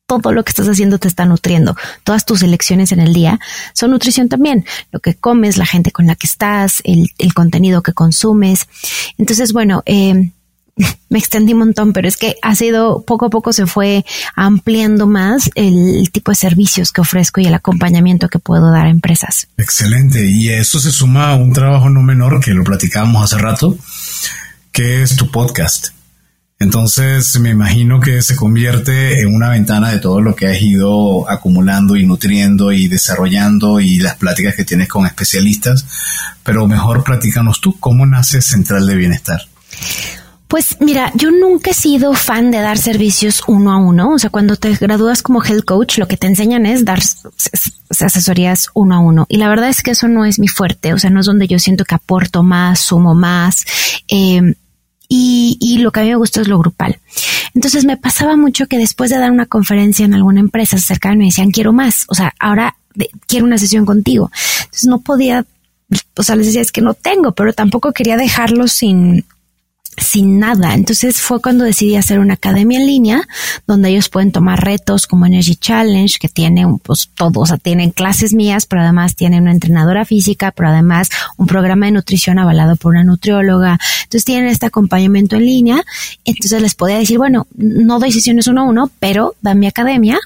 todo 0.07 0.33
lo 0.33 0.45
que 0.45 0.51
estás 0.51 0.69
haciendo 0.69 0.99
te 0.99 1.09
está 1.09 1.25
nutriendo. 1.25 1.77
Todas 2.05 2.27
tus 2.27 2.43
elecciones 2.43 2.93
en 2.93 3.01
el 3.01 3.15
día 3.15 3.41
son 3.73 3.93
nutrición 3.93 4.29
también. 4.29 4.67
Lo 4.91 5.01
que 5.01 5.15
comes, 5.15 5.57
la 5.57 5.65
gente 5.65 5.93
con 5.93 6.07
la 6.07 6.15
que 6.15 6.27
estás, 6.27 6.83
el, 6.85 7.09
el 7.17 7.33
contenido 7.33 7.83
que 7.83 7.95
consumes. 7.95 8.69
Entonces, 9.17 9.55
bueno, 9.55 9.83
eh, 9.87 10.31
me 11.09 11.19
extendí 11.19 11.53
un 11.53 11.61
montón, 11.61 11.93
pero 11.93 12.09
es 12.09 12.17
que 12.17 12.37
ha 12.43 12.55
sido 12.55 13.03
poco 13.03 13.27
a 13.27 13.31
poco 13.31 13.53
se 13.53 13.67
fue 13.67 14.05
ampliando 14.35 15.07
más 15.07 15.51
el 15.55 16.11
tipo 16.11 16.31
de 16.31 16.37
servicios 16.37 16.93
que 16.93 17.01
ofrezco 17.01 17.41
y 17.41 17.47
el 17.47 17.55
acompañamiento 17.55 18.29
que 18.29 18.39
puedo 18.39 18.71
dar 18.71 18.87
a 18.87 18.91
empresas. 18.91 19.49
Excelente. 19.57 20.25
Y 20.27 20.49
eso 20.49 20.81
se 20.81 20.91
suma 20.91 21.31
a 21.31 21.35
un 21.35 21.53
trabajo 21.53 21.91
no 21.91 22.03
menor 22.03 22.41
que 22.41 22.53
lo 22.53 22.65
platicábamos 22.65 23.25
hace 23.25 23.43
rato, 23.43 23.77
que 24.73 25.03
es 25.03 25.17
tu 25.17 25.31
podcast. 25.31 25.89
Entonces 26.63 27.41
me 27.41 27.51
imagino 27.51 27.99
que 27.99 28.23
se 28.23 28.37
convierte 28.37 29.21
en 29.21 29.35
una 29.35 29.49
ventana 29.49 29.91
de 29.91 29.99
todo 29.99 30.21
lo 30.21 30.37
que 30.37 30.47
has 30.47 30.63
ido 30.63 31.29
acumulando 31.29 31.97
y 31.97 32.07
nutriendo 32.07 32.71
y 32.71 32.87
desarrollando 32.87 33.81
y 33.81 33.99
las 33.99 34.15
pláticas 34.15 34.55
que 34.55 34.65
tienes 34.65 34.87
con 34.87 35.05
especialistas. 35.05 35.85
Pero 36.45 36.69
mejor 36.69 37.03
platícanos 37.03 37.61
tú, 37.61 37.81
¿cómo 37.81 38.07
nace 38.07 38.41
Central 38.41 38.87
de 38.87 38.95
Bienestar? 38.95 39.43
Pues 40.53 40.77
mira, 40.81 41.11
yo 41.15 41.31
nunca 41.31 41.71
he 41.71 41.75
sido 41.75 42.13
fan 42.13 42.51
de 42.51 42.59
dar 42.59 42.77
servicios 42.77 43.43
uno 43.47 43.73
a 43.73 43.79
uno. 43.79 44.11
O 44.11 44.19
sea, 44.19 44.29
cuando 44.29 44.57
te 44.57 44.71
gradúas 44.75 45.23
como 45.23 45.43
health 45.43 45.65
coach, 45.65 45.97
lo 45.97 46.07
que 46.07 46.19
te 46.19 46.27
enseñan 46.27 46.67
es 46.67 46.85
dar 46.85 47.01
asesorías 47.89 48.69
uno 48.75 48.97
a 48.97 48.99
uno. 48.99 49.25
Y 49.31 49.39
la 49.39 49.49
verdad 49.49 49.71
es 49.71 49.83
que 49.83 49.93
eso 49.93 50.09
no 50.09 50.27
es 50.27 50.39
mi 50.39 50.49
fuerte. 50.49 50.93
O 50.93 50.99
sea, 50.99 51.09
no 51.09 51.21
es 51.21 51.25
donde 51.25 51.49
yo 51.49 51.59
siento 51.59 51.87
que 51.87 51.95
aporto 51.95 52.43
más, 52.43 52.81
sumo 52.81 53.15
más. 53.15 53.65
Eh, 54.09 54.43
y, 55.09 55.57
y, 55.59 55.79
lo 55.79 55.91
que 55.91 56.01
a 56.01 56.03
mí 56.03 56.11
me 56.11 56.17
gusta 56.17 56.43
es 56.43 56.49
lo 56.49 56.59
grupal. 56.59 57.01
Entonces 57.55 57.87
me 57.87 57.97
pasaba 57.97 58.37
mucho 58.37 58.67
que 58.67 58.77
después 58.77 59.09
de 59.09 59.17
dar 59.17 59.31
una 59.31 59.47
conferencia 59.47 60.05
en 60.05 60.13
alguna 60.13 60.41
empresa 60.41 60.77
se 60.77 60.85
acercaban 60.85 61.17
y 61.17 61.21
me 61.21 61.25
decían, 61.29 61.51
quiero 61.51 61.73
más. 61.73 62.05
O 62.09 62.15
sea, 62.15 62.35
ahora 62.39 62.77
quiero 63.27 63.47
una 63.47 63.57
sesión 63.57 63.87
contigo. 63.87 64.31
Entonces 64.65 64.85
no 64.87 65.01
podía, 65.01 65.47
o 66.15 66.23
sea, 66.23 66.37
les 66.37 66.45
decía, 66.45 66.61
es 66.61 66.73
que 66.73 66.83
no 66.83 66.93
tengo, 66.93 67.33
pero 67.33 67.55
tampoco 67.55 67.93
quería 67.93 68.19
dejarlo 68.19 68.69
sin, 68.69 69.25
sin 69.97 70.39
nada. 70.39 70.75
Entonces 70.75 71.21
fue 71.21 71.41
cuando 71.41 71.65
decidí 71.65 71.97
hacer 71.97 72.19
una 72.19 72.35
academia 72.35 72.79
en 72.79 72.87
línea 72.87 73.29
donde 73.67 73.91
ellos 73.91 74.09
pueden 74.09 74.33
tomar 74.33 74.65
retos 74.65 75.07
como 75.07 75.27
Energy 75.27 75.57
Challenge, 75.57 76.19
que 76.19 76.29
tiene 76.29 76.67
pues 76.83 77.11
todo, 77.15 77.41
o 77.41 77.47
sea, 77.47 77.59
tienen 77.59 77.91
clases 77.91 78.33
mías, 78.33 78.67
pero 78.67 78.83
además 78.83 79.17
tienen 79.17 79.43
una 79.43 79.53
entrenadora 79.53 80.05
física, 80.05 80.51
pero 80.51 80.71
además 80.71 81.11
un 81.37 81.47
programa 81.47 81.87
de 81.87 81.93
nutrición 81.93 82.39
avalado 82.39 82.77
por 82.77 82.93
una 82.93 83.05
nutrióloga. 83.05 83.79
Entonces 84.05 84.25
tienen 84.25 84.47
este 84.47 84.67
acompañamiento 84.67 85.37
en 85.37 85.45
línea. 85.45 85.83
Entonces 86.25 86.63
les 86.63 86.75
podía 86.75 86.99
decir, 86.99 87.19
bueno, 87.19 87.47
no 87.55 87.99
doy 87.99 88.13
sesiones 88.13 88.47
uno 88.47 88.63
a 88.63 88.65
uno, 88.65 88.91
pero 88.99 89.35
dan 89.43 89.59
mi 89.59 89.67
academia 89.67 90.19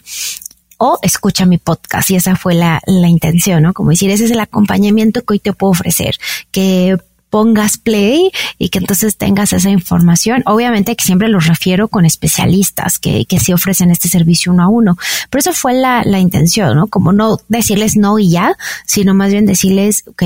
o 0.79 0.99
escucha 1.03 1.47
mi 1.47 1.59
podcast. 1.59 2.11
Y 2.11 2.17
esa 2.17 2.37
fue 2.37 2.55
la, 2.55 2.81
la 2.87 3.09
intención, 3.09 3.63
¿no? 3.63 3.73
Como 3.73 3.91
decir, 3.91 4.11
ese 4.11 4.27
es 4.27 4.31
el 4.31 4.41
acompañamiento 4.41 5.23
que 5.23 5.35
hoy 5.35 5.39
te 5.39 5.53
puedo 5.53 5.73
ofrecer, 5.73 6.17
que 6.51 6.99
pongas 7.37 7.77
play 7.77 8.31
y 8.57 8.71
que 8.71 8.79
entonces 8.79 9.19
tengas 9.19 9.53
esa 9.53 9.69
información. 9.69 10.43
Obviamente 10.47 10.97
que 10.97 11.05
siempre 11.05 11.29
los 11.29 11.47
refiero 11.47 11.87
con 11.89 12.07
especialistas 12.07 12.99
que, 12.99 13.27
que 13.27 13.39
sí 13.41 13.53
ofrecen 13.53 13.91
este 13.91 14.09
servicio 14.09 14.53
uno 14.53 14.63
a 14.63 14.69
uno. 14.69 14.97
Pero 15.29 15.41
eso 15.41 15.53
fue 15.53 15.75
la, 15.75 16.03
la 16.03 16.19
intención, 16.19 16.75
¿no? 16.75 16.87
Como 16.87 17.13
no 17.13 17.37
decirles 17.49 17.95
no 17.95 18.19
y 18.19 18.31
ya, 18.31 18.57
sino 18.87 19.13
más 19.13 19.33
bien 19.33 19.45
decirles, 19.45 20.05
ok, 20.07 20.23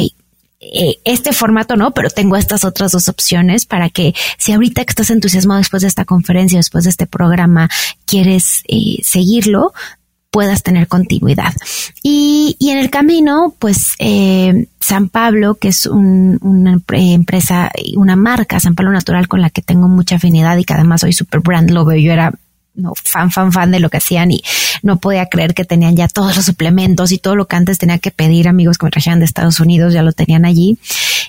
eh, 0.61 1.01
este 1.05 1.33
formato 1.33 1.75
no, 1.75 1.91
pero 1.91 2.11
tengo 2.11 2.37
estas 2.37 2.65
otras 2.65 2.93
dos 2.93 3.09
opciones 3.09 3.67
para 3.67 3.91
que 3.91 4.15
si 4.39 4.53
ahorita 4.53 4.85
que 4.85 4.91
estás 4.93 5.11
entusiasmado 5.11 5.59
después 5.59 5.83
de 5.83 5.89
esta 5.89 6.05
conferencia, 6.05 6.61
después 6.61 6.85
de 6.85 6.91
este 6.91 7.09
programa, 7.09 7.69
quieres 8.05 8.63
eh, 8.69 8.99
seguirlo, 9.03 9.73
puedas 10.31 10.63
tener 10.63 10.89
continuidad. 10.89 11.53
Y, 12.03 12.57
y 12.59 12.71
en 12.71 12.79
el 12.79 12.91
camino, 12.91 13.55
pues 13.59 13.95
eh, 13.99 14.67
San 14.81 15.09
Pablo, 15.09 15.57
que 15.57 15.69
es 15.69 15.87
un, 15.87 16.39
una 16.43 16.81
empresa, 16.91 17.71
una 17.97 18.17
marca, 18.17 18.61
San 18.61 18.75
Pablo 18.75 18.93
Natural, 18.93 19.29
con 19.29 19.41
la 19.41 19.51
que 19.51 19.63
tengo 19.63 19.89
mucha 19.89 20.17
afinidad 20.17 20.57
y 20.57 20.65
que 20.65 20.75
además 20.75 21.03
soy 21.03 21.13
super 21.13 21.41
brand 21.41 21.71
lover, 21.71 21.99
yo 21.99 22.13
era 22.13 22.33
no, 22.75 22.93
fan, 23.03 23.31
fan, 23.31 23.53
fan 23.53 23.71
de 23.71 23.81
lo 23.81 23.91
que 23.91 23.99
hacían 23.99 24.31
y 24.31 24.43
no 24.83 24.99
podía 24.99 25.27
creer 25.27 25.55
que 25.55 25.65
tenían 25.65 25.97
ya 25.97 26.09
todos 26.09 26.37
los 26.37 26.45
suplementos 26.45 27.13
y 27.13 27.19
todo 27.19 27.37
lo 27.37 27.47
que 27.47 27.57
antes 27.57 27.79
tenía 27.79 27.99
que 27.99 28.11
pedir 28.11 28.49
amigos 28.49 28.79
que 28.79 28.87
me 28.87 28.91
trajeran 28.91 29.19
de 29.19 29.25
Estados 29.25 29.61
Unidos, 29.61 29.93
ya 29.93 30.03
lo 30.03 30.13
tenían 30.13 30.45
allí. 30.45 30.79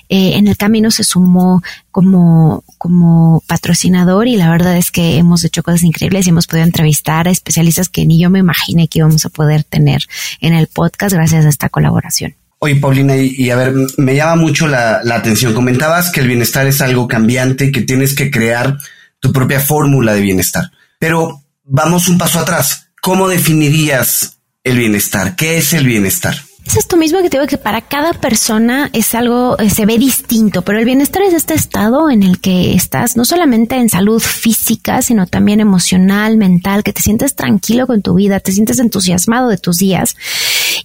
Eh, 0.08 0.36
en 0.36 0.48
el 0.48 0.56
camino 0.56 0.90
se 0.90 1.04
sumó 1.04 1.62
como, 1.90 2.64
como 2.78 3.42
patrocinador 3.46 4.28
y 4.28 4.36
la 4.36 4.50
verdad 4.50 4.76
es 4.76 4.90
que 4.90 5.16
hemos 5.16 5.44
hecho 5.44 5.62
cosas 5.62 5.82
increíbles 5.82 6.26
y 6.26 6.30
hemos 6.30 6.46
podido 6.46 6.66
entrevistar 6.66 7.28
a 7.28 7.30
especialistas 7.30 7.88
que 7.88 8.06
ni 8.06 8.20
yo 8.20 8.30
me 8.30 8.38
imaginé 8.38 8.88
que 8.88 9.00
íbamos 9.00 9.24
a 9.24 9.28
poder 9.28 9.64
tener 9.64 10.02
en 10.40 10.54
el 10.54 10.66
podcast 10.66 11.14
gracias 11.14 11.44
a 11.44 11.48
esta 11.48 11.68
colaboración. 11.68 12.34
Oye, 12.58 12.76
Paulina, 12.76 13.16
y, 13.16 13.34
y, 13.36 13.50
a 13.50 13.56
ver, 13.56 13.74
me 13.96 14.14
llama 14.14 14.36
mucho 14.36 14.68
la, 14.68 15.00
la 15.02 15.16
atención. 15.16 15.52
Comentabas 15.52 16.12
que 16.12 16.20
el 16.20 16.28
bienestar 16.28 16.64
es 16.68 16.80
algo 16.80 17.08
cambiante, 17.08 17.72
que 17.72 17.80
tienes 17.80 18.14
que 18.14 18.30
crear 18.30 18.78
tu 19.18 19.32
propia 19.32 19.58
fórmula 19.58 20.14
de 20.14 20.20
bienestar. 20.20 20.70
Pero 21.02 21.42
vamos 21.64 22.06
un 22.06 22.16
paso 22.16 22.38
atrás. 22.38 22.90
¿Cómo 23.00 23.26
definirías 23.26 24.38
el 24.62 24.78
bienestar? 24.78 25.34
¿Qué 25.34 25.58
es 25.58 25.72
el 25.72 25.84
bienestar? 25.84 26.36
Es 26.64 26.76
esto 26.76 26.96
mismo 26.96 27.20
que 27.22 27.28
te 27.28 27.38
digo 27.38 27.48
que 27.48 27.58
para 27.58 27.80
cada 27.80 28.12
persona 28.12 28.88
es 28.92 29.16
algo, 29.16 29.58
eh, 29.58 29.68
se 29.68 29.84
ve 29.84 29.98
distinto, 29.98 30.62
pero 30.62 30.78
el 30.78 30.84
bienestar 30.84 31.22
es 31.22 31.34
este 31.34 31.54
estado 31.54 32.08
en 32.08 32.22
el 32.22 32.38
que 32.38 32.74
estás 32.74 33.16
no 33.16 33.24
solamente 33.24 33.74
en 33.74 33.88
salud 33.88 34.20
física, 34.20 35.02
sino 35.02 35.26
también 35.26 35.58
emocional, 35.58 36.36
mental, 36.36 36.84
que 36.84 36.92
te 36.92 37.02
sientes 37.02 37.34
tranquilo 37.34 37.88
con 37.88 38.00
tu 38.00 38.14
vida, 38.14 38.38
te 38.38 38.52
sientes 38.52 38.78
entusiasmado 38.78 39.48
de 39.48 39.58
tus 39.58 39.78
días. 39.78 40.14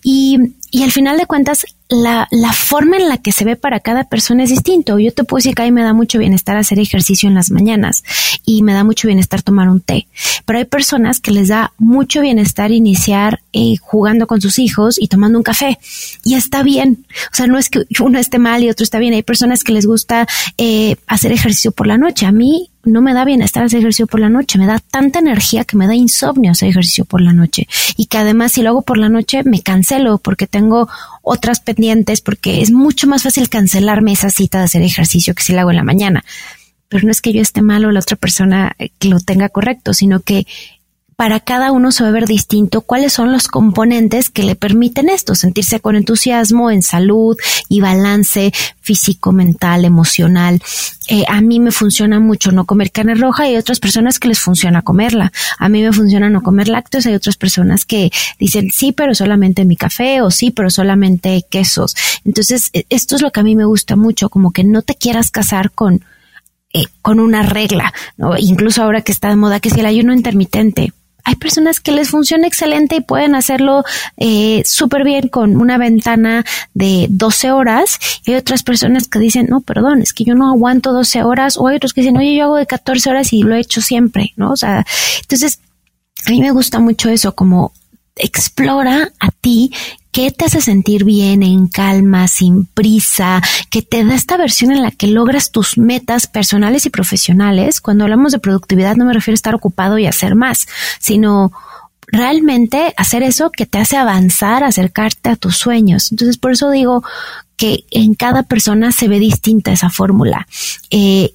Y, 0.04 0.38
y 0.72 0.84
al 0.84 0.92
final 0.92 1.18
de 1.18 1.26
cuentas, 1.26 1.66
la, 1.90 2.28
la, 2.32 2.52
forma 2.52 2.98
en 2.98 3.08
la 3.08 3.18
que 3.18 3.32
se 3.32 3.46
ve 3.46 3.56
para 3.56 3.80
cada 3.80 4.04
persona 4.04 4.44
es 4.44 4.50
distinto. 4.50 5.00
Yo 5.00 5.14
te 5.14 5.24
puedo 5.24 5.40
decir 5.40 5.56
que 5.56 5.62
a 5.62 5.66
mí 5.66 5.72
me 5.72 5.84
da 5.84 5.94
mucho 5.94 6.20
bienestar 6.20 6.58
hacer 6.58 6.80
ejercicio 6.80 7.30
en 7.30 7.36
las 7.36 7.50
mañanas 7.50 8.04
y 8.46 8.62
me 8.64 8.74
da 8.74 8.84
mucho 8.84 9.08
bienestar 9.08 9.42
tomar 9.42 9.70
un 9.70 9.80
té. 9.80 10.08
Pero 10.46 10.60
hay 10.60 10.66
personas 10.66 11.20
que 11.20 11.32
les 11.32 11.48
da 11.48 11.72
mucho 11.78 12.22
bienestar 12.22 12.72
iniciar 12.72 13.40
eh, 13.54 13.76
jugando 13.80 14.28
con 14.28 14.42
sus 14.42 14.60
hijos 14.60 14.98
y 15.00 15.08
tomando 15.08 15.38
un 15.38 15.44
café. 15.44 15.78
Y 16.24 16.36
está 16.36 16.64
bien. 16.64 17.06
O 17.32 17.36
sea, 17.36 17.48
no 17.48 17.58
es 17.58 17.70
que 17.70 17.86
uno 18.02 18.20
esté 18.20 18.38
mal 18.38 18.64
y 18.64 18.70
otro 18.70 18.84
está 18.84 19.00
bien. 19.00 19.14
Hay 19.14 19.24
personas 19.24 19.64
que 19.64 19.74
les 19.74 19.86
gusta 19.86 20.28
eh, 20.58 20.98
hacer 21.08 21.32
ejercicio 21.32 21.72
por 21.72 21.88
la 21.88 21.98
noche. 21.98 22.26
A 22.26 22.32
mí 22.32 22.70
no 22.88 23.02
me 23.02 23.14
da 23.14 23.26
bienestar 23.26 23.64
hacer 23.64 23.80
ejercicio 23.80 24.08
por 24.08 24.20
la 24.20 24.30
noche, 24.30 24.58
me 24.58 24.66
da 24.66 24.80
tanta 24.80 25.20
energía 25.20 25.66
que 25.66 25.78
me 25.78 25.88
da 25.88 25.96
insomnio 25.96 26.52
hacer 26.52 26.70
ejercicio 26.70 27.06
por 27.06 27.22
la 27.22 27.34
noche 27.34 27.68
y 27.96 28.06
que 28.08 28.18
además 28.18 28.54
si 28.54 28.62
lo 28.62 28.70
hago 28.70 28.82
por 28.82 28.98
la 28.98 29.10
noche 29.10 29.44
me 29.44 29.62
cancelo 29.62 30.18
porque 30.18 30.48
tengo 30.48 30.90
otras 31.22 31.60
pendientes 31.60 32.22
porque 32.22 32.62
es 32.62 32.72
mucho 32.72 33.08
más 33.08 33.24
fácil 33.24 33.50
cancelarme 33.50 34.14
esa 34.14 34.30
cita 34.30 34.60
de 34.60 34.66
hacer 34.66 34.82
ejercicio 34.82 35.36
que 35.36 35.44
si 35.44 35.54
la 35.54 35.62
hago 35.62 35.72
en 35.72 35.78
la 35.78 35.84
mañana. 35.84 36.24
Pero 36.90 37.06
no 37.06 37.12
es 37.12 37.22
que 37.22 37.34
yo 37.34 37.42
esté 37.42 37.62
mal 37.62 37.84
o 37.84 37.92
la 37.92 38.00
otra 38.00 38.16
persona 38.16 38.76
que 38.98 39.10
lo 39.10 39.20
tenga 39.20 39.50
correcto, 39.50 39.94
sino 39.94 40.22
que 40.22 40.48
para 41.18 41.40
cada 41.40 41.72
uno 41.72 41.92
se 41.92 42.04
va 42.04 42.10
a 42.10 42.14
ver 42.14 42.28
distinto 42.28 42.82
cuáles 42.82 43.12
son 43.12 43.32
los 43.32 43.48
componentes 43.48 44.30
que 44.30 44.44
le 44.44 44.56
permiten 44.56 45.10
esto, 45.10 45.34
sentirse 45.34 45.80
con 45.80 45.96
entusiasmo 45.96 46.70
en 46.70 46.84
salud 46.84 47.36
y 47.68 47.82
balance 47.82 48.54
físico, 48.82 49.32
mental, 49.32 49.84
emocional. 49.84 50.62
Eh, 51.08 51.24
a 51.28 51.42
mí 51.42 51.60
me 51.60 51.72
funciona 51.72 52.20
mucho 52.20 52.52
no 52.52 52.66
comer 52.66 52.92
carne 52.92 53.16
roja 53.16 53.48
y 53.48 53.54
hay 53.54 53.58
otras 53.58 53.80
personas 53.80 54.20
que 54.20 54.28
les 54.28 54.40
funciona 54.40 54.84
comerla. 54.84 55.32
A 55.58 55.70
mí 55.70 55.82
me 55.82 55.92
funciona 55.92 56.30
no 56.30 56.44
comer 56.44 56.68
lácteos, 56.68 57.08
hay 57.08 57.16
otras 57.16 57.36
personas 57.36 57.84
que 57.84 58.12
dicen 58.38 58.70
sí, 58.72 58.92
pero 58.92 59.16
solamente 59.16 59.66
mi 59.66 59.76
café 59.76 60.22
o 60.22 60.30
sí, 60.30 60.52
pero 60.52 60.70
solamente 60.70 61.44
quesos. 61.50 61.96
Entonces, 62.26 62.70
e, 62.74 62.86
esto 62.90 63.16
es 63.16 63.24
lo 63.24 63.32
que 63.32 63.40
a 63.40 63.44
mí 63.44 63.56
me 63.56 63.66
gusta 63.66 63.96
mucho, 63.96 64.30
como 64.30 64.52
que 64.52 64.64
no 64.64 64.84
te 64.84 64.94
quieras 64.94 65.32
casar 65.32 65.72
con 65.72 66.06
eh, 66.74 66.84
con 67.02 67.20
una 67.20 67.42
regla, 67.42 67.92
¿no? 68.18 68.38
Incluso 68.38 68.84
ahora 68.84 69.02
que 69.02 69.12
está 69.12 69.30
de 69.30 69.36
moda 69.36 69.60
que 69.60 69.70
si 69.72 69.80
el 69.80 69.86
ayuno 69.86 70.14
intermitente, 70.14 70.92
hay 71.28 71.36
personas 71.36 71.82
que 71.82 71.92
les 71.92 72.10
funciona 72.10 72.48
excelente 72.48 72.96
y 72.96 73.02
pueden 73.02 73.36
hacerlo 73.36 73.84
eh, 74.16 74.64
súper 74.66 75.04
bien 75.04 75.28
con 75.28 75.58
una 75.58 75.78
ventana 75.78 76.46
de 76.74 77.08
12 77.10 77.52
horas 77.52 78.00
y 78.26 78.32
hay 78.32 78.38
otras 78.38 78.64
personas 78.64 79.10
que 79.10 79.20
dicen, 79.20 79.48
no, 79.50 79.60
perdón, 79.60 80.02
es 80.02 80.14
que 80.14 80.24
yo 80.24 80.36
no 80.36 80.50
aguanto 80.50 80.94
12 80.94 81.24
horas 81.24 81.58
o 81.58 81.68
hay 81.68 81.76
otros 81.76 81.94
que 81.94 82.00
dicen, 82.00 82.16
oye, 82.16 82.34
yo 82.34 82.46
hago 82.46 82.56
de 82.56 82.66
14 82.66 83.10
horas 83.10 83.34
y 83.34 83.44
lo 83.44 83.56
he 83.56 83.60
hecho 83.60 83.82
siempre, 83.82 84.32
¿no? 84.38 84.52
O 84.52 84.56
sea, 84.56 84.86
entonces, 85.22 85.60
a 86.26 86.30
mí 86.30 86.40
me 86.40 86.52
gusta 86.52 86.80
mucho 86.80 87.10
eso, 87.10 87.36
como 87.36 87.74
explora 88.16 89.12
a 89.20 89.30
ti 89.32 89.74
qué 90.18 90.32
te 90.32 90.46
hace 90.46 90.62
sentir 90.62 91.04
bien, 91.04 91.44
en 91.44 91.68
calma, 91.68 92.28
sin 92.28 92.66
prisa, 92.66 93.40
que 93.70 93.84
te 93.84 94.04
da 94.04 94.16
esta 94.16 94.36
versión 94.36 94.72
en 94.72 94.82
la 94.82 94.90
que 94.90 95.06
logras 95.06 95.52
tus 95.52 95.78
metas 95.78 96.26
personales 96.26 96.88
y 96.88 96.90
profesionales. 96.90 97.82
Cuando 97.82 98.04
hablamos 98.04 98.32
de 98.32 98.40
productividad 98.40 98.96
no 98.96 99.06
me 99.06 99.14
refiero 99.14 99.36
a 99.36 99.36
estar 99.36 99.54
ocupado 99.54 100.00
y 100.00 100.08
hacer 100.08 100.34
más, 100.34 100.68
sino 101.00 101.52
realmente 102.08 102.96
hacer 102.98 103.22
eso 103.22 103.52
que 103.52 103.68
te 103.68 103.78
hace 103.78 103.96
avanzar, 103.96 104.64
acercarte 104.64 105.30
a 105.30 105.36
tus 105.36 105.56
sueños. 105.56 106.12
Entonces, 106.12 106.40
por 106.40 106.52
eso 106.52 106.72
digo 106.72 107.04
que 107.58 107.86
en 107.92 108.14
cada 108.14 108.44
persona 108.44 108.92
se 108.92 109.08
ve 109.08 109.20
distinta 109.20 109.72
esa 109.72 109.90
fórmula. 109.90 110.48
Eh, 110.92 111.34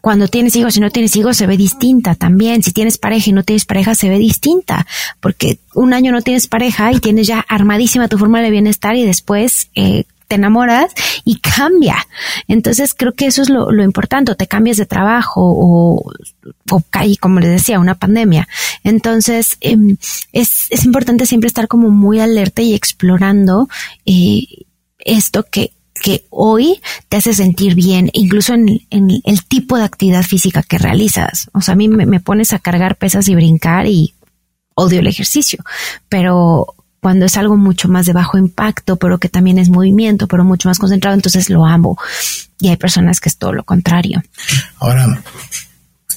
cuando 0.00 0.28
tienes 0.28 0.56
hijos 0.56 0.76
y 0.76 0.80
no 0.80 0.90
tienes 0.90 1.14
hijos 1.16 1.36
se 1.36 1.46
ve 1.46 1.56
distinta 1.56 2.16
también. 2.16 2.62
Si 2.62 2.72
tienes 2.72 2.98
pareja 2.98 3.30
y 3.30 3.32
no 3.32 3.44
tienes 3.44 3.64
pareja 3.64 3.94
se 3.94 4.08
ve 4.08 4.18
distinta, 4.18 4.86
porque 5.20 5.60
un 5.74 5.94
año 5.94 6.10
no 6.10 6.22
tienes 6.22 6.48
pareja 6.48 6.92
y 6.92 6.98
tienes 6.98 7.28
ya 7.28 7.40
armadísima 7.48 8.08
tu 8.08 8.18
forma 8.18 8.42
de 8.42 8.50
bienestar 8.50 8.96
y 8.96 9.04
después 9.04 9.70
eh, 9.76 10.04
te 10.30 10.36
enamoras 10.36 10.92
y 11.24 11.40
cambia. 11.40 11.96
Entonces 12.48 12.94
creo 12.94 13.12
que 13.12 13.26
eso 13.26 13.42
es 13.42 13.48
lo, 13.48 13.82
importante, 13.82 14.34
te 14.34 14.46
cambias 14.46 14.76
de 14.76 14.86
trabajo 14.86 15.40
o, 15.42 16.12
o 16.70 16.82
cae, 16.90 17.16
como 17.16 17.40
les 17.40 17.50
decía, 17.50 17.80
una 17.80 17.96
pandemia. 17.96 18.48
Entonces 18.84 19.56
em, 19.60 19.96
es, 20.32 20.66
es, 20.70 20.84
importante 20.84 21.26
siempre 21.26 21.48
estar 21.48 21.68
como 21.68 21.90
muy 21.90 22.20
alerta 22.20 22.62
y 22.62 22.74
explorando 22.74 23.68
eh, 24.06 24.44
esto 25.04 25.44
que, 25.50 25.72
que 25.94 26.26
hoy 26.30 26.80
te 27.08 27.18
hace 27.18 27.34
sentir 27.34 27.74
bien, 27.74 28.10
incluso 28.12 28.54
en, 28.54 28.80
el 28.90 29.44
tipo 29.44 29.76
de 29.76 29.84
actividad 29.84 30.22
física 30.22 30.62
que 30.62 30.78
realizas. 30.78 31.48
O 31.52 31.60
sea, 31.60 31.72
a 31.72 31.76
mí 31.76 31.88
me, 31.88 32.06
me 32.06 32.20
pones 32.20 32.52
a 32.52 32.58
cargar 32.58 32.96
pesas 32.96 33.28
y 33.28 33.34
brincar 33.34 33.86
y 33.86 34.14
odio 34.74 35.00
el 35.00 35.06
ejercicio, 35.06 35.62
pero 36.08 36.74
cuando 37.00 37.26
es 37.26 37.36
algo 37.36 37.56
mucho 37.56 37.88
más 37.88 38.06
de 38.06 38.12
bajo 38.12 38.38
impacto, 38.38 38.96
pero 38.96 39.18
que 39.18 39.28
también 39.28 39.58
es 39.58 39.70
movimiento, 39.70 40.28
pero 40.28 40.44
mucho 40.44 40.68
más 40.68 40.78
concentrado, 40.78 41.14
entonces 41.14 41.48
lo 41.48 41.64
amo. 41.64 41.98
Y 42.60 42.68
hay 42.68 42.76
personas 42.76 43.20
que 43.20 43.30
es 43.30 43.38
todo 43.38 43.54
lo 43.54 43.64
contrario. 43.64 44.22
Ahora, 44.78 45.22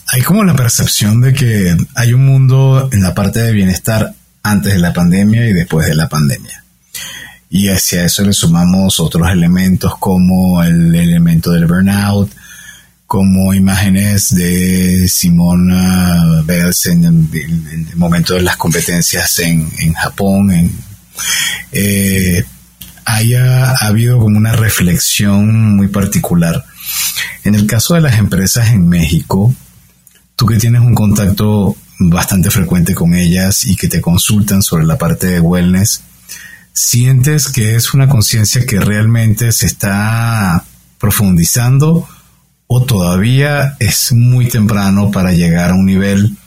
hay 0.07 0.21
como 0.21 0.43
la 0.43 0.55
percepción 0.55 1.21
de 1.21 1.33
que 1.33 1.75
hay 1.95 2.13
un 2.13 2.25
mundo 2.25 2.89
en 2.91 3.01
la 3.01 3.15
parte 3.15 3.41
de 3.41 3.53
bienestar 3.53 4.13
antes 4.43 4.73
de 4.73 4.79
la 4.79 4.93
pandemia 4.93 5.47
y 5.47 5.53
después 5.53 5.87
de 5.87 5.95
la 5.95 6.09
pandemia. 6.09 6.62
Y 7.53 7.69
hacia 7.69 8.05
eso 8.05 8.23
le 8.23 8.33
sumamos 8.33 8.99
otros 8.99 9.29
elementos 9.29 9.95
como 9.99 10.63
el 10.63 10.95
elemento 10.95 11.51
del 11.51 11.67
burnout, 11.67 12.31
como 13.05 13.53
imágenes 13.53 14.33
de 14.33 15.07
Simona 15.07 16.41
Bells 16.45 16.87
en 16.87 17.03
el, 17.05 17.95
momento 17.95 18.33
de 18.33 18.41
las 18.41 18.57
competencias 18.57 19.37
en, 19.37 19.93
Japón. 19.93 20.49
En, 20.49 20.71
eh, 21.71 22.43
haya 23.05 23.69
ha 23.69 23.85
habido 23.85 24.17
como 24.17 24.35
una 24.35 24.53
reflexión 24.53 25.75
muy 25.75 25.89
particular. 25.89 26.65
En 27.43 27.53
el 27.53 27.67
caso 27.67 27.93
de 27.93 28.01
las 28.01 28.17
empresas 28.17 28.69
en 28.69 28.89
México, 28.89 29.53
tú 30.35 30.47
que 30.47 30.57
tienes 30.57 30.81
un 30.81 30.95
contacto 30.95 31.77
bastante 31.99 32.49
frecuente 32.49 32.95
con 32.95 33.13
ellas 33.13 33.63
y 33.63 33.75
que 33.75 33.89
te 33.89 34.01
consultan 34.01 34.63
sobre 34.63 34.85
la 34.85 34.97
parte 34.97 35.27
de 35.27 35.39
wellness, 35.39 36.01
¿sientes 36.73 37.49
que 37.49 37.75
es 37.75 37.93
una 37.93 38.09
conciencia 38.09 38.65
que 38.65 38.79
realmente 38.79 39.51
se 39.51 39.67
está 39.67 40.65
profundizando 40.99 42.07
o 42.67 42.83
todavía 42.83 43.75
es 43.79 44.11
muy 44.11 44.47
temprano 44.47 45.11
para 45.11 45.31
llegar 45.31 45.71
a 45.71 45.75
un 45.75 45.85
nivel 45.85 46.37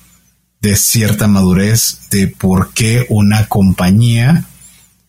de 0.61 0.77
cierta 0.77 1.29
madurez 1.29 2.09
de 2.11 2.27
por 2.27 2.73
qué 2.73 3.07
una 3.09 3.47
compañía 3.47 4.45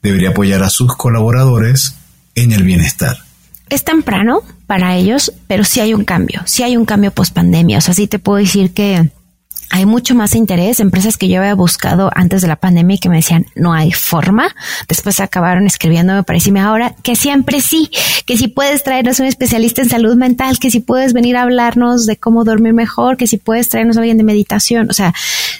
debería 0.04 0.30
apoyar 0.30 0.64
a 0.64 0.70
sus 0.70 0.96
colaboradores 0.96 1.96
en 2.36 2.52
el 2.52 2.64
bienestar. 2.64 3.18
Es 3.70 3.84
temprano 3.84 4.42
para 4.68 4.96
ellos, 4.96 5.34
pero 5.48 5.64
sí 5.64 5.80
hay 5.80 5.94
un 5.94 6.06
cambio, 6.06 6.42
sí 6.46 6.64
hay 6.64 6.78
un 6.78 6.86
cambio 6.86 7.12
post 7.12 7.34
pandemia. 7.34 7.80
O 7.80 7.82
sea, 7.82 7.94
sí 7.94 8.08
te 8.08 8.20
puedo 8.20 8.38
decir 8.38 8.72
que 8.72 9.10
hay 9.70 9.86
mucho 9.86 10.16
más 10.16 10.36
interés. 10.36 10.80
Empresas 10.80 11.18
que 11.18 11.28
yo 11.28 11.40
había 11.40 11.56
buscado 11.56 12.10
antes 12.16 12.42
de 12.42 12.48
la 12.48 12.56
pandemia 12.56 12.96
y 12.96 13.00
que 13.00 13.10
me 13.10 13.18
decían 13.18 13.46
no 13.56 13.74
hay 13.74 13.92
forma. 13.92 14.56
Después 14.88 15.20
acabaron 15.20 15.68
escribiéndome 15.68 16.24
para 16.24 16.38
decirme 16.38 16.60
ahora 16.60 16.96
que 17.04 17.16
siempre 17.16 17.62
sí, 17.62 17.90
que 18.26 18.38
si 18.38 18.48
puedes 18.48 18.84
traernos 18.84 19.20
un 19.20 19.26
especialista 19.26 19.82
en 19.82 19.90
salud 19.90 20.16
mental, 20.16 20.60
que 20.60 20.72
si 20.72 20.80
puedes 20.80 21.14
venir 21.14 21.38
a 21.38 21.44
hablarnos 21.44 22.06
de 22.06 22.18
cómo 22.18 22.44
dormir 22.44 22.74
mejor, 22.74 23.18
que 23.18 23.28
si 23.28 23.38
puedes 23.38 23.70
traernos 23.70 23.98
a 23.98 24.02
alguien 24.02 24.18
de 24.18 24.24
meditación. 24.24 24.90
O 24.90 24.94
sea, 24.94 25.14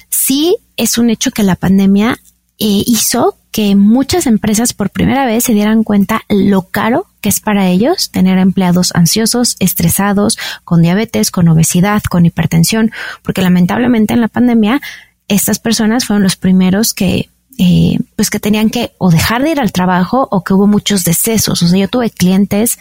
sí 0.10 0.58
es 0.78 0.98
un 0.98 1.10
hecho 1.10 1.32
que 1.32 1.44
la 1.44 1.56
pandemia 1.56 2.18
eh, 2.60 2.84
hizo 2.86 3.38
que 3.52 3.76
muchas 3.76 4.28
empresas 4.28 4.74
por 4.74 4.90
primera 4.90 5.26
vez 5.26 5.46
se 5.46 5.54
dieran 5.54 5.84
cuenta 5.84 6.22
lo 6.30 6.64
caro 6.64 7.08
es 7.28 7.40
para 7.40 7.68
ellos 7.68 8.12
tener 8.12 8.38
empleados 8.38 8.92
ansiosos, 8.96 9.56
estresados, 9.60 10.38
con 10.64 10.82
diabetes, 10.82 11.32
con 11.32 11.48
obesidad, 11.48 12.02
con 12.04 12.26
hipertensión, 12.26 12.92
porque 13.24 13.42
lamentablemente 13.42 14.14
en 14.14 14.22
la 14.22 14.28
pandemia 14.28 14.82
estas 15.28 15.60
personas 15.60 16.06
fueron 16.06 16.24
los 16.24 16.36
primeros 16.36 16.94
que 16.94 17.30
eh, 17.60 17.98
pues 18.16 18.30
que 18.30 18.40
tenían 18.40 18.70
que 18.70 18.92
o 19.00 19.10
dejar 19.10 19.42
de 19.42 19.50
ir 19.50 19.60
al 19.60 19.72
trabajo 19.72 20.28
o 20.30 20.44
que 20.44 20.54
hubo 20.54 20.68
muchos 20.68 21.04
decesos. 21.04 21.64
O 21.64 21.68
sea, 21.68 21.80
yo 21.80 21.88
tuve 21.88 22.12
clientes 22.12 22.78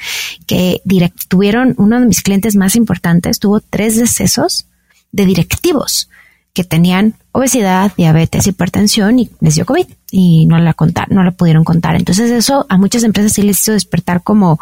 que 0.46 0.82
tuvieron, 1.28 1.74
uno 1.78 1.98
de 1.98 2.04
mis 2.04 2.22
clientes 2.22 2.56
más 2.56 2.76
importantes 2.76 3.38
tuvo 3.38 3.60
tres 3.60 3.96
decesos 3.96 4.66
de 5.12 5.24
directivos 5.24 6.10
que 6.56 6.64
tenían 6.64 7.16
obesidad, 7.32 7.92
diabetes, 7.98 8.46
hipertensión 8.46 9.18
y 9.18 9.28
les 9.40 9.56
dio 9.56 9.66
COVID 9.66 9.86
y 10.10 10.46
no 10.46 10.56
la 10.56 10.72
contar, 10.72 11.12
no 11.12 11.22
la 11.22 11.32
pudieron 11.32 11.64
contar. 11.64 11.96
Entonces 11.96 12.30
eso 12.30 12.64
a 12.70 12.78
muchas 12.78 13.02
empresas 13.02 13.34
sí 13.34 13.42
les 13.42 13.60
hizo 13.60 13.72
despertar 13.72 14.22
como, 14.22 14.58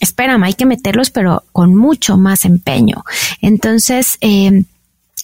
espérame, 0.00 0.42
hay 0.42 0.54
que 0.54 0.66
meterlos, 0.66 1.10
pero 1.10 1.44
con 1.52 1.76
mucho 1.76 2.16
más 2.16 2.44
empeño. 2.44 3.04
Entonces, 3.40 4.18
eh, 4.20 4.64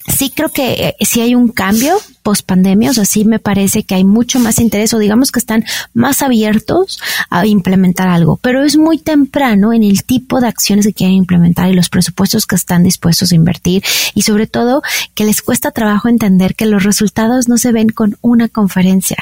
sí 0.07 0.31
creo 0.31 0.51
que 0.51 0.95
eh, 1.01 1.05
sí 1.05 1.21
hay 1.21 1.35
un 1.35 1.49
cambio 1.49 1.97
post 2.25 2.47
pandemia, 2.47 2.91
o 2.91 2.95
sea, 2.95 3.05
sí 3.05 3.25
me 3.25 3.39
parece 3.39 3.85
que 3.85 3.95
hay 3.95 4.03
mucho 4.03 4.41
más 4.41 4.59
interés 4.59 4.95
o 4.95 4.99
digamos 4.99 5.31
que 5.31 5.39
están 5.39 5.65
más 5.93 6.23
abiertos 6.23 6.99
a 7.29 7.47
implementar 7.47 8.09
algo, 8.09 8.39
pero 8.39 8.65
es 8.65 8.77
muy 8.77 8.99
temprano 8.99 9.73
en 9.73 9.85
el 9.85 10.05
tipo 10.05 10.41
de 10.41 10.49
acciones 10.49 10.87
que 10.87 10.95
quieren 10.95 11.17
implementar 11.17 11.71
y 11.71 11.75
los 11.75 11.91
presupuestos 11.91 12.47
que 12.47 12.57
están 12.57 12.83
dispuestos 12.83 13.31
a 13.31 13.35
invertir 13.35 13.85
y 14.15 14.23
sobre 14.23 14.47
todo 14.47 14.83
que 15.15 15.25
les 15.25 15.43
cuesta 15.43 15.71
trabajo 15.71 16.09
entender 16.09 16.55
que 16.55 16.65
los 16.65 16.83
resultados 16.83 17.47
no 17.47 17.59
se 17.59 17.73
ven 17.73 17.91
con 17.91 18.17
una 18.23 18.49
conferencia. 18.49 19.19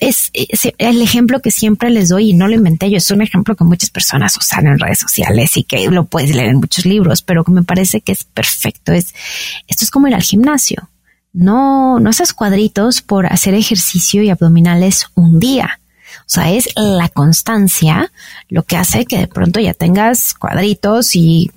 es, 0.00 0.32
el 0.78 1.00
ejemplo 1.00 1.40
que 1.40 1.52
siempre 1.52 1.90
les 1.90 2.08
doy 2.08 2.30
y 2.30 2.34
no 2.34 2.48
lo 2.48 2.54
inventé 2.54 2.90
yo, 2.90 2.96
es 2.96 3.10
un 3.12 3.22
ejemplo 3.22 3.54
que 3.54 3.64
muchas 3.64 3.90
personas 3.90 4.36
usan 4.36 4.66
en 4.66 4.80
redes 4.80 4.98
sociales 4.98 5.56
y 5.56 5.62
que 5.62 5.88
lo 5.88 6.06
puedes 6.06 6.34
leer 6.34 6.48
en 6.48 6.56
muchos 6.56 6.84
libros, 6.86 7.22
pero 7.22 7.44
que 7.44 7.52
me 7.52 7.62
parece 7.62 8.00
que 8.00 8.10
es 8.10 8.24
perfecto. 8.24 8.92
Es, 8.92 9.14
esto 9.68 9.84
es 9.84 9.90
como 9.92 10.08
ir 10.08 10.14
al 10.14 10.22
gimnasio. 10.22 10.88
No, 11.32 11.98
no 11.98 12.10
haces 12.10 12.32
cuadritos 12.32 13.00
por 13.02 13.26
hacer 13.26 13.54
ejercicio 13.54 14.22
y 14.22 14.30
abdominales 14.30 15.06
un 15.14 15.40
día. 15.40 15.80
O 16.32 16.40
sea, 16.40 16.50
es 16.50 16.70
la 16.76 17.10
constancia 17.10 18.10
lo 18.48 18.62
que 18.62 18.76
hace 18.76 19.04
que 19.04 19.18
de 19.18 19.26
pronto 19.26 19.60
ya 19.60 19.74
tengas 19.74 20.32
cuadritos 20.32 21.14
y 21.14 21.50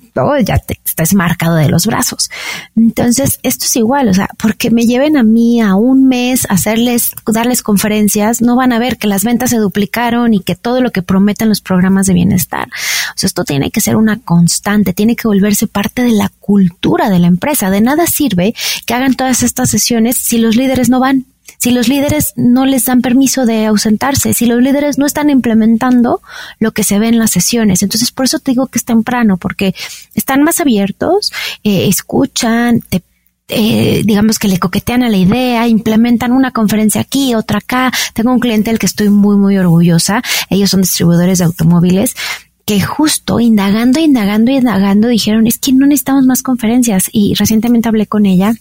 ya 0.44 0.58
te 0.58 0.78
estás 0.84 1.14
marcado 1.14 1.56
de 1.56 1.68
los 1.68 1.86
brazos. 1.86 2.30
Entonces, 2.74 3.38
esto 3.42 3.66
es 3.66 3.76
igual, 3.76 4.08
o 4.08 4.14
sea, 4.14 4.28
porque 4.38 4.70
me 4.70 4.86
lleven 4.86 5.16
a 5.16 5.22
mí 5.22 5.60
a 5.60 5.74
un 5.74 6.08
mes 6.08 6.46
hacerles, 6.50 7.12
darles 7.26 7.62
conferencias, 7.62 8.40
no 8.40 8.56
van 8.56 8.72
a 8.72 8.78
ver 8.78 8.98
que 8.98 9.08
las 9.08 9.24
ventas 9.24 9.50
se 9.50 9.58
duplicaron 9.58 10.34
y 10.34 10.40
que 10.40 10.54
todo 10.54 10.80
lo 10.80 10.90
que 10.90 11.02
prometen 11.02 11.48
los 11.48 11.60
programas 11.60 12.06
de 12.06 12.14
bienestar. 12.14 12.68
O 12.68 13.18
sea, 13.18 13.28
esto 13.28 13.44
tiene 13.44 13.70
que 13.70 13.80
ser 13.80 13.96
una 13.96 14.18
constante, 14.18 14.92
tiene 14.92 15.16
que 15.16 15.28
volverse 15.28 15.66
parte 15.66 16.02
de 16.02 16.12
la 16.12 16.30
cultura 16.40 17.08
de 17.08 17.18
la 17.18 17.26
empresa. 17.26 17.70
De 17.70 17.80
nada 17.80 18.06
sirve 18.06 18.54
que 18.84 18.94
hagan 18.94 19.14
todas 19.14 19.42
estas 19.42 19.70
sesiones 19.70 20.16
si 20.16 20.38
los 20.38 20.56
líderes 20.56 20.88
no 20.88 21.00
van 21.00 21.26
si 21.58 21.70
los 21.70 21.88
líderes 21.88 22.32
no 22.36 22.66
les 22.66 22.84
dan 22.84 23.00
permiso 23.00 23.46
de 23.46 23.66
ausentarse, 23.66 24.34
si 24.34 24.46
los 24.46 24.60
líderes 24.60 24.98
no 24.98 25.06
están 25.06 25.30
implementando 25.30 26.20
lo 26.58 26.72
que 26.72 26.84
se 26.84 26.98
ve 26.98 27.08
en 27.08 27.18
las 27.18 27.30
sesiones. 27.30 27.82
Entonces, 27.82 28.12
por 28.12 28.26
eso 28.26 28.38
te 28.38 28.52
digo 28.52 28.66
que 28.66 28.78
es 28.78 28.84
temprano, 28.84 29.36
porque 29.36 29.74
están 30.14 30.42
más 30.42 30.60
abiertos, 30.60 31.32
eh, 31.64 31.88
escuchan, 31.88 32.80
te 32.80 33.02
eh, 33.48 34.02
digamos 34.04 34.40
que 34.40 34.48
le 34.48 34.58
coquetean 34.58 35.04
a 35.04 35.08
la 35.08 35.16
idea, 35.16 35.68
implementan 35.68 36.32
una 36.32 36.50
conferencia 36.50 37.00
aquí, 37.00 37.34
otra 37.34 37.58
acá. 37.58 37.92
Tengo 38.12 38.32
un 38.32 38.40
cliente 38.40 38.70
del 38.70 38.78
que 38.78 38.86
estoy 38.86 39.08
muy, 39.08 39.36
muy 39.36 39.56
orgullosa. 39.56 40.22
Ellos 40.50 40.70
son 40.70 40.80
distribuidores 40.80 41.38
de 41.38 41.44
automóviles 41.44 42.16
que 42.64 42.80
justo 42.80 43.38
indagando, 43.38 44.00
indagando, 44.00 44.50
indagando 44.50 45.06
dijeron, 45.06 45.46
es 45.46 45.58
que 45.58 45.72
no 45.72 45.86
necesitamos 45.86 46.26
más 46.26 46.42
conferencias. 46.42 47.08
Y 47.12 47.34
recientemente 47.34 47.88
hablé 47.88 48.06
con 48.06 48.26
ella 48.26 48.52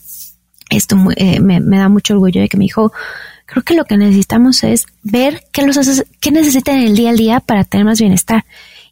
esto 0.69 0.97
eh, 1.15 1.39
me, 1.39 1.59
da 1.59 1.89
mucho 1.89 2.13
orgullo 2.13 2.41
de 2.41 2.49
que 2.49 2.57
me 2.57 2.65
dijo, 2.65 2.91
creo 3.45 3.63
que 3.63 3.75
lo 3.75 3.85
que 3.85 3.97
necesitamos 3.97 4.63
es 4.63 4.85
ver 5.03 5.43
qué 5.51 5.63
los 5.63 5.77
haces, 5.77 6.05
qué 6.19 6.31
necesitan 6.31 6.77
en 6.77 6.87
el 6.87 6.95
día 6.95 7.11
a 7.11 7.13
día 7.13 7.39
para 7.39 7.63
tener 7.63 7.85
más 7.85 7.99
bienestar. 7.99 8.45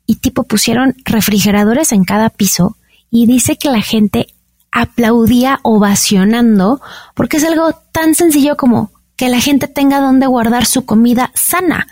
Y 0.06 0.16
tipo 0.16 0.44
pusieron 0.44 0.96
refrigeradores 1.06 1.92
en 1.92 2.04
cada 2.04 2.30
piso 2.30 2.78
y 3.10 3.26
dice 3.26 3.58
que 3.58 3.70
la 3.70 3.82
gente 3.82 4.28
aplaudía 4.72 5.60
ovacionando 5.64 6.82
porque 7.14 7.38
es 7.38 7.44
algo 7.44 7.74
tan 7.92 8.16
sencillo 8.16 8.58
como 8.58 8.92
que 9.16 9.30
la 9.30 9.40
gente 9.40 9.68
tenga 9.68 10.00
donde 10.00 10.28
guardar 10.28 10.66
su 10.66 10.86
comida 10.86 11.32
sana. 11.36 11.88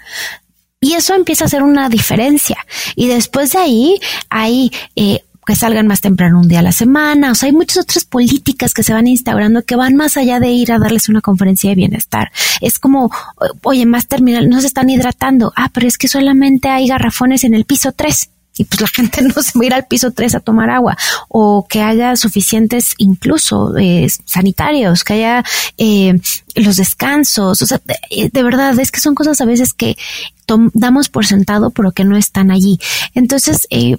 Y 0.80 0.94
eso 0.94 1.14
empieza 1.14 1.46
a 1.46 1.48
hacer 1.48 1.62
una 1.62 1.90
diferencia. 1.90 2.58
Y 2.96 3.08
después 3.08 3.52
de 3.54 3.60
ahí 3.60 4.00
hay 4.30 4.72
eh, 4.96 5.24
que 5.46 5.56
salgan 5.56 5.88
más 5.88 6.02
temprano 6.02 6.40
un 6.40 6.48
día 6.48 6.60
a 6.60 6.64
la 6.64 6.72
semana. 6.72 7.32
O 7.32 7.36
sea, 7.36 7.48
hay 7.48 7.54
muchas 7.54 7.84
otras 7.84 8.06
políticas 8.06 8.74
que 8.74 8.84
se 8.84 8.94
van 8.94 9.08
instaurando 9.08 9.64
que 9.64 9.76
van 9.76 9.96
más 9.96 10.18
allá 10.18 10.40
de 10.40 10.50
ir 10.50 10.72
a 10.72 10.80
darles 10.80 11.10
una 11.10 11.22
conferencia 11.22 11.70
de 11.70 11.76
bienestar. 11.76 12.32
Es 12.62 12.80
como, 12.80 13.10
oye, 13.64 13.86
más 13.86 14.08
terminal, 14.08 14.50
no 14.50 14.62
se 14.62 14.68
están 14.68 14.90
hidratando. 14.90 15.54
Ah, 15.56 15.70
pero 15.74 15.88
es 15.88 15.98
que 15.98 16.08
solamente 16.08 16.70
hay 16.70 16.88
garrafones 16.88 17.44
en 17.44 17.54
el 17.54 17.66
piso 17.66 17.92
3 17.92 18.30
y 18.58 18.66
pues 18.66 18.82
la 18.82 18.88
gente 18.94 19.22
no 19.22 19.42
se 19.42 19.58
va 19.58 19.64
a 19.64 19.66
ir 19.66 19.74
al 19.74 19.86
piso 19.86 20.12
3 20.12 20.36
a 20.36 20.40
tomar 20.40 20.70
agua 20.70 20.98
o 21.30 21.66
que 21.68 21.82
haya 21.82 22.16
suficientes 22.16 22.94
incluso 22.98 23.78
eh, 23.78 24.08
sanitarios, 24.26 25.04
que 25.04 25.14
haya 25.14 25.44
eh, 25.78 26.20
los 26.56 26.76
descansos, 26.76 27.62
o 27.62 27.66
sea, 27.66 27.82
de, 27.86 28.30
de, 28.32 28.44
verdad 28.44 28.78
es 28.80 28.92
que 28.92 29.00
son 29.00 29.16
cosas 29.16 29.40
a 29.42 29.46
veces 29.46 29.74
que 29.74 29.96
damos 30.74 31.10
por 31.10 31.26
sentado 31.26 31.72
pero 31.72 31.92
que 31.92 32.04
no 32.04 32.18
están 32.18 32.52
allí. 32.52 32.80
Entonces, 33.14 33.68
eh, 33.70 33.82
eh, 33.92 33.98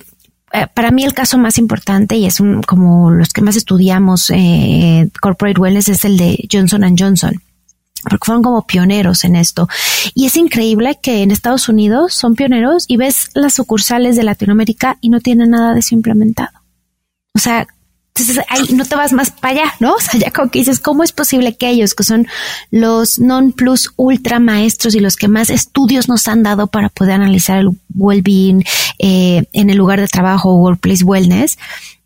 para 0.75 0.91
mí 0.91 1.05
el 1.05 1.15
caso 1.15 1.39
más 1.39 1.59
importante 1.59 2.17
y 2.17 2.27
es 2.27 2.41
un, 2.41 2.63
como 2.63 3.11
los 3.11 3.31
que 3.31 3.43
más 3.43 3.57
estudiamos 3.57 4.31
eh, 4.31 5.09
corporate 5.21 5.61
wellness 5.61 5.89
es 5.89 6.05
el 6.05 6.17
de 6.17 6.47
Johnson 6.51 6.95
Johnson 6.99 7.41
porque 8.03 8.25
fueron 8.25 8.43
como 8.43 8.67
pioneros 8.67 9.25
en 9.25 9.37
esto. 9.37 9.69
Y 10.15 10.27
es 10.27 10.37
increíble 10.37 10.99
que 11.01 11.23
en 11.23 11.31
Estados 11.31 11.69
Unidos 11.69 12.15
son 12.15 12.35
pioneros 12.35 12.85
y 12.89 12.97
ves 12.97 13.31
las 13.35 13.55
sucursales 13.55 14.17
de 14.17 14.25
Latinoamérica 14.25 14.99
y 15.01 15.09
no 15.09 15.21
tienen 15.21 15.51
nada 15.51 15.73
de 15.73 15.81
eso 15.81 15.95
implementado. 15.95 16.51
O 17.35 17.39
sea, 17.39 17.67
entonces 18.15 18.45
ahí 18.51 18.75
no 18.75 18.85
te 18.85 18.95
vas 18.95 19.13
más 19.13 19.31
para 19.31 19.55
allá, 19.55 19.75
¿no? 19.81 19.95
O 19.95 20.01
sea, 20.01 20.21
ya 20.21 20.31
como 20.31 20.51
que 20.51 20.59
dices, 20.59 20.81
¿cómo 20.81 21.03
es 21.03 21.13
posible 21.13 21.57
que 21.57 21.71
ellos, 21.71 21.95
que 21.95 22.05
son 22.05 22.27
los 22.71 23.19
non 23.19 23.53
plus 23.53 23.93
ultra 23.97 24.39
maestros 24.39 24.95
y 24.95 25.01
los 25.01 25.17
que 25.17 25.29
más 25.29 25.49
estudios 25.49 26.09
nos 26.09 26.29
han 26.29 26.43
dado 26.43 26.67
para 26.67 26.91
poder 26.91 27.15
analizar 27.15 27.59
el 27.59 27.71
well-being 27.95 28.65
eh, 28.99 29.45
en 29.53 29.71
el 29.71 29.79
lugar 29.79 30.01
de 30.01 30.09
trabajo 30.09 30.55
workplace 30.57 31.05
wellness, 31.05 31.57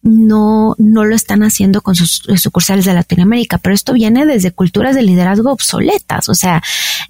no, 0.02 0.76
no 0.78 1.04
lo 1.04 1.16
están 1.16 1.42
haciendo 1.42 1.80
con 1.82 1.96
sus 1.96 2.22
sucursales 2.36 2.84
de 2.84 2.94
Latinoamérica, 2.94 3.58
pero 3.58 3.74
esto 3.74 3.92
viene 3.92 4.24
desde 4.24 4.52
culturas 4.52 4.94
de 4.94 5.02
liderazgo 5.02 5.50
obsoletas, 5.50 6.28
o 6.28 6.34
sea, 6.34 6.62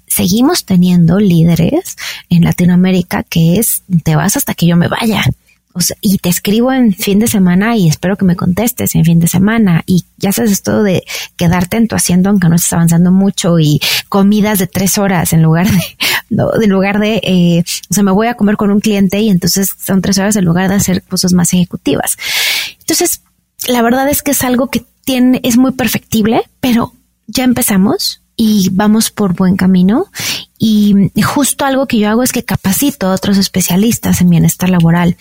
seguimos 0.07 0.65
teniendo 0.65 1.19
líderes 1.19 1.97
en 2.29 2.43
Latinoamérica 2.43 3.21
que 3.21 3.57
es, 3.57 3.83
te 4.03 4.15
vas 4.15 4.37
hasta 4.37 4.55
que 4.55 4.65
yo 4.65 4.75
me 4.75 4.87
vaya 4.87 5.23
y 6.01 6.17
te 6.17 6.29
escribo 6.29 6.71
en 6.71 6.93
fin 6.93 7.19
de 7.19 7.27
semana 7.27 7.75
y 7.75 7.87
espero 7.87 8.17
que 8.17 8.25
me 8.25 8.35
contestes 8.35 8.95
en 8.95 9.05
fin 9.05 9.19
de 9.19 9.27
semana. 9.27 9.83
Y 9.85 10.05
ya 10.17 10.31
sabes 10.31 10.51
esto 10.51 10.83
de 10.83 11.03
quedarte 11.35 11.77
en 11.77 11.87
tu 11.87 11.95
asiento 11.95 12.29
aunque 12.29 12.49
no 12.49 12.55
estés 12.55 12.73
avanzando 12.73 13.11
mucho 13.11 13.59
y 13.59 13.79
comidas 14.09 14.59
de 14.59 14.67
tres 14.67 14.97
horas 14.97 15.33
en 15.33 15.41
lugar 15.41 15.69
de, 15.69 15.79
no, 16.29 16.49
en 16.61 16.69
lugar 16.69 16.99
de, 16.99 17.21
eh, 17.23 17.63
o 17.89 17.93
sea, 17.93 18.03
me 18.03 18.11
voy 18.11 18.27
a 18.27 18.35
comer 18.35 18.57
con 18.57 18.71
un 18.71 18.79
cliente 18.79 19.19
y 19.19 19.29
entonces 19.29 19.71
son 19.83 20.01
tres 20.01 20.17
horas 20.17 20.35
en 20.35 20.45
lugar 20.45 20.69
de 20.69 20.75
hacer 20.75 21.03
cosas 21.03 21.33
más 21.33 21.53
ejecutivas. 21.53 22.17
Entonces, 22.79 23.21
la 23.67 23.81
verdad 23.81 24.09
es 24.09 24.21
que 24.23 24.31
es 24.31 24.43
algo 24.43 24.69
que 24.69 24.85
tiene, 25.03 25.39
es 25.43 25.57
muy 25.57 25.71
perfectible, 25.71 26.43
pero 26.59 26.93
ya 27.27 27.43
empezamos 27.43 28.21
y 28.35 28.69
vamos 28.71 29.09
por 29.09 29.35
buen 29.35 29.57
camino. 29.57 30.07
Y 30.59 30.95
justo 31.23 31.65
algo 31.65 31.87
que 31.87 31.99
yo 31.99 32.09
hago 32.09 32.23
es 32.23 32.31
que 32.31 32.43
capacito 32.43 33.07
a 33.07 33.13
otros 33.13 33.37
especialistas 33.37 34.21
en 34.21 34.29
bienestar 34.29 34.69
laboral 34.69 35.17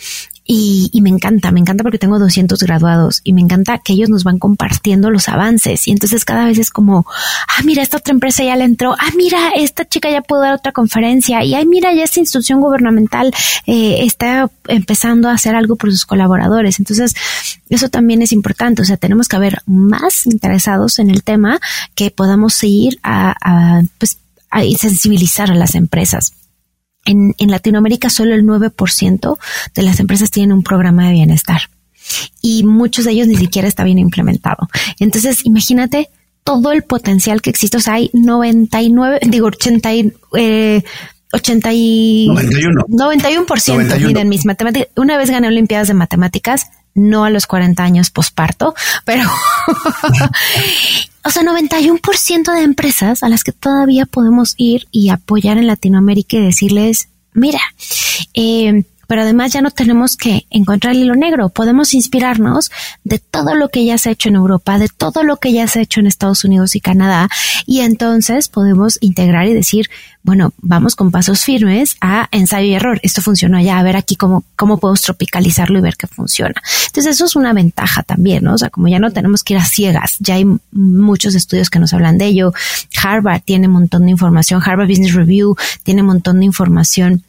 y, 0.46 0.90
y, 0.92 1.00
me 1.02 1.10
encanta, 1.10 1.50
me 1.50 1.60
encanta 1.60 1.82
porque 1.82 1.98
tengo 1.98 2.18
200 2.18 2.62
graduados 2.62 3.20
y 3.24 3.32
me 3.32 3.40
encanta 3.40 3.78
que 3.78 3.94
ellos 3.94 4.08
nos 4.08 4.22
van 4.22 4.38
compartiendo 4.38 5.10
los 5.10 5.28
avances. 5.28 5.88
Y 5.88 5.90
entonces 5.90 6.24
cada 6.24 6.44
vez 6.44 6.58
es 6.58 6.70
como, 6.70 7.04
ah, 7.08 7.62
mira, 7.64 7.82
esta 7.82 7.96
otra 7.96 8.12
empresa 8.12 8.44
ya 8.44 8.54
le 8.56 8.64
entró, 8.64 8.92
ah, 8.92 9.10
mira, 9.16 9.50
esta 9.56 9.84
chica 9.84 10.08
ya 10.08 10.22
pudo 10.22 10.42
dar 10.42 10.54
otra 10.54 10.72
conferencia 10.72 11.42
y, 11.44 11.54
ay, 11.54 11.66
mira, 11.66 11.92
ya 11.92 12.04
esta 12.04 12.20
institución 12.20 12.60
gubernamental 12.60 13.32
eh, 13.66 13.98
está 14.02 14.48
empezando 14.68 15.28
a 15.28 15.32
hacer 15.32 15.56
algo 15.56 15.76
por 15.76 15.90
sus 15.90 16.06
colaboradores. 16.06 16.78
Entonces, 16.78 17.14
eso 17.68 17.88
también 17.88 18.22
es 18.22 18.32
importante. 18.32 18.82
O 18.82 18.84
sea, 18.84 18.96
tenemos 18.96 19.28
que 19.28 19.36
haber 19.36 19.62
más 19.66 20.26
interesados 20.26 20.98
en 20.98 21.10
el 21.10 21.24
tema 21.24 21.58
que 21.94 22.10
podamos 22.10 22.54
seguir 22.54 22.98
a, 23.02 23.34
a 23.40 23.82
pues, 23.98 24.18
a 24.50 24.62
sensibilizar 24.78 25.50
a 25.50 25.54
las 25.54 25.74
empresas 25.74 26.32
en, 27.06 27.34
en 27.38 27.50
Latinoamérica 27.50 28.10
solo 28.10 28.34
el 28.34 28.44
9% 28.44 29.38
de 29.74 29.82
las 29.82 30.00
empresas 30.00 30.30
tienen 30.30 30.52
un 30.52 30.62
programa 30.62 31.06
de 31.06 31.12
bienestar 31.12 31.62
y 32.42 32.64
muchos 32.64 33.04
de 33.04 33.12
ellos 33.12 33.26
ni 33.26 33.36
siquiera 33.36 33.68
está 33.68 33.84
bien 33.84 33.98
implementado. 33.98 34.68
Entonces, 34.98 35.44
imagínate 35.44 36.08
todo 36.44 36.72
el 36.72 36.82
potencial 36.82 37.42
que 37.42 37.50
existe. 37.50 37.76
O 37.76 37.80
sea, 37.80 37.94
hay 37.94 38.10
99, 38.12 39.20
digo, 39.28 39.48
80 39.48 39.90
eh, 40.34 40.84
80 41.32 41.72
y 41.72 42.28
91. 42.28 42.84
91%, 42.88 44.06
miren 44.06 44.28
mis 44.28 44.46
matemáticas. 44.46 44.88
Una 44.96 45.18
vez 45.18 45.30
gané 45.30 45.48
Olimpiadas 45.48 45.88
de 45.88 45.94
Matemáticas, 45.94 46.66
no 46.96 47.24
a 47.24 47.30
los 47.30 47.46
40 47.46 47.84
años 47.84 48.10
posparto, 48.10 48.74
pero 49.04 49.22
o 51.24 51.30
sea, 51.30 51.42
91% 51.42 52.52
de 52.52 52.62
empresas 52.62 53.22
a 53.22 53.28
las 53.28 53.44
que 53.44 53.52
todavía 53.52 54.06
podemos 54.06 54.54
ir 54.56 54.88
y 54.90 55.10
apoyar 55.10 55.58
en 55.58 55.68
Latinoamérica 55.68 56.38
y 56.38 56.44
decirles, 56.44 57.08
mira, 57.32 57.60
eh, 58.34 58.84
pero 59.06 59.22
además 59.22 59.52
ya 59.52 59.60
no 59.60 59.70
tenemos 59.70 60.16
que 60.16 60.46
encontrar 60.50 60.94
el 60.94 61.02
hilo 61.02 61.14
negro, 61.14 61.48
podemos 61.48 61.94
inspirarnos 61.94 62.70
de 63.04 63.18
todo 63.18 63.54
lo 63.54 63.68
que 63.68 63.84
ya 63.84 63.98
se 63.98 64.08
ha 64.08 64.12
hecho 64.12 64.28
en 64.28 64.36
Europa, 64.36 64.78
de 64.78 64.88
todo 64.88 65.22
lo 65.22 65.36
que 65.36 65.52
ya 65.52 65.66
se 65.68 65.80
ha 65.80 65.82
hecho 65.82 66.00
en 66.00 66.06
Estados 66.06 66.44
Unidos 66.44 66.76
y 66.76 66.80
Canadá, 66.80 67.28
y 67.66 67.80
entonces 67.80 68.48
podemos 68.48 68.98
integrar 69.00 69.46
y 69.46 69.54
decir, 69.54 69.88
bueno, 70.26 70.52
vamos 70.58 70.96
con 70.96 71.12
pasos 71.12 71.44
firmes 71.44 71.96
a 72.00 72.28
ensayo 72.32 72.66
y 72.66 72.74
error. 72.74 72.98
Esto 73.04 73.22
funcionó 73.22 73.60
ya, 73.60 73.78
a 73.78 73.82
ver 73.84 73.96
aquí 73.96 74.16
cómo, 74.16 74.42
cómo 74.56 74.78
podemos 74.78 75.02
tropicalizarlo 75.02 75.78
y 75.78 75.82
ver 75.82 75.96
que 75.96 76.08
funciona. 76.08 76.54
Entonces 76.86 77.14
eso 77.14 77.26
es 77.26 77.36
una 77.36 77.52
ventaja 77.52 78.02
también, 78.02 78.42
¿no? 78.42 78.54
O 78.54 78.58
sea, 78.58 78.68
como 78.68 78.88
ya 78.88 78.98
no 78.98 79.12
tenemos 79.12 79.44
que 79.44 79.54
ir 79.54 79.60
a 79.60 79.64
ciegas, 79.64 80.16
ya 80.18 80.34
hay 80.34 80.44
muchos 80.72 81.36
estudios 81.36 81.70
que 81.70 81.78
nos 81.78 81.92
hablan 81.92 82.18
de 82.18 82.26
ello. 82.26 82.52
Harvard 83.00 83.42
tiene 83.42 83.68
un 83.68 83.74
montón 83.74 84.06
de 84.06 84.10
información, 84.10 84.60
Harvard 84.64 84.88
Business 84.88 85.14
Review 85.14 85.54
tiene 85.84 86.00
un 86.00 86.08
montón 86.08 86.40
de 86.40 86.46
información 86.46 87.22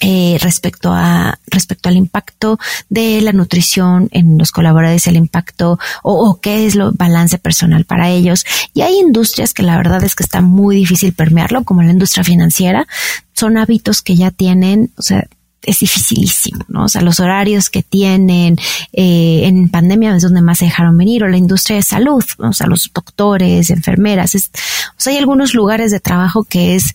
eh, 0.00 0.38
respecto 0.40 0.92
a 0.92 1.38
respecto 1.46 1.88
al 1.88 1.96
impacto 1.96 2.58
de 2.88 3.20
la 3.20 3.32
nutrición 3.32 4.08
en 4.12 4.38
los 4.38 4.52
colaboradores, 4.52 5.06
el 5.06 5.16
impacto 5.16 5.78
o, 6.02 6.28
o, 6.28 6.40
qué 6.40 6.66
es 6.66 6.74
lo 6.74 6.92
balance 6.92 7.38
personal 7.38 7.84
para 7.84 8.08
ellos. 8.10 8.44
Y 8.72 8.82
hay 8.82 8.96
industrias 8.98 9.54
que 9.54 9.62
la 9.62 9.76
verdad 9.76 10.02
es 10.04 10.14
que 10.14 10.22
está 10.22 10.40
muy 10.40 10.76
difícil 10.76 11.12
permearlo, 11.12 11.64
como 11.64 11.82
la 11.82 11.92
industria 11.92 12.24
financiera. 12.24 12.86
Son 13.34 13.58
hábitos 13.58 14.02
que 14.02 14.16
ya 14.16 14.30
tienen, 14.30 14.90
o 14.96 15.02
sea, 15.02 15.26
es 15.62 15.80
dificilísimo, 15.80 16.64
¿no? 16.68 16.84
O 16.84 16.88
sea, 16.88 17.02
los 17.02 17.20
horarios 17.20 17.68
que 17.68 17.82
tienen 17.82 18.56
eh, 18.92 19.42
en 19.44 19.68
pandemia 19.68 20.16
es 20.16 20.22
donde 20.22 20.40
más 20.40 20.58
se 20.58 20.64
dejaron 20.66 20.96
venir, 20.96 21.22
o 21.22 21.28
la 21.28 21.36
industria 21.36 21.76
de 21.76 21.82
salud, 21.82 22.24
o 22.38 22.52
sea, 22.52 22.66
los 22.66 22.90
doctores, 22.92 23.70
enfermeras, 23.70 24.34
es, 24.34 24.50
o 24.90 24.94
sea, 24.96 25.12
hay 25.12 25.18
algunos 25.18 25.54
lugares 25.54 25.90
de 25.90 26.00
trabajo 26.00 26.44
que 26.44 26.76
es 26.76 26.94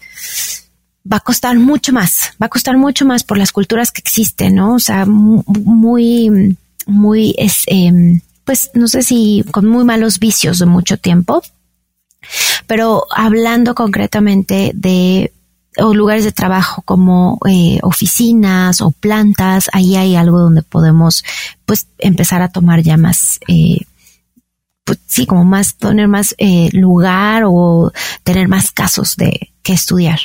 va 1.11 1.17
a 1.17 1.21
costar 1.21 1.57
mucho 1.57 1.93
más, 1.93 2.33
va 2.41 2.47
a 2.47 2.49
costar 2.49 2.77
mucho 2.77 3.05
más 3.05 3.23
por 3.23 3.37
las 3.37 3.51
culturas 3.51 3.91
que 3.91 4.01
existen, 4.01 4.55
¿no? 4.55 4.75
O 4.75 4.79
sea, 4.79 5.05
muy, 5.05 6.57
muy, 6.87 7.35
es, 7.37 7.63
eh, 7.67 8.19
pues 8.43 8.71
no 8.73 8.87
sé 8.87 9.03
si 9.03 9.43
con 9.51 9.67
muy 9.67 9.83
malos 9.83 10.19
vicios 10.19 10.59
de 10.59 10.65
mucho 10.65 10.97
tiempo, 10.97 11.41
pero 12.67 13.05
hablando 13.15 13.75
concretamente 13.75 14.71
de 14.73 15.31
lugares 15.77 16.23
de 16.23 16.31
trabajo 16.31 16.81
como 16.83 17.39
eh, 17.49 17.79
oficinas 17.83 18.81
o 18.81 18.91
plantas, 18.91 19.69
ahí 19.73 19.95
hay 19.95 20.15
algo 20.15 20.39
donde 20.39 20.63
podemos 20.63 21.23
pues 21.65 21.87
empezar 21.97 22.41
a 22.41 22.49
tomar 22.49 22.81
ya 22.81 22.97
más 22.97 23.39
eh, 23.47 23.81
pues 24.85 24.99
sí, 25.07 25.25
como 25.25 25.43
más, 25.43 25.75
tener 25.75 26.07
más 26.07 26.35
eh, 26.37 26.69
lugar 26.71 27.43
o 27.45 27.91
tener 28.23 28.47
más 28.47 28.71
casos 28.71 29.17
de 29.17 29.51
que 29.63 29.73
estudiar. 29.73 30.19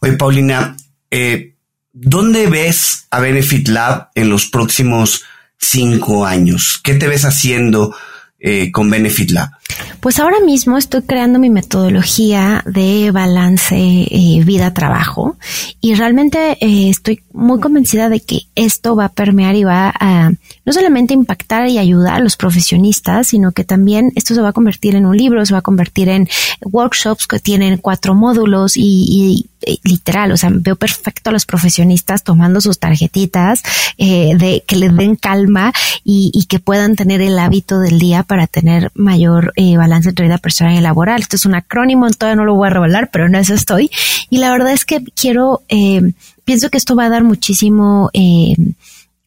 Oye, 0.00 0.14
Paulina, 0.14 0.76
eh, 1.10 1.54
¿dónde 1.92 2.46
ves 2.46 3.06
a 3.10 3.20
Benefit 3.20 3.68
Lab 3.68 4.10
en 4.14 4.28
los 4.28 4.46
próximos 4.46 5.24
cinco 5.58 6.26
años? 6.26 6.80
¿Qué 6.82 6.94
te 6.94 7.08
ves 7.08 7.24
haciendo 7.24 7.94
eh, 8.38 8.70
con 8.72 8.90
Benefit 8.90 9.30
Lab? 9.30 9.50
Pues 10.00 10.18
ahora 10.20 10.38
mismo 10.40 10.76
estoy 10.76 11.00
creando 11.00 11.38
mi 11.38 11.48
metodología 11.48 12.62
de 12.66 13.10
balance 13.10 13.74
eh, 13.74 14.42
vida-trabajo 14.44 15.38
y 15.80 15.94
realmente 15.94 16.58
eh, 16.60 16.90
estoy 16.90 17.22
muy 17.32 17.58
convencida 17.58 18.10
de 18.10 18.20
que 18.20 18.42
esto 18.54 18.96
va 18.96 19.06
a 19.06 19.12
permear 19.12 19.56
y 19.56 19.64
va 19.64 19.94
a 19.98 20.30
no 20.64 20.72
solamente 20.72 21.14
impactar 21.14 21.68
y 21.68 21.78
ayudar 21.78 22.14
a 22.16 22.20
los 22.20 22.36
profesionistas, 22.36 23.28
sino 23.28 23.52
que 23.52 23.64
también 23.64 24.12
esto 24.14 24.34
se 24.34 24.42
va 24.42 24.50
a 24.50 24.52
convertir 24.52 24.94
en 24.94 25.06
un 25.06 25.16
libro, 25.16 25.44
se 25.46 25.54
va 25.54 25.60
a 25.60 25.62
convertir 25.62 26.10
en 26.10 26.28
workshops 26.62 27.26
que 27.26 27.38
tienen 27.38 27.78
cuatro 27.78 28.14
módulos 28.14 28.76
y, 28.76 29.48
literal, 29.82 30.32
o 30.32 30.36
sea, 30.36 30.50
veo 30.52 30.76
perfecto 30.76 31.30
a 31.30 31.32
los 31.32 31.46
profesionistas 31.46 32.22
tomando 32.22 32.60
sus 32.60 32.78
tarjetitas 32.78 33.62
eh, 33.96 34.34
de 34.36 34.62
que 34.66 34.76
les 34.76 34.94
den 34.94 35.16
calma 35.16 35.72
y, 36.04 36.30
y, 36.34 36.44
que 36.44 36.58
puedan 36.58 36.96
tener 36.96 37.22
el 37.22 37.38
hábito 37.38 37.78
del 37.80 37.98
día 37.98 38.22
para 38.22 38.46
tener 38.46 38.92
mayor 38.94 39.53
eh, 39.56 39.76
balance 39.76 40.08
entre 40.08 40.26
vida 40.26 40.38
personal 40.38 40.74
y 40.74 40.80
laboral. 40.80 41.20
Esto 41.20 41.36
es 41.36 41.46
un 41.46 41.54
acrónimo, 41.54 42.08
todavía 42.10 42.36
no 42.36 42.44
lo 42.44 42.54
voy 42.54 42.68
a 42.68 42.70
revelar, 42.70 43.10
pero 43.10 43.26
en 43.26 43.34
eso 43.34 43.54
estoy. 43.54 43.90
Y 44.30 44.38
la 44.38 44.50
verdad 44.50 44.72
es 44.72 44.84
que 44.84 45.02
quiero, 45.14 45.62
eh, 45.68 46.12
pienso 46.44 46.70
que 46.70 46.78
esto 46.78 46.96
va 46.96 47.04
a 47.04 47.10
dar 47.10 47.24
muchísimo, 47.24 48.10
eh, 48.12 48.54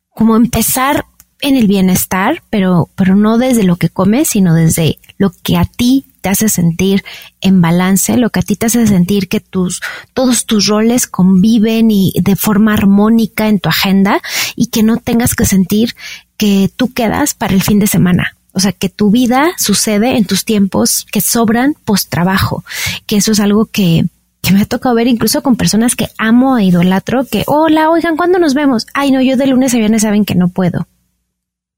como 0.09 0.35
empezar 0.35 1.05
en 1.41 1.55
el 1.55 1.67
bienestar, 1.67 2.41
pero, 2.49 2.89
pero 2.95 3.15
no 3.15 3.37
desde 3.37 3.63
lo 3.63 3.75
que 3.75 3.89
comes, 3.89 4.29
sino 4.29 4.53
desde 4.55 4.97
lo 5.17 5.31
que 5.43 5.57
a 5.57 5.65
ti 5.65 6.05
te 6.21 6.29
hace 6.29 6.49
sentir 6.49 7.03
en 7.41 7.61
balance, 7.61 8.17
lo 8.17 8.29
que 8.31 8.39
a 8.39 8.43
ti 8.43 8.55
te 8.55 8.65
hace 8.65 8.87
sentir 8.87 9.29
que 9.29 9.39
tus, 9.39 9.81
todos 10.13 10.45
tus 10.45 10.65
roles 10.67 11.07
conviven 11.07 11.91
y 11.91 12.13
de 12.21 12.35
forma 12.35 12.73
armónica 12.73 13.47
en 13.47 13.59
tu 13.59 13.69
agenda 13.69 14.21
y 14.55 14.67
que 14.67 14.83
no 14.83 14.97
tengas 14.97 15.35
que 15.35 15.45
sentir 15.45 15.95
que 16.37 16.71
tú 16.75 16.93
quedas 16.93 17.33
para 17.33 17.53
el 17.53 17.61
fin 17.61 17.79
de 17.79 17.87
semana. 17.87 18.36
O 18.57 18.59
sea, 18.59 18.71
que 18.71 18.89
tu 18.89 19.11
vida 19.11 19.51
sucede 19.55 20.17
en 20.17 20.25
tus 20.25 20.43
tiempos 20.43 21.05
que 21.11 21.21
sobran 21.21 21.75
post 21.85 22.09
trabajo, 22.09 22.63
que 23.05 23.17
eso 23.17 23.31
es 23.31 23.39
algo 23.39 23.65
que, 23.65 24.05
que 24.41 24.51
me 24.51 24.63
ha 24.63 24.65
tocado 24.65 24.95
ver 24.95 25.05
incluso 25.05 25.43
con 25.43 25.55
personas 25.55 25.95
que 25.95 26.07
amo 26.17 26.57
e 26.57 26.63
idolatro, 26.63 27.23
que, 27.23 27.43
hola, 27.45 27.91
oigan, 27.91 28.17
¿cuándo 28.17 28.39
nos 28.39 28.55
vemos? 28.55 28.87
Ay, 28.95 29.11
no, 29.11 29.21
yo 29.21 29.37
de 29.37 29.45
lunes 29.45 29.75
a 29.75 29.77
viernes 29.77 30.01
saben 30.01 30.25
que 30.25 30.33
no 30.33 30.47
puedo. 30.47 30.87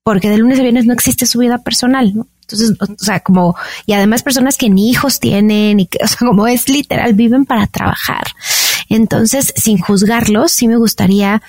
Porque 0.03 0.29
de 0.29 0.37
lunes 0.37 0.57
a 0.57 0.61
viernes 0.61 0.85
no 0.85 0.93
existe 0.93 1.25
su 1.25 1.39
vida 1.39 1.57
personal. 1.57 2.13
Entonces, 2.43 2.71
o 2.79 3.03
sea, 3.03 3.19
como, 3.19 3.57
y 3.85 3.91
además 3.91 4.23
personas 4.23 4.55
que 4.55 4.69
ni 4.69 4.89
hijos 4.89 5.19
tienen 5.19 5.81
y 5.81 5.87
que, 5.87 5.99
o 6.03 6.07
sea, 6.07 6.19
como 6.19 6.47
es 6.47 6.69
literal, 6.69 7.13
viven 7.13 7.43
para 7.43 7.67
trabajar. 7.67 8.23
Entonces, 8.87 9.53
sin 9.57 9.79
juzgarlos, 9.79 10.53
sí 10.53 10.69
me 10.69 10.77
gustaría 10.77 11.41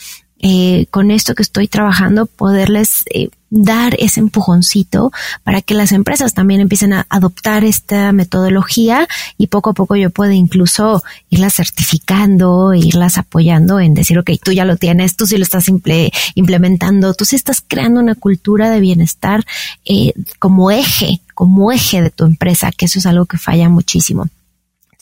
eh, 0.42 0.86
con 0.90 1.10
esto 1.10 1.34
que 1.34 1.42
estoy 1.42 1.68
trabajando, 1.68 2.26
poderles 2.26 3.04
eh, 3.12 3.28
dar 3.50 3.94
ese 3.98 4.20
empujoncito 4.20 5.10
para 5.44 5.60
que 5.60 5.74
las 5.74 5.92
empresas 5.92 6.32
también 6.32 6.60
empiecen 6.60 6.92
a 6.92 7.06
adoptar 7.10 7.64
esta 7.64 8.12
metodología 8.12 9.06
y 9.36 9.48
poco 9.48 9.70
a 9.70 9.74
poco 9.74 9.96
yo 9.96 10.10
pueda 10.10 10.32
incluso 10.34 11.02
irlas 11.28 11.54
certificando, 11.54 12.72
irlas 12.74 13.18
apoyando 13.18 13.80
en 13.80 13.92
decir, 13.92 14.18
ok, 14.18 14.30
tú 14.42 14.52
ya 14.52 14.64
lo 14.64 14.76
tienes, 14.76 15.16
tú 15.16 15.26
sí 15.26 15.36
lo 15.36 15.42
estás 15.42 15.66
implementando, 16.34 17.12
tú 17.12 17.24
sí 17.24 17.36
estás 17.36 17.62
creando 17.66 18.00
una 18.00 18.14
cultura 18.14 18.70
de 18.70 18.80
bienestar 18.80 19.44
eh, 19.84 20.14
como 20.38 20.70
eje, 20.70 21.20
como 21.34 21.72
eje 21.72 22.02
de 22.02 22.10
tu 22.10 22.24
empresa, 22.24 22.70
que 22.72 22.86
eso 22.86 22.98
es 22.98 23.06
algo 23.06 23.26
que 23.26 23.36
falla 23.36 23.68
muchísimo 23.68 24.28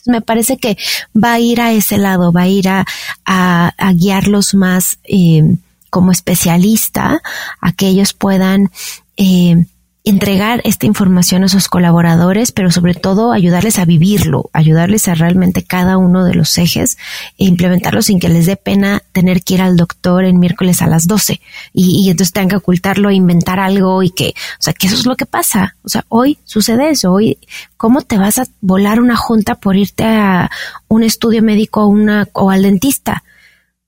me 0.05 0.21
parece 0.21 0.57
que 0.57 0.77
va 1.15 1.33
a 1.33 1.39
ir 1.39 1.61
a 1.61 1.71
ese 1.71 1.97
lado, 1.97 2.31
va 2.31 2.41
a 2.41 2.47
ir 2.47 2.69
a, 2.69 2.85
a, 3.25 3.93
guiarlos 3.93 4.53
más 4.53 4.99
eh, 5.03 5.57
como 5.89 6.11
especialista 6.11 7.21
a 7.61 7.71
que 7.73 7.87
ellos 7.87 8.13
puedan 8.13 8.71
eh, 9.17 9.65
entregar 10.09 10.61
esta 10.63 10.85
información 10.85 11.43
a 11.43 11.49
sus 11.49 11.67
colaboradores, 11.67 12.51
pero 12.51 12.71
sobre 12.71 12.95
todo 12.95 13.31
ayudarles 13.31 13.79
a 13.79 13.85
vivirlo, 13.85 14.49
ayudarles 14.53 15.07
a 15.07 15.15
realmente 15.15 15.63
cada 15.63 15.97
uno 15.97 16.25
de 16.25 16.33
los 16.33 16.57
ejes 16.57 16.97
e 17.37 17.45
implementarlo 17.45 18.01
sin 18.01 18.19
que 18.19 18.29
les 18.29 18.45
dé 18.45 18.55
pena 18.55 19.03
tener 19.11 19.43
que 19.43 19.55
ir 19.55 19.61
al 19.61 19.77
doctor 19.77 20.25
en 20.25 20.39
miércoles 20.39 20.81
a 20.81 20.87
las 20.87 21.07
12 21.07 21.41
y, 21.73 22.05
y 22.05 22.09
entonces 22.09 22.33
tengan 22.33 22.49
que 22.49 22.55
ocultarlo, 22.55 23.09
e 23.09 23.13
inventar 23.13 23.59
algo 23.59 24.03
y 24.03 24.09
que, 24.09 24.29
o 24.29 24.61
sea, 24.61 24.73
que 24.73 24.87
eso 24.87 24.95
es 24.95 25.05
lo 25.05 25.15
que 25.15 25.25
pasa. 25.25 25.75
O 25.83 25.89
sea, 25.89 26.05
hoy 26.09 26.39
sucede 26.43 26.89
eso. 26.89 27.11
Hoy, 27.11 27.37
¿cómo 27.77 28.01
te 28.01 28.17
vas 28.17 28.39
a 28.39 28.45
volar 28.61 28.99
una 28.99 29.15
junta 29.15 29.55
por 29.55 29.75
irte 29.75 30.03
a 30.03 30.49
un 30.87 31.03
estudio 31.03 31.43
médico 31.43 31.85
una, 31.85 32.27
o 32.33 32.49
al 32.49 32.63
dentista? 32.63 33.23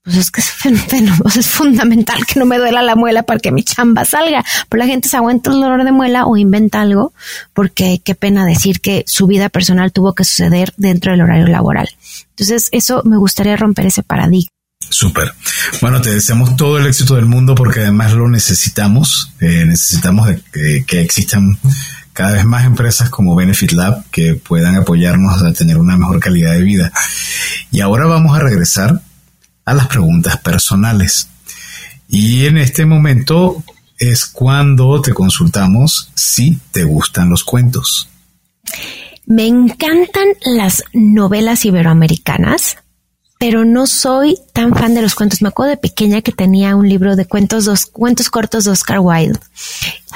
Pues 0.04 0.16
es 0.16 0.30
que 0.30 0.40
es, 0.40 1.36
es 1.36 1.46
fundamental 1.46 2.26
que 2.26 2.40
no 2.40 2.46
me 2.46 2.58
duela 2.58 2.82
la 2.82 2.96
muela 2.96 3.22
para 3.22 3.38
que 3.38 3.52
mi 3.52 3.62
chamba 3.62 4.04
salga. 4.04 4.44
Pero 4.68 4.82
la 4.82 4.90
gente 4.90 5.08
se 5.08 5.16
aguanta 5.16 5.50
el 5.50 5.60
dolor 5.60 5.84
de 5.84 5.92
muela 5.92 6.26
o 6.26 6.36
inventa 6.36 6.80
algo 6.80 7.12
porque 7.52 8.00
qué 8.04 8.14
pena 8.14 8.44
decir 8.44 8.80
que 8.80 9.04
su 9.06 9.26
vida 9.26 9.48
personal 9.48 9.92
tuvo 9.92 10.14
que 10.14 10.24
suceder 10.24 10.72
dentro 10.76 11.12
del 11.12 11.22
horario 11.22 11.46
laboral. 11.46 11.88
Entonces, 12.30 12.68
eso 12.72 13.02
me 13.04 13.16
gustaría 13.16 13.56
romper 13.56 13.86
ese 13.86 14.02
paradigma. 14.02 14.48
Súper. 14.90 15.32
Bueno, 15.80 16.02
te 16.02 16.10
deseamos 16.10 16.56
todo 16.56 16.78
el 16.78 16.86
éxito 16.86 17.14
del 17.14 17.26
mundo 17.26 17.54
porque 17.54 17.80
además 17.80 18.12
lo 18.12 18.28
necesitamos. 18.28 19.32
Eh, 19.40 19.64
necesitamos 19.64 20.28
que 20.52 21.00
existan 21.00 21.58
cada 22.12 22.32
vez 22.32 22.44
más 22.44 22.64
empresas 22.64 23.08
como 23.08 23.34
Benefit 23.34 23.72
Lab 23.72 24.04
que 24.10 24.34
puedan 24.34 24.76
apoyarnos 24.76 25.42
a 25.42 25.52
tener 25.52 25.78
una 25.78 25.96
mejor 25.96 26.20
calidad 26.20 26.52
de 26.52 26.62
vida. 26.62 26.92
Y 27.70 27.80
ahora 27.80 28.06
vamos 28.06 28.36
a 28.36 28.40
regresar 28.40 29.00
a 29.64 29.74
las 29.74 29.88
preguntas 29.88 30.38
personales. 30.38 31.28
Y 32.08 32.46
en 32.46 32.58
este 32.58 32.84
momento 32.84 33.62
es 33.98 34.26
cuando 34.26 35.00
te 35.00 35.14
consultamos 35.14 36.10
si 36.14 36.58
te 36.72 36.84
gustan 36.84 37.30
los 37.30 37.44
cuentos. 37.44 38.08
Me 39.24 39.46
encantan 39.46 40.26
las 40.44 40.82
novelas 40.92 41.64
iberoamericanas, 41.64 42.76
pero 43.38 43.64
no 43.64 43.86
soy 43.86 44.38
tan 44.52 44.74
fan 44.74 44.94
de 44.94 45.02
los 45.02 45.14
cuentos. 45.14 45.42
Me 45.42 45.48
acuerdo 45.48 45.70
de 45.70 45.76
pequeña 45.76 46.20
que 46.22 46.32
tenía 46.32 46.76
un 46.76 46.88
libro 46.88 47.16
de 47.16 47.26
cuentos, 47.26 47.64
dos 47.64 47.86
cuentos 47.86 48.30
cortos 48.30 48.64
de 48.64 48.72
Oscar 48.72 48.98
Wilde. 49.00 49.38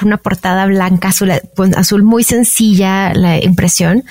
Una 0.01 0.17
portada 0.17 0.65
blanca, 0.65 1.09
azul, 1.09 1.31
pues, 1.55 1.75
azul 1.75 2.03
muy 2.03 2.23
sencilla 2.23 3.13
la 3.13 3.43
impresión. 3.43 4.03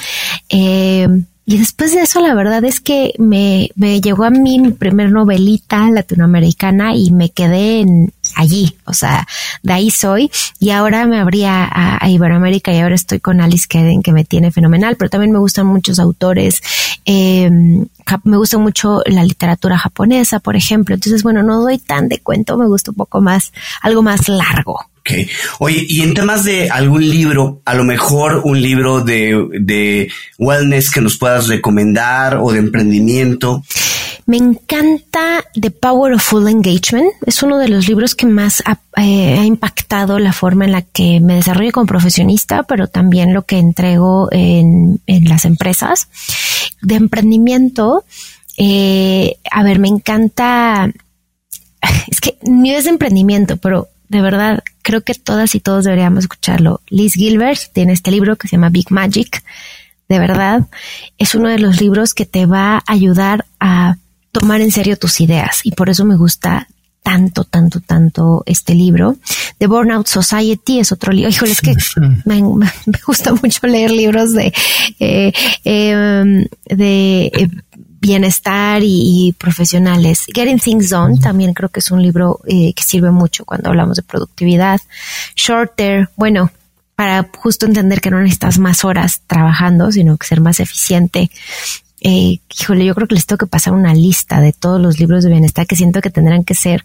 Eh, 0.48 1.08
y 1.48 1.58
después 1.58 1.94
de 1.94 2.00
eso, 2.00 2.20
la 2.20 2.34
verdad 2.34 2.64
es 2.64 2.80
que 2.80 3.14
me, 3.18 3.70
me 3.76 4.00
llegó 4.00 4.24
a 4.24 4.30
mí 4.30 4.58
mi 4.58 4.72
primer 4.72 5.12
novelita 5.12 5.88
latinoamericana 5.92 6.96
y 6.96 7.12
me 7.12 7.30
quedé 7.30 7.80
en, 7.82 8.12
allí. 8.34 8.76
O 8.84 8.92
sea, 8.92 9.28
de 9.62 9.72
ahí 9.72 9.90
soy. 9.92 10.28
Y 10.58 10.70
ahora 10.70 11.06
me 11.06 11.20
abría 11.20 11.68
a, 11.70 12.10
Iberoamérica 12.10 12.72
y 12.72 12.80
ahora 12.80 12.96
estoy 12.96 13.20
con 13.20 13.40
Alice 13.40 13.66
Keden, 13.68 14.02
que 14.02 14.12
me 14.12 14.24
tiene 14.24 14.50
fenomenal. 14.50 14.96
Pero 14.96 15.08
también 15.08 15.30
me 15.30 15.38
gustan 15.38 15.68
muchos 15.68 16.00
autores. 16.00 16.60
Eh, 17.04 17.48
me 18.24 18.36
gusta 18.36 18.58
mucho 18.58 19.02
la 19.06 19.22
literatura 19.22 19.78
japonesa, 19.78 20.40
por 20.40 20.56
ejemplo. 20.56 20.96
Entonces, 20.96 21.22
bueno, 21.22 21.44
no 21.44 21.60
doy 21.60 21.78
tan 21.78 22.08
de 22.08 22.18
cuento, 22.18 22.58
me 22.58 22.66
gusta 22.66 22.90
un 22.90 22.96
poco 22.96 23.20
más, 23.20 23.52
algo 23.82 24.02
más 24.02 24.28
largo. 24.28 24.80
Okay. 25.06 25.28
Oye, 25.60 25.86
y 25.88 26.02
en 26.02 26.14
temas 26.14 26.42
de 26.42 26.68
algún 26.68 27.08
libro, 27.08 27.62
a 27.64 27.74
lo 27.74 27.84
mejor 27.84 28.42
un 28.44 28.60
libro 28.60 29.02
de, 29.02 29.46
de 29.60 30.10
wellness 30.36 30.90
que 30.90 31.00
nos 31.00 31.16
puedas 31.16 31.46
recomendar 31.46 32.38
o 32.42 32.50
de 32.50 32.58
emprendimiento. 32.58 33.62
Me 34.26 34.36
encanta 34.38 35.44
The 35.54 35.70
Power 35.70 36.14
of 36.14 36.24
Full 36.24 36.48
Engagement. 36.48 37.12
Es 37.24 37.44
uno 37.44 37.58
de 37.58 37.68
los 37.68 37.86
libros 37.86 38.16
que 38.16 38.26
más 38.26 38.64
ha, 38.66 38.80
eh, 39.00 39.40
impactado 39.44 40.18
la 40.18 40.32
forma 40.32 40.64
en 40.64 40.72
la 40.72 40.82
que 40.82 41.20
me 41.20 41.36
desarrollo 41.36 41.70
como 41.70 41.86
profesionista, 41.86 42.64
pero 42.64 42.88
también 42.88 43.32
lo 43.32 43.42
que 43.42 43.58
entrego 43.58 44.28
en, 44.32 45.00
en 45.06 45.28
las 45.28 45.44
empresas. 45.44 46.08
De 46.82 46.96
emprendimiento, 46.96 48.02
eh, 48.56 49.36
a 49.52 49.62
ver, 49.62 49.78
me 49.78 49.86
encanta, 49.86 50.90
es 52.08 52.20
que 52.20 52.36
ni 52.42 52.74
es 52.74 52.84
de 52.84 52.90
emprendimiento, 52.90 53.56
pero 53.58 53.86
de 54.08 54.20
verdad, 54.20 54.64
creo 54.86 55.00
que 55.00 55.14
todas 55.14 55.56
y 55.56 55.60
todos 55.60 55.84
deberíamos 55.84 56.20
escucharlo. 56.20 56.80
Liz 56.90 57.14
Gilbert 57.14 57.58
tiene 57.72 57.92
este 57.92 58.12
libro 58.12 58.36
que 58.36 58.46
se 58.46 58.54
llama 58.54 58.68
Big 58.68 58.92
Magic. 58.92 59.42
De 60.08 60.20
verdad, 60.20 60.64
es 61.18 61.34
uno 61.34 61.48
de 61.48 61.58
los 61.58 61.80
libros 61.80 62.14
que 62.14 62.24
te 62.24 62.46
va 62.46 62.76
a 62.76 62.82
ayudar 62.86 63.46
a 63.58 63.96
tomar 64.30 64.60
en 64.60 64.70
serio 64.70 64.96
tus 64.96 65.20
ideas 65.20 65.62
y 65.64 65.72
por 65.72 65.90
eso 65.90 66.04
me 66.04 66.16
gusta 66.16 66.68
tanto, 67.02 67.42
tanto, 67.42 67.80
tanto 67.80 68.44
este 68.46 68.76
libro. 68.76 69.16
The 69.58 69.66
Burnout 69.66 70.06
Society 70.06 70.78
es 70.78 70.92
otro 70.92 71.12
libro. 71.12 71.30
Híjole, 71.30 71.50
es 71.50 71.60
que 71.62 71.74
me, 72.24 72.40
gusta 73.06 73.34
mucho 73.34 73.66
leer 73.66 73.90
libros 73.90 74.34
de, 74.34 74.52
eh, 75.00 75.32
em, 75.64 76.46
de 76.64 77.26
eh, 77.26 77.48
bienestar 78.06 78.80
y, 78.84 79.34
profesionales. 79.38 80.26
Getting 80.32 80.58
Things 80.58 80.90
Done 80.90 81.18
también 81.18 81.52
creo 81.52 81.68
que 81.68 81.80
es 81.80 81.90
un 81.90 82.02
libro 82.02 82.40
eh, 82.46 82.72
que 82.74 82.82
sirve 82.82 83.10
mucho 83.10 83.44
cuando 83.44 83.70
hablamos 83.70 83.96
de 83.96 84.02
productividad. 84.02 84.80
Shorter, 85.34 86.08
bueno, 86.16 86.50
para 86.94 87.28
justo 87.36 87.66
entender 87.66 88.00
que 88.00 88.10
no 88.10 88.20
necesitas 88.20 88.58
más 88.58 88.84
horas 88.84 89.22
trabajando, 89.26 89.92
sino 89.92 90.16
que 90.16 90.26
ser 90.26 90.40
más 90.40 90.60
eficiente. 90.60 91.30
Eh, 92.00 92.38
híjole, 92.60 92.84
yo 92.84 92.94
creo 92.94 93.08
que 93.08 93.14
les 93.14 93.26
tengo 93.26 93.38
que 93.38 93.46
pasar 93.46 93.74
una 93.74 93.94
lista 93.94 94.40
de 94.40 94.52
todos 94.52 94.80
los 94.80 94.98
libros 94.98 95.24
de 95.24 95.30
bienestar 95.30 95.66
que 95.66 95.76
siento 95.76 96.00
que 96.00 96.10
tendrán 96.10 96.44
que 96.44 96.54
ser 96.54 96.84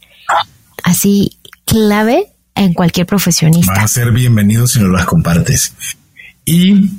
así 0.84 1.38
clave 1.66 2.32
en 2.56 2.74
cualquier 2.74 3.06
profesionista. 3.06 3.74
Van 3.74 3.86
a 3.86 3.88
ser 3.88 4.12
bienvenidos 4.12 4.74
si 4.74 4.80
no 4.80 4.90
las 4.90 5.06
compartes. 5.06 5.74
Y 6.46 6.92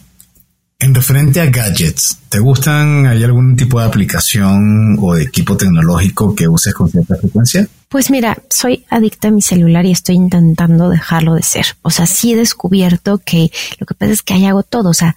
en 0.83 0.95
referente 0.95 1.41
a 1.41 1.47
gadgets, 1.47 2.19
¿te 2.29 2.41
gustan? 2.41 3.07
¿Hay 3.07 3.23
algún 3.23 3.57
tipo 3.57 3.79
de 3.79 3.87
aplicación 3.87 4.97
o 5.01 5.15
de 5.15 5.23
equipo 5.23 5.57
tecnológico 5.57 6.35
que 6.35 6.49
uses 6.49 6.75
con 6.75 6.91
cierta 6.91 7.15
frecuencia? 7.17 7.69
Pues 7.89 8.11
mira, 8.11 8.37
soy 8.51 8.85
adicta 8.91 9.29
a 9.29 9.31
mi 9.31 9.43
celular 9.43 9.87
y 9.87 9.93
estoy 9.93 10.17
intentando 10.17 10.89
dejarlo 10.89 11.35
de 11.35 11.43
ser. 11.43 11.67
O 11.83 11.91
sea, 11.91 12.07
sí 12.07 12.33
he 12.33 12.37
descubierto 12.37 13.19
que 13.25 13.53
lo 13.79 13.87
que 13.87 13.95
pasa 13.95 14.13
es 14.13 14.23
que 14.23 14.35
ahí 14.35 14.47
hago 14.47 14.65
todo. 14.65 14.89
O 14.89 14.95
sea, 14.95 15.17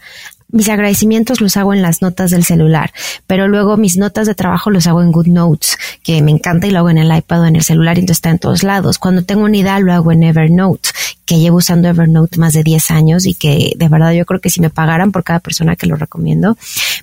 mis 0.56 0.70
agradecimientos 0.70 1.42
los 1.42 1.58
hago 1.58 1.74
en 1.74 1.82
las 1.82 2.02
notas 2.02 2.32
del 2.32 2.46
celular, 2.46 2.94
pero 3.28 3.50
luego 3.50 3.76
mis 3.76 3.98
notas 3.98 4.26
de 4.26 4.36
trabajo 4.36 4.72
los 4.72 4.88
hago 4.88 5.02
en 5.02 5.12
Good 5.12 5.28
Notes, 5.28 5.78
que 6.02 6.22
me 6.22 6.32
encanta 6.32 6.66
y 6.66 6.72
lo 6.72 6.80
hago 6.80 6.90
en 6.90 6.98
el 6.98 7.16
iPad 7.16 7.42
o 7.42 7.46
en 7.46 7.58
el 7.58 7.64
celular 7.64 7.98
y 7.98 8.00
entonces 8.00 8.20
está 8.20 8.30
en 8.30 8.40
todos 8.40 8.64
lados. 8.64 8.98
Cuando 8.98 9.24
tengo 9.24 9.44
una 9.44 9.58
idea 9.58 9.80
lo 9.80 9.92
hago 9.92 10.14
en 10.14 10.24
Evernote, 10.24 10.90
que 11.26 11.40
llevo 11.40 11.58
usando 11.58 11.90
Evernote 11.90 12.38
más 12.38 12.54
de 12.54 12.64
10 12.64 12.92
años 12.92 13.26
y 13.26 13.34
que 13.34 13.74
de 13.76 13.90
verdad 13.90 14.14
yo 14.14 14.26
creo 14.26 14.40
que 14.40 14.50
si 14.50 14.62
me 14.62 14.70
pagaran 14.70 15.12
por 15.12 15.24
cada 15.24 15.40
persona 15.40 15.76
que 15.76 15.88
lo 15.88 15.98
recomiendo, 15.98 16.58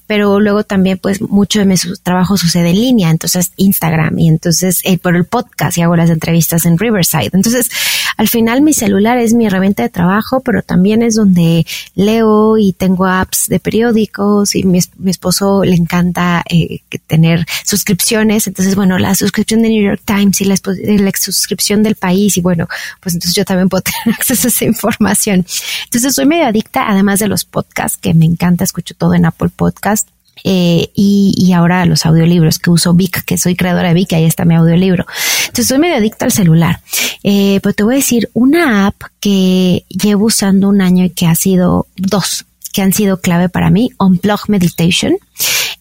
pero 0.07 0.41
luego 0.41 0.65
también 0.65 0.97
pues 0.97 1.21
mucho 1.21 1.59
de 1.59 1.67
mi 1.67 1.75
trabajo 2.03 2.39
sucede 2.39 2.71
en 2.71 2.77
línea, 2.77 3.11
entonces 3.11 3.53
Instagram 3.57 4.19
y 4.19 4.29
entonces 4.29 4.81
eh, 4.85 4.97
por 4.97 5.15
el 5.15 5.27
podcast 5.27 5.77
y 5.77 5.83
hago 5.83 5.97
las 5.97 6.09
entrevistas 6.09 6.65
en 6.65 6.79
Riverside. 6.79 7.31
Entonces 7.33 7.69
al 8.17 8.29
final 8.29 8.63
mi 8.63 8.73
celular 8.73 9.19
es 9.19 9.35
mi 9.35 9.47
herramienta 9.47 9.83
de 9.83 9.89
trabajo, 9.89 10.41
pero 10.41 10.63
también 10.63 11.03
es 11.03 11.17
donde 11.17 11.67
leo 11.95 12.57
y 12.57 12.73
tengo 12.73 13.07
apps 13.07 13.42
de 13.49 13.61
periódicos 13.61 14.55
y 14.55 14.65
mi, 14.65 14.79
esposo 15.07 15.65
le 15.65 15.75
encanta 15.75 16.43
eh, 16.49 16.81
tener 17.07 17.47
suscripciones. 17.65 18.47
Entonces, 18.47 18.75
bueno, 18.75 18.99
la 18.99 19.15
suscripción 19.15 19.63
de 19.63 19.69
New 19.69 19.85
York 19.85 20.03
Times 20.05 20.41
y 20.41 20.45
la, 20.45 20.57
la 20.65 21.13
suscripción 21.15 21.83
del 21.83 21.95
país 21.95 22.37
y 22.37 22.41
bueno, 22.41 22.69
pues 23.01 23.15
entonces 23.15 23.35
yo 23.35 23.45
también 23.45 23.69
puedo 23.69 23.83
tener 24.05 24.17
acceso 24.19 24.49
a 24.49 24.51
esa 24.51 24.65
información. 24.65 25.47
Entonces 25.85 26.15
soy 26.15 26.27
medio 26.27 26.47
adicta, 26.47 26.89
además 26.89 27.19
de 27.19 27.29
los 27.29 27.45
podcasts, 27.45 27.99
que 27.99 28.15
me 28.15 28.27
encanta, 28.27 28.65
escucho 28.65 28.95
todo 28.95 29.15
en 29.15 29.27
Apple 29.27 29.51
Podcast. 29.55 30.09
Eh, 30.45 30.91
y, 30.95 31.53
ahora 31.53 31.85
los 31.85 32.05
audiolibros 32.07 32.59
que 32.59 32.71
uso 32.71 32.95
Vic, 32.95 33.25
que 33.25 33.39
soy 33.39 33.55
creadora 33.55 33.89
de 33.89 33.95
Vic, 33.95 34.13
ahí 34.15 34.25
está 34.25 34.45
mi 34.45 34.55
audiolibro. 34.55 35.07
Entonces 35.43 35.69
soy 35.69 35.79
medio 35.79 35.97
adicta 35.97 36.25
al 36.25 36.33
celular. 36.33 36.81
Eh, 37.23 37.61
pero 37.63 37.75
te 37.75 37.83
voy 37.85 37.95
a 37.95 37.97
decir 37.99 38.31
una 38.33 38.87
app 38.87 38.97
que 39.21 39.85
llevo 39.89 40.27
usando 40.27 40.69
un 40.69 40.81
año 40.81 41.05
y 41.05 41.11
que 41.11 41.27
ha 41.27 41.35
sido 41.35 41.87
dos, 41.97 42.47
que 42.73 42.83
han 42.83 42.93
sido 42.93 43.21
clave 43.21 43.49
para 43.49 43.71
mí, 43.71 43.91
Unplug 43.99 44.49
Meditation. 44.49 45.17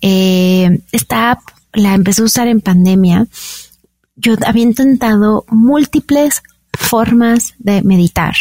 Eh, 0.02 0.82
esta 0.92 1.32
app 1.32 1.40
la 1.74 1.94
empecé 1.94 2.22
a 2.22 2.26
usar 2.26 2.48
en 2.48 2.62
pandemia. 2.62 3.28
Yo 4.16 4.36
había 4.46 4.64
intentado 4.64 5.46
múltiples 5.50 6.44
formas 6.74 7.54
de 7.60 7.82
meditar 7.82 8.36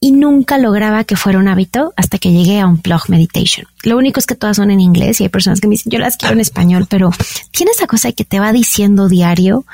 y 0.00 0.12
nunca 0.12 0.56
lograba 0.56 1.04
que 1.04 1.16
fuera 1.16 1.38
un 1.38 1.48
hábito 1.48 1.92
hasta 1.96 2.18
que 2.18 2.32
llegué 2.32 2.60
a 2.60 2.66
un 2.66 2.80
meditation. 3.08 3.66
Lo 3.82 3.98
único 3.98 4.18
es 4.18 4.26
que 4.26 4.34
todas 4.34 4.56
son 4.56 4.70
en 4.70 4.80
inglés 4.80 5.20
y 5.20 5.24
hay 5.24 5.28
personas 5.28 5.60
que 5.60 5.68
me 5.68 5.72
dicen, 5.72 5.92
yo 5.92 5.98
las 5.98 6.16
quiero 6.16 6.34
en 6.34 6.40
español, 6.40 6.86
pero 6.88 7.10
tiene 7.50 7.72
esa 7.72 7.86
cosa 7.86 8.12
que 8.12 8.24
te 8.24 8.40
va 8.40 8.52
diciendo 8.52 9.08
diario. 9.08 9.66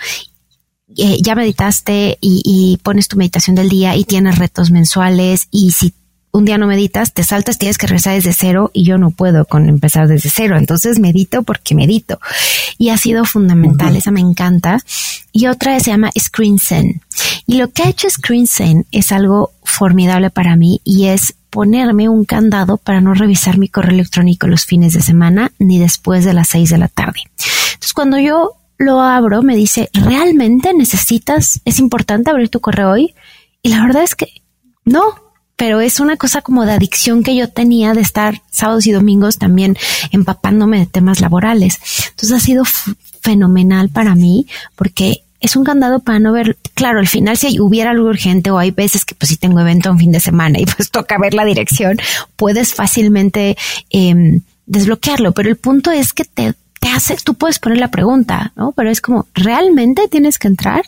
Eh, 0.97 1.18
ya 1.22 1.35
meditaste 1.35 2.18
y 2.20 2.79
pones 2.83 3.07
tu 3.07 3.16
meditación 3.16 3.55
del 3.55 3.68
día 3.68 3.97
y 3.97 4.05
tienes 4.05 4.39
retos 4.39 4.70
mensuales 4.70 5.49
y 5.51 5.72
si 5.72 5.95
un 6.37 6.45
día 6.45 6.59
no 6.59 6.66
meditas, 6.66 7.14
te 7.14 7.24
saltas, 7.24 7.57
tienes 7.57 7.78
que 7.78 7.87
regresar 7.87 8.14
desde 8.14 8.34
cero 8.34 8.70
y 8.74 8.84
yo 8.84 8.99
no 8.99 9.11
puedo 9.11 9.47
con 9.47 9.70
empezar 9.70 10.07
desde 10.07 10.28
cero. 10.28 10.59
Entonces 10.59 10.99
medito 10.99 11.43
porque 11.43 11.74
medito. 11.74 12.20
Y 12.76 12.91
ha 12.91 12.99
sido 12.99 13.24
fundamental, 13.24 13.97
esa 13.97 14.11
me 14.11 14.20
encanta. 14.20 14.80
Y 15.32 15.47
otra 15.47 15.80
se 15.80 15.93
llama 15.93 16.11
Screen 16.18 16.59
Zen. 16.59 17.01
Y 17.47 17.57
lo 17.57 17.70
que 17.70 17.84
ha 17.84 17.89
hecho 17.89 18.11
Screen 18.11 18.47
Zen 18.47 18.87
es 18.93 19.12
algo 19.12 19.53
formidable 19.64 20.28
para 20.28 20.57
mí 20.57 20.82
y 20.84 21.07
es 21.07 21.34
ponerme 21.49 22.11
un 22.11 22.26
candado 22.26 22.76
para 22.76 23.01
no 23.01 23.14
revisar 23.14 23.57
mi 23.57 23.70
correo 23.70 23.95
electrónico 23.95 24.47
los 24.47 24.66
fines 24.66 24.93
de 24.93 25.01
semana 25.01 25.53
ni 25.59 25.78
después 25.78 26.26
de 26.26 26.34
las 26.34 26.49
seis 26.49 26.68
de 26.68 26.76
la 26.76 26.89
tarde. 26.89 27.20
Entonces 27.39 27.95
cuando 27.95 28.18
yo 28.18 28.53
lo 28.76 29.01
abro, 29.01 29.43
me 29.43 29.57
dice, 29.57 29.89
¿realmente 29.95 30.74
necesitas, 30.74 31.62
es 31.64 31.78
importante 31.78 32.30
abrir 32.30 32.51
tu 32.51 32.61
correo 32.61 32.91
hoy? 32.91 33.14
Y 33.62 33.70
la 33.70 33.82
verdad 33.82 34.03
es 34.03 34.14
que 34.14 34.28
no, 34.84 35.26
pero 35.57 35.81
es 35.81 36.01
una 36.01 36.17
cosa 36.17 36.43
como 36.43 36.65
de 36.65 36.73
adicción 36.73 37.23
que 37.23 37.35
yo 37.35 37.49
tenía 37.49 37.95
de 37.95 38.03
estar 38.03 38.43
sábados 38.51 38.87
y 38.87 38.93
domingos 38.93 39.39
también 39.39 39.77
empapándome 40.13 40.79
de 40.79 40.87
temas 40.87 41.21
laborales. 41.21 41.79
Entonces 42.11 42.33
ha 42.33 42.41
sido 42.41 42.65
fenomenal 43.23 43.89
para 43.89 44.15
mí 44.15 44.47
porque 44.77 45.23
es 45.41 45.57
un 45.57 45.65
candado 45.65 46.01
para 46.01 46.19
no 46.19 46.33
ver, 46.33 46.57
claro, 46.75 46.99
al 46.99 47.09
final 47.09 47.37
si 47.37 47.61
hubiera 47.61 47.91
algo 47.91 48.09
urgente 48.09 48.51
o 48.51 48.59
hay 48.59 48.71
veces 48.71 49.05
que 49.05 49.15
pues 49.15 49.31
si 49.31 49.37
tengo 49.37 49.61
evento 49.61 49.91
un 49.91 49.99
fin 49.99 50.13
de 50.13 50.21
semana 50.21 50.59
y 50.59 50.67
pues 50.67 50.91
toca 50.93 51.19
ver 51.19 51.35
la 51.35 51.45
dirección, 51.45 51.99
puedes 52.37 52.75
fácilmente 52.75 53.57
em, 53.91 54.43
desbloquearlo, 54.67 55.33
pero 55.33 55.49
el 55.49 55.57
punto 55.57 55.91
es 55.91 56.13
que 56.13 56.25
te, 56.25 56.55
te 56.81 56.89
hace, 56.89 57.17
tú 57.17 57.35
puedes 57.35 57.59
poner 57.59 57.79
la 57.79 57.91
pregunta, 57.91 58.53
¿no? 58.57 58.73
Pero 58.73 58.91
es 58.91 59.01
como, 59.01 59.27
¿realmente 59.35 60.09
tienes 60.09 60.39
que 60.39 60.49
entrar? 60.49 60.85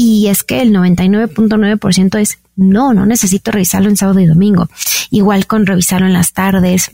Y 0.00 0.28
es 0.28 0.44
que 0.44 0.62
el 0.62 0.72
99.9% 0.72 2.20
es 2.20 2.38
no, 2.54 2.94
no 2.94 3.04
necesito 3.04 3.50
revisarlo 3.50 3.88
en 3.88 3.96
sábado 3.96 4.20
y 4.20 4.26
domingo. 4.26 4.68
Igual 5.10 5.48
con 5.48 5.66
revisarlo 5.66 6.06
en 6.06 6.12
las 6.12 6.34
tardes. 6.34 6.92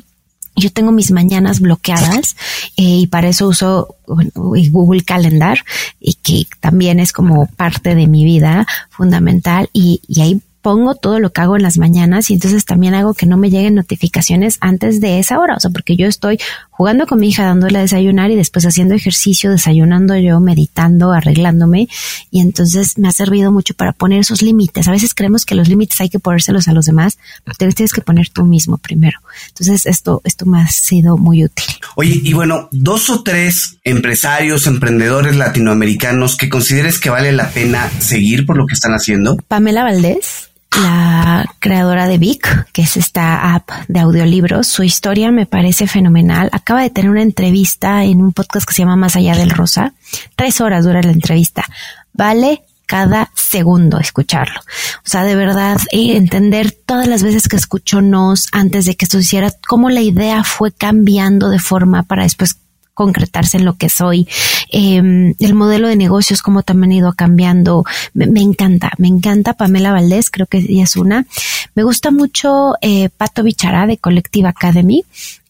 Yo 0.56 0.70
tengo 0.72 0.90
mis 0.90 1.10
mañanas 1.10 1.60
bloqueadas 1.60 2.34
eh, 2.78 3.00
y 3.00 3.06
para 3.08 3.28
eso 3.28 3.46
uso 3.46 3.96
Google 4.06 5.02
Calendar 5.02 5.58
y 6.00 6.14
que 6.14 6.46
también 6.60 6.98
es 6.98 7.12
como 7.12 7.44
parte 7.44 7.94
de 7.94 8.06
mi 8.06 8.24
vida 8.24 8.66
fundamental 8.88 9.68
y, 9.74 10.00
y 10.08 10.22
ahí 10.22 10.40
pongo 10.64 10.94
todo 10.94 11.20
lo 11.20 11.30
que 11.30 11.42
hago 11.42 11.56
en 11.56 11.62
las 11.62 11.76
mañanas 11.76 12.30
y 12.30 12.34
entonces 12.34 12.64
también 12.64 12.94
hago 12.94 13.12
que 13.12 13.26
no 13.26 13.36
me 13.36 13.50
lleguen 13.50 13.74
notificaciones 13.74 14.56
antes 14.62 14.98
de 15.02 15.18
esa 15.18 15.38
hora, 15.38 15.56
o 15.56 15.60
sea, 15.60 15.70
porque 15.70 15.94
yo 15.94 16.06
estoy 16.06 16.38
jugando 16.76 17.06
con 17.06 17.20
mi 17.20 17.28
hija 17.28 17.44
dándole 17.44 17.78
a 17.78 17.82
desayunar 17.82 18.30
y 18.30 18.36
después 18.36 18.66
haciendo 18.66 18.94
ejercicio, 18.94 19.50
desayunando 19.50 20.16
yo, 20.16 20.40
meditando, 20.40 21.12
arreglándome 21.12 21.88
y 22.30 22.40
entonces 22.40 22.98
me 22.98 23.08
ha 23.08 23.12
servido 23.12 23.52
mucho 23.52 23.74
para 23.74 23.92
poner 23.92 24.20
esos 24.20 24.42
límites. 24.42 24.88
A 24.88 24.90
veces 24.90 25.14
creemos 25.14 25.46
que 25.46 25.54
los 25.54 25.68
límites 25.68 26.00
hay 26.00 26.08
que 26.08 26.18
ponérselos 26.18 26.66
a 26.68 26.72
los 26.72 26.86
demás, 26.86 27.18
pero 27.44 27.56
te 27.56 27.72
tienes 27.72 27.92
que 27.92 28.00
poner 28.00 28.28
tú 28.28 28.44
mismo 28.44 28.78
primero. 28.78 29.20
Entonces 29.48 29.86
esto, 29.86 30.20
esto 30.24 30.46
me 30.46 30.60
ha 30.60 30.68
sido 30.68 31.16
muy 31.16 31.44
útil. 31.44 31.66
Oye, 31.94 32.20
y 32.22 32.32
bueno, 32.32 32.68
dos 32.72 33.08
o 33.08 33.22
tres 33.22 33.78
empresarios, 33.84 34.66
emprendedores 34.66 35.36
latinoamericanos 35.36 36.36
que 36.36 36.48
consideres 36.48 36.98
que 36.98 37.10
vale 37.10 37.32
la 37.32 37.50
pena 37.50 37.88
seguir 38.00 38.46
por 38.46 38.56
lo 38.56 38.66
que 38.66 38.74
están 38.74 38.92
haciendo. 38.92 39.36
Pamela 39.48 39.84
Valdés 39.84 40.50
la 40.80 41.44
creadora 41.58 42.06
de 42.06 42.18
Vic, 42.18 42.66
que 42.72 42.82
es 42.82 42.96
esta 42.96 43.54
app 43.54 43.70
de 43.88 44.00
audiolibros. 44.00 44.66
Su 44.66 44.82
historia 44.82 45.30
me 45.30 45.46
parece 45.46 45.86
fenomenal. 45.86 46.48
Acaba 46.52 46.82
de 46.82 46.90
tener 46.90 47.10
una 47.10 47.22
entrevista 47.22 48.04
en 48.04 48.20
un 48.20 48.32
podcast 48.32 48.66
que 48.66 48.74
se 48.74 48.82
llama 48.82 48.96
Más 48.96 49.16
allá 49.16 49.36
del 49.36 49.50
Rosa. 49.50 49.92
Tres 50.36 50.60
horas 50.60 50.84
dura 50.84 51.02
la 51.02 51.12
entrevista. 51.12 51.64
Vale 52.12 52.62
cada 52.86 53.30
segundo 53.34 53.98
escucharlo. 53.98 54.60
O 54.60 55.08
sea, 55.08 55.24
de 55.24 55.36
verdad, 55.36 55.78
eh, 55.92 56.16
entender 56.16 56.72
todas 56.72 57.08
las 57.08 57.22
veces 57.22 57.48
que 57.48 57.56
escuchó 57.56 58.02
nos 58.02 58.48
antes 58.52 58.84
de 58.84 58.96
que 58.96 59.06
esto 59.06 59.18
se 59.18 59.24
hiciera, 59.24 59.52
cómo 59.66 59.90
la 59.90 60.02
idea 60.02 60.44
fue 60.44 60.72
cambiando 60.72 61.48
de 61.48 61.58
forma 61.58 62.02
para 62.02 62.24
después 62.24 62.56
concretarse 62.94 63.58
en 63.58 63.64
lo 63.64 63.74
que 63.74 63.88
soy. 63.88 64.26
Em, 64.70 65.34
el 65.38 65.54
modelo 65.54 65.88
de 65.88 65.96
negocios, 65.96 66.42
como 66.42 66.62
también 66.62 66.92
ha 66.92 66.96
ido 66.96 67.12
cambiando. 67.12 67.84
Me, 68.14 68.40
encanta, 68.40 68.92
me 68.98 69.08
encanta 69.08 69.54
Pamela 69.54 69.92
Valdés, 69.92 70.30
creo 70.30 70.46
que 70.46 70.58
ella 70.58 70.84
es 70.84 70.96
una. 70.96 71.26
Me 71.74 71.82
gusta 71.82 72.10
mucho 72.10 72.74
eh, 72.80 73.08
Pato 73.10 73.42
Bichará 73.42 73.86
de 73.86 73.98
Collective 73.98 74.48
Academy. 74.48 75.04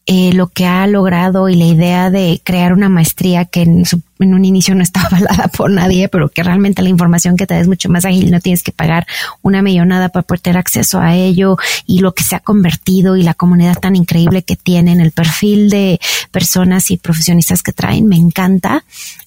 Eh, 0.07 0.33
lo 0.33 0.49
que 0.49 0.67
ha 0.67 0.85
logrado 0.85 1.49
y 1.49 1.55
la 1.55 1.65
idea 1.65 2.11
de 2.11 2.39
crear 2.43 2.73
una 2.73 2.89
maestría 2.89 3.45
que 3.45 3.63
en, 3.63 3.83
un 4.19 4.45
inicio 4.45 4.75
no 4.75 4.83
estaba 4.83 5.07
avalada 5.07 5.47
por 5.47 5.71
nadie, 5.71 6.09
pero 6.09 6.29
que 6.29 6.43
realmente 6.43 6.83
la 6.83 6.89
información 6.89 7.35
que 7.35 7.47
te 7.47 7.55
da 7.55 7.59
es 7.59 7.67
mucho 7.67 7.89
más 7.89 8.05
ágil, 8.05 8.29
no 8.29 8.39
tienes 8.39 8.61
que 8.61 8.71
pagar 8.71 9.07
una 9.41 9.63
millonada 9.63 10.09
para 10.09 10.21
poder 10.21 10.41
tener 10.41 10.57
acceso 10.59 10.99
a 10.99 11.15
ello 11.15 11.57
y 11.87 12.01
lo 12.01 12.13
que 12.13 12.23
se 12.23 12.35
ha 12.35 12.39
convertido 12.39 13.17
y 13.17 13.23
la 13.23 13.33
comunidad 13.33 13.79
tan 13.79 13.95
increíble 13.95 14.43
que 14.43 14.55
tienen, 14.55 15.01
el 15.01 15.11
perfil 15.11 15.71
de 15.71 15.99
personas 16.31 16.91
y 16.91 16.97
profesionistas 16.97 17.63
que 17.63 17.73
traen, 17.73 18.07
me 18.07 18.15
encanta. 18.15 18.83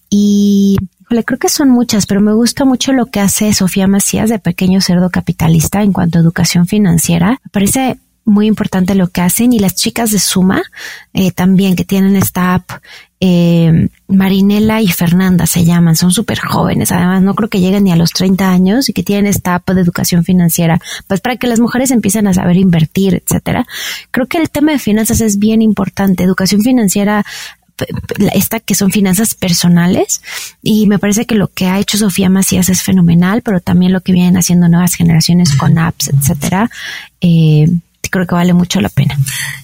Y 0.08 0.76
creo 1.24 1.38
que 1.40 1.48
son 1.48 1.70
muchas, 1.70 2.06
pero 2.06 2.20
me 2.20 2.32
gusta 2.32 2.64
mucho 2.64 2.92
lo 2.92 3.06
que 3.06 3.18
hace 3.18 3.52
Sofía 3.52 3.88
Macías 3.88 4.30
de 4.30 4.38
Pequeño 4.38 4.80
Cerdo 4.80 5.10
Capitalista 5.10 5.82
en 5.82 5.92
cuanto 5.92 6.18
a 6.18 6.20
educación 6.20 6.68
financiera. 6.68 7.40
Parece 7.50 7.98
muy 8.28 8.46
importante 8.46 8.94
lo 8.94 9.08
que 9.08 9.20
hacen. 9.20 9.52
Y 9.52 9.58
las 9.58 9.74
chicas 9.74 10.10
de 10.10 10.18
Suma 10.18 10.62
eh, 11.12 11.30
también 11.32 11.76
que 11.76 11.84
tienen 11.84 12.16
esta 12.16 12.54
app 12.54 12.70
eh, 13.20 13.88
Marinela 14.06 14.80
y 14.80 14.88
Fernanda 14.88 15.46
se 15.46 15.64
llaman, 15.64 15.96
son 15.96 16.12
súper 16.12 16.38
jóvenes, 16.38 16.92
además 16.92 17.20
no 17.20 17.34
creo 17.34 17.48
que 17.48 17.60
lleguen 17.60 17.84
ni 17.84 17.90
a 17.90 17.96
los 17.96 18.12
30 18.12 18.48
años 18.48 18.88
y 18.88 18.92
que 18.92 19.02
tienen 19.02 19.26
esta 19.26 19.56
app 19.56 19.68
de 19.70 19.80
educación 19.80 20.22
financiera, 20.22 20.80
pues 21.08 21.20
para 21.20 21.36
que 21.36 21.48
las 21.48 21.58
mujeres 21.58 21.90
empiecen 21.90 22.28
a 22.28 22.34
saber 22.34 22.56
invertir, 22.56 23.14
etcétera. 23.14 23.66
Creo 24.12 24.26
que 24.26 24.38
el 24.38 24.50
tema 24.50 24.72
de 24.72 24.78
finanzas 24.78 25.20
es 25.20 25.38
bien 25.38 25.62
importante, 25.62 26.22
educación 26.22 26.62
financiera 26.62 27.24
esta 28.34 28.58
que 28.58 28.74
son 28.74 28.90
finanzas 28.90 29.34
personales 29.34 30.20
y 30.62 30.88
me 30.88 30.98
parece 30.98 31.26
que 31.26 31.36
lo 31.36 31.46
que 31.48 31.66
ha 31.66 31.78
hecho 31.78 31.96
Sofía 31.96 32.28
Macías 32.28 32.68
es 32.68 32.82
fenomenal, 32.82 33.42
pero 33.42 33.60
también 33.60 33.92
lo 33.92 34.00
que 34.00 34.12
vienen 34.12 34.36
haciendo 34.36 34.68
nuevas 34.68 34.94
generaciones 34.94 35.54
con 35.54 35.78
apps, 35.78 36.08
etcétera, 36.08 36.70
eh, 37.20 37.66
creo 38.10 38.26
que 38.26 38.34
vale 38.34 38.52
mucho 38.52 38.80
la 38.80 38.88
pena. 38.88 39.18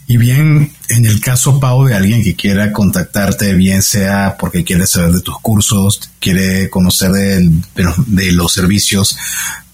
Y 0.07 0.17
bien, 0.17 0.71
en 0.89 1.07
el 1.07 1.21
caso, 1.21 1.59
Pau, 1.59 1.85
de 1.85 1.95
alguien 1.95 2.23
que 2.23 2.35
quiera 2.35 2.73
contactarte, 2.73 3.55
bien 3.55 3.83
sea 3.83 4.37
porque 4.39 4.65
quiere 4.65 4.87
saber 4.87 5.13
de 5.13 5.21
tus 5.21 5.39
cursos, 5.39 6.11
quiere 6.21 6.69
conocer 6.69 7.11
de, 7.11 7.51
de 8.07 8.33
los 8.33 8.53
servicios 8.53 9.17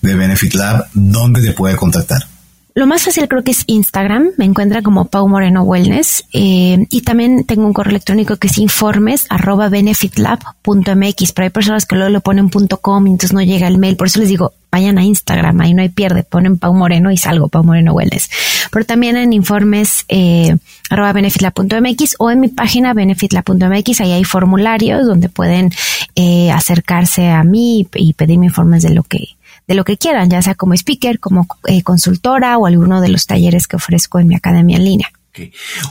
de 0.02 0.14
Benefit 0.14 0.54
Lab, 0.54 0.86
¿dónde 0.94 1.42
te 1.42 1.52
puede 1.52 1.76
contactar? 1.76 2.26
Lo 2.74 2.86
más 2.86 3.02
fácil 3.02 3.26
creo 3.28 3.42
que 3.42 3.50
es 3.50 3.64
Instagram, 3.66 4.30
me 4.38 4.44
encuentra 4.44 4.80
como 4.82 5.06
Pau 5.06 5.28
Moreno 5.28 5.64
Wellness 5.64 6.24
eh, 6.32 6.86
y 6.88 7.00
también 7.02 7.44
tengo 7.44 7.66
un 7.66 7.72
correo 7.72 7.90
electrónico 7.90 8.36
que 8.36 8.46
es 8.46 8.58
informes 8.58 9.26
arroba 9.28 9.68
benefitlab.mx, 9.68 11.32
pero 11.32 11.44
hay 11.44 11.50
personas 11.50 11.84
que 11.84 11.96
luego 11.96 12.10
le 12.10 12.20
ponen 12.20 12.48
.com 12.48 13.06
y 13.06 13.10
entonces 13.10 13.32
no 13.32 13.42
llega 13.42 13.66
el 13.66 13.78
mail, 13.78 13.96
por 13.96 14.06
eso 14.06 14.20
les 14.20 14.28
digo, 14.28 14.54
vayan 14.70 14.98
a 14.98 15.04
Instagram, 15.04 15.60
ahí 15.60 15.74
no 15.74 15.82
hay 15.82 15.88
pierde, 15.88 16.22
ponen 16.22 16.58
Pau 16.58 16.74
Moreno 16.74 17.10
y 17.10 17.16
salgo 17.16 17.48
Pau 17.48 17.64
Moreno 17.64 17.92
Wellness. 17.92 18.30
Pero 18.70 18.84
también 18.84 19.16
en 19.16 19.32
informes 19.32 20.04
eh, 20.08 20.56
arroba 20.90 21.12
benefitlab.mx 21.12 22.16
o 22.18 22.30
en 22.30 22.40
mi 22.40 22.48
página 22.48 22.94
benefitlab.mx, 22.94 24.00
ahí 24.00 24.12
hay 24.12 24.24
formularios 24.24 25.06
donde 25.06 25.28
pueden 25.28 25.70
eh, 26.14 26.50
acercarse 26.50 27.28
a 27.28 27.42
mí 27.44 27.86
y 27.94 28.12
pedirme 28.14 28.46
informes 28.46 28.82
de 28.82 28.90
lo 28.90 29.02
que 29.02 29.36
de 29.66 29.76
lo 29.76 29.84
que 29.84 29.96
quieran, 29.96 30.28
ya 30.28 30.42
sea 30.42 30.56
como 30.56 30.74
speaker, 30.74 31.20
como 31.20 31.46
eh, 31.68 31.82
consultora 31.82 32.58
o 32.58 32.66
alguno 32.66 33.00
de 33.00 33.08
los 33.08 33.26
talleres 33.26 33.68
que 33.68 33.76
ofrezco 33.76 34.18
en 34.18 34.26
mi 34.26 34.34
academia 34.34 34.76
en 34.76 34.84
línea. 34.84 35.12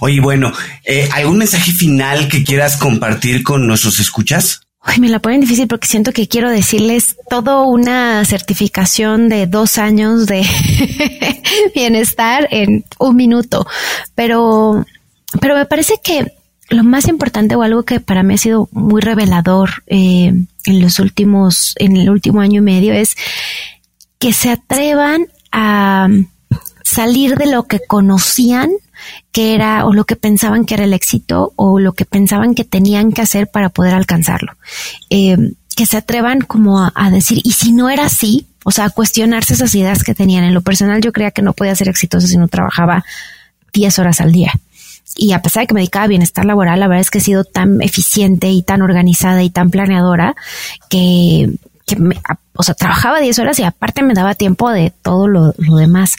Oye, 0.02 0.20
bueno, 0.20 0.52
eh, 0.84 1.08
¿algún 1.14 1.38
mensaje 1.38 1.72
final 1.72 2.28
que 2.28 2.44
quieras 2.44 2.76
compartir 2.76 3.42
con 3.42 3.68
nuestros 3.68 4.00
escuchas? 4.00 4.68
Ay, 4.82 5.00
me 5.00 5.10
la 5.10 5.20
ponen 5.20 5.42
difícil 5.42 5.68
porque 5.68 5.88
siento 5.88 6.14
que 6.14 6.28
quiero 6.28 6.50
decirles 6.50 7.18
todo 7.30 7.64
una 7.66 8.24
certificación 8.24 9.28
de 9.28 9.46
dos 9.46 9.78
años 9.78 10.26
de 10.26 10.46
bienestar 11.76 12.48
en 12.50 12.86
un 12.98 13.16
minuto, 13.16 13.68
pero, 14.16 14.86
pero 15.42 15.56
me 15.56 15.66
parece 15.66 15.96
que 16.02 16.32
lo 16.70 16.84
más 16.84 17.08
importante 17.08 17.56
o 17.56 17.62
algo 17.62 17.84
que 17.84 18.00
para 18.00 18.24
mí 18.24 18.36
ha 18.36 18.38
sido 18.38 18.70
muy 18.72 19.02
revelador 19.02 19.84
eh, 19.88 20.34
en 20.66 20.82
los 20.82 21.00
últimos, 21.00 21.76
en 21.78 21.98
el 21.98 22.10
último 22.10 22.42
año 22.42 22.60
y 22.60 22.64
medio 22.64 22.94
es 22.94 23.16
que 24.18 24.34
se 24.34 24.52
atrevan 24.52 25.26
a 25.52 26.08
salir 26.84 27.36
de 27.38 27.48
lo 27.48 27.64
que 27.64 27.80
conocían 27.86 28.70
que 29.32 29.56
era 29.56 29.86
o 29.86 29.94
lo 29.94 30.06
que 30.06 30.16
pensaban 30.16 30.66
que 30.66 30.76
era 30.76 30.84
el 30.84 30.94
éxito 30.94 31.54
o 31.56 31.80
lo 31.80 31.94
que 31.94 32.06
pensaban 32.06 32.56
que 32.56 32.64
tenían 32.64 33.12
que 33.12 33.22
hacer 33.22 33.48
para 33.48 33.70
poder 33.70 33.94
alcanzarlo. 33.94 34.54
Eh, 35.10 35.54
que 35.80 35.86
se 35.86 35.96
atrevan 35.96 36.42
como 36.42 36.92
a, 36.94 37.10
decir, 37.10 37.40
y 37.42 37.54
si 37.54 37.72
no 37.72 37.90
era 37.90 38.04
así, 38.04 38.48
o 38.66 38.72
sea, 38.72 38.84
a 38.84 38.90
cuestionarse 38.90 39.54
esas 39.54 39.74
ideas 39.76 40.04
que 40.04 40.14
tenían. 40.14 40.44
En 40.44 40.54
lo 40.54 40.62
personal 40.62 41.00
yo 41.00 41.14
creía 41.14 41.32
que 41.32 41.42
no 41.42 41.54
podía 41.54 41.74
ser 41.74 41.88
exitoso 41.88 42.28
si 42.28 42.38
no 42.38 42.50
trabajaba 42.50 43.06
10 43.72 44.00
horas 44.00 44.20
al 44.20 44.34
día. 44.34 44.52
Y 45.16 45.32
a 45.32 45.42
pesar 45.42 45.64
de 45.64 45.68
que 45.68 45.74
me 45.74 45.80
dedicaba 45.80 46.04
a 46.04 46.10
bienestar 46.10 46.44
laboral, 46.44 46.82
la 46.82 46.90
verdad 46.90 47.00
es 47.00 47.10
que 47.10 47.20
he 47.20 47.22
sido 47.22 47.46
tan 47.46 47.82
eficiente 47.82 48.50
y 48.50 48.62
tan 48.62 48.82
organizada 48.82 49.42
y 49.42 49.50
tan 49.50 49.70
planeadora 49.70 50.36
que, 50.90 51.50
que 51.86 51.98
o 52.56 52.64
sea, 52.64 52.76
trabajaba 52.76 53.22
10 53.22 53.40
horas 53.40 53.58
y 53.60 53.64
aparte 53.64 54.04
me 54.04 54.14
daba 54.14 54.36
tiempo 54.36 54.70
de 54.70 54.92
todo 55.02 55.30
lo, 55.30 55.54
demás. 55.78 56.18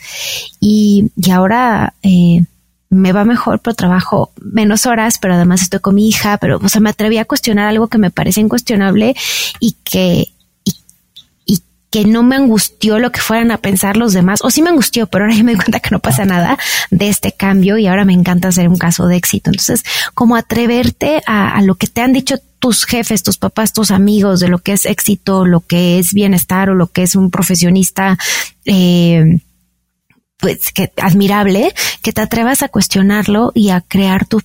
Y, 0.58 1.10
y 1.16 1.30
ahora 1.32 1.92
eh, 2.02 2.44
me 2.90 3.12
va 3.12 3.24
mejor, 3.24 3.60
pero 3.60 3.74
trabajo 3.74 4.32
menos 4.42 4.84
horas, 4.84 5.18
pero 5.18 5.34
además 5.34 5.62
estoy 5.62 5.78
con 5.78 5.94
mi 5.94 6.08
hija, 6.08 6.38
pero, 6.38 6.58
o 6.62 6.68
sea, 6.68 6.80
me 6.80 6.90
atreví 6.90 7.18
a 7.18 7.24
cuestionar 7.24 7.68
algo 7.68 7.86
que 7.86 7.98
me 7.98 8.10
parece 8.10 8.40
incuestionable 8.40 9.14
y 9.60 9.76
que, 9.84 10.32
y, 10.64 11.62
que 11.90 12.04
no 12.04 12.22
me 12.22 12.36
angustió 12.36 12.98
lo 12.98 13.10
que 13.10 13.20
fueran 13.20 13.52
a 13.52 13.58
pensar 13.58 13.96
los 13.96 14.12
demás, 14.12 14.40
o 14.42 14.50
sí 14.50 14.60
me 14.62 14.70
angustió, 14.70 15.06
pero 15.06 15.24
ahora 15.24 15.36
ya 15.36 15.44
me 15.44 15.52
doy 15.52 15.60
cuenta 15.60 15.80
que 15.80 15.90
no 15.90 16.00
pasa 16.00 16.24
nada 16.24 16.58
de 16.90 17.08
este 17.08 17.32
cambio 17.32 17.78
y 17.78 17.86
ahora 17.86 18.04
me 18.04 18.12
encanta 18.12 18.48
hacer 18.48 18.68
un 18.68 18.76
caso 18.76 19.06
de 19.06 19.16
éxito. 19.16 19.50
Entonces, 19.50 19.84
como 20.14 20.36
atreverte 20.36 21.22
a, 21.26 21.56
a 21.56 21.62
lo 21.62 21.76
que 21.76 21.86
te 21.86 22.00
han 22.00 22.12
dicho 22.12 22.36
tus 22.60 22.84
jefes, 22.84 23.22
tus 23.22 23.38
papás, 23.38 23.72
tus 23.72 23.90
amigos 23.90 24.38
de 24.38 24.48
lo 24.48 24.58
que 24.58 24.72
es 24.72 24.84
éxito, 24.84 25.46
lo 25.46 25.60
que 25.60 25.98
es 25.98 26.12
bienestar 26.12 26.70
o 26.70 26.74
lo 26.74 26.88
que 26.88 27.02
es 27.02 27.16
un 27.16 27.30
profesionista, 27.30 28.18
eh, 28.66 29.40
pues 30.40 30.72
que 30.72 30.92
admirable 30.96 31.72
que 32.02 32.12
te 32.12 32.20
atrevas 32.20 32.62
a 32.62 32.68
cuestionarlo 32.68 33.52
y 33.54 33.70
a 33.70 33.80
crear 33.80 34.26
tu 34.26 34.42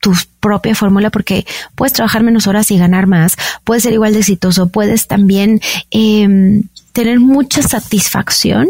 tu 0.00 0.12
propia 0.38 0.76
fórmula 0.76 1.10
porque 1.10 1.44
puedes 1.74 1.92
trabajar 1.92 2.22
menos 2.22 2.46
horas 2.46 2.70
y 2.70 2.78
ganar 2.78 3.08
más, 3.08 3.36
puedes 3.64 3.82
ser 3.82 3.92
igual 3.92 4.12
de 4.12 4.20
exitoso, 4.20 4.68
puedes 4.68 5.08
también 5.08 5.60
eh, 5.90 6.62
tener 6.92 7.20
mucha 7.20 7.62
satisfacción 7.62 8.68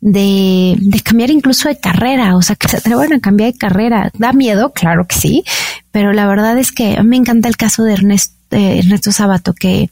de, 0.00 0.76
de, 0.78 1.00
cambiar 1.00 1.30
incluso 1.30 1.68
de 1.68 1.78
carrera, 1.78 2.36
o 2.36 2.42
sea, 2.42 2.56
que 2.56 2.68
se 2.68 2.76
atrevan 2.76 3.12
a 3.12 3.20
cambiar 3.20 3.52
de 3.52 3.58
carrera. 3.58 4.10
Da 4.18 4.32
miedo, 4.32 4.72
claro 4.72 5.06
que 5.06 5.16
sí, 5.16 5.44
pero 5.90 6.12
la 6.12 6.26
verdad 6.26 6.58
es 6.58 6.72
que 6.72 7.02
me 7.02 7.16
encanta 7.16 7.48
el 7.48 7.56
caso 7.56 7.82
de 7.84 7.94
Ernesto, 7.94 8.34
de 8.50 8.80
Ernesto 8.80 9.12
Sabato, 9.12 9.54
que 9.54 9.90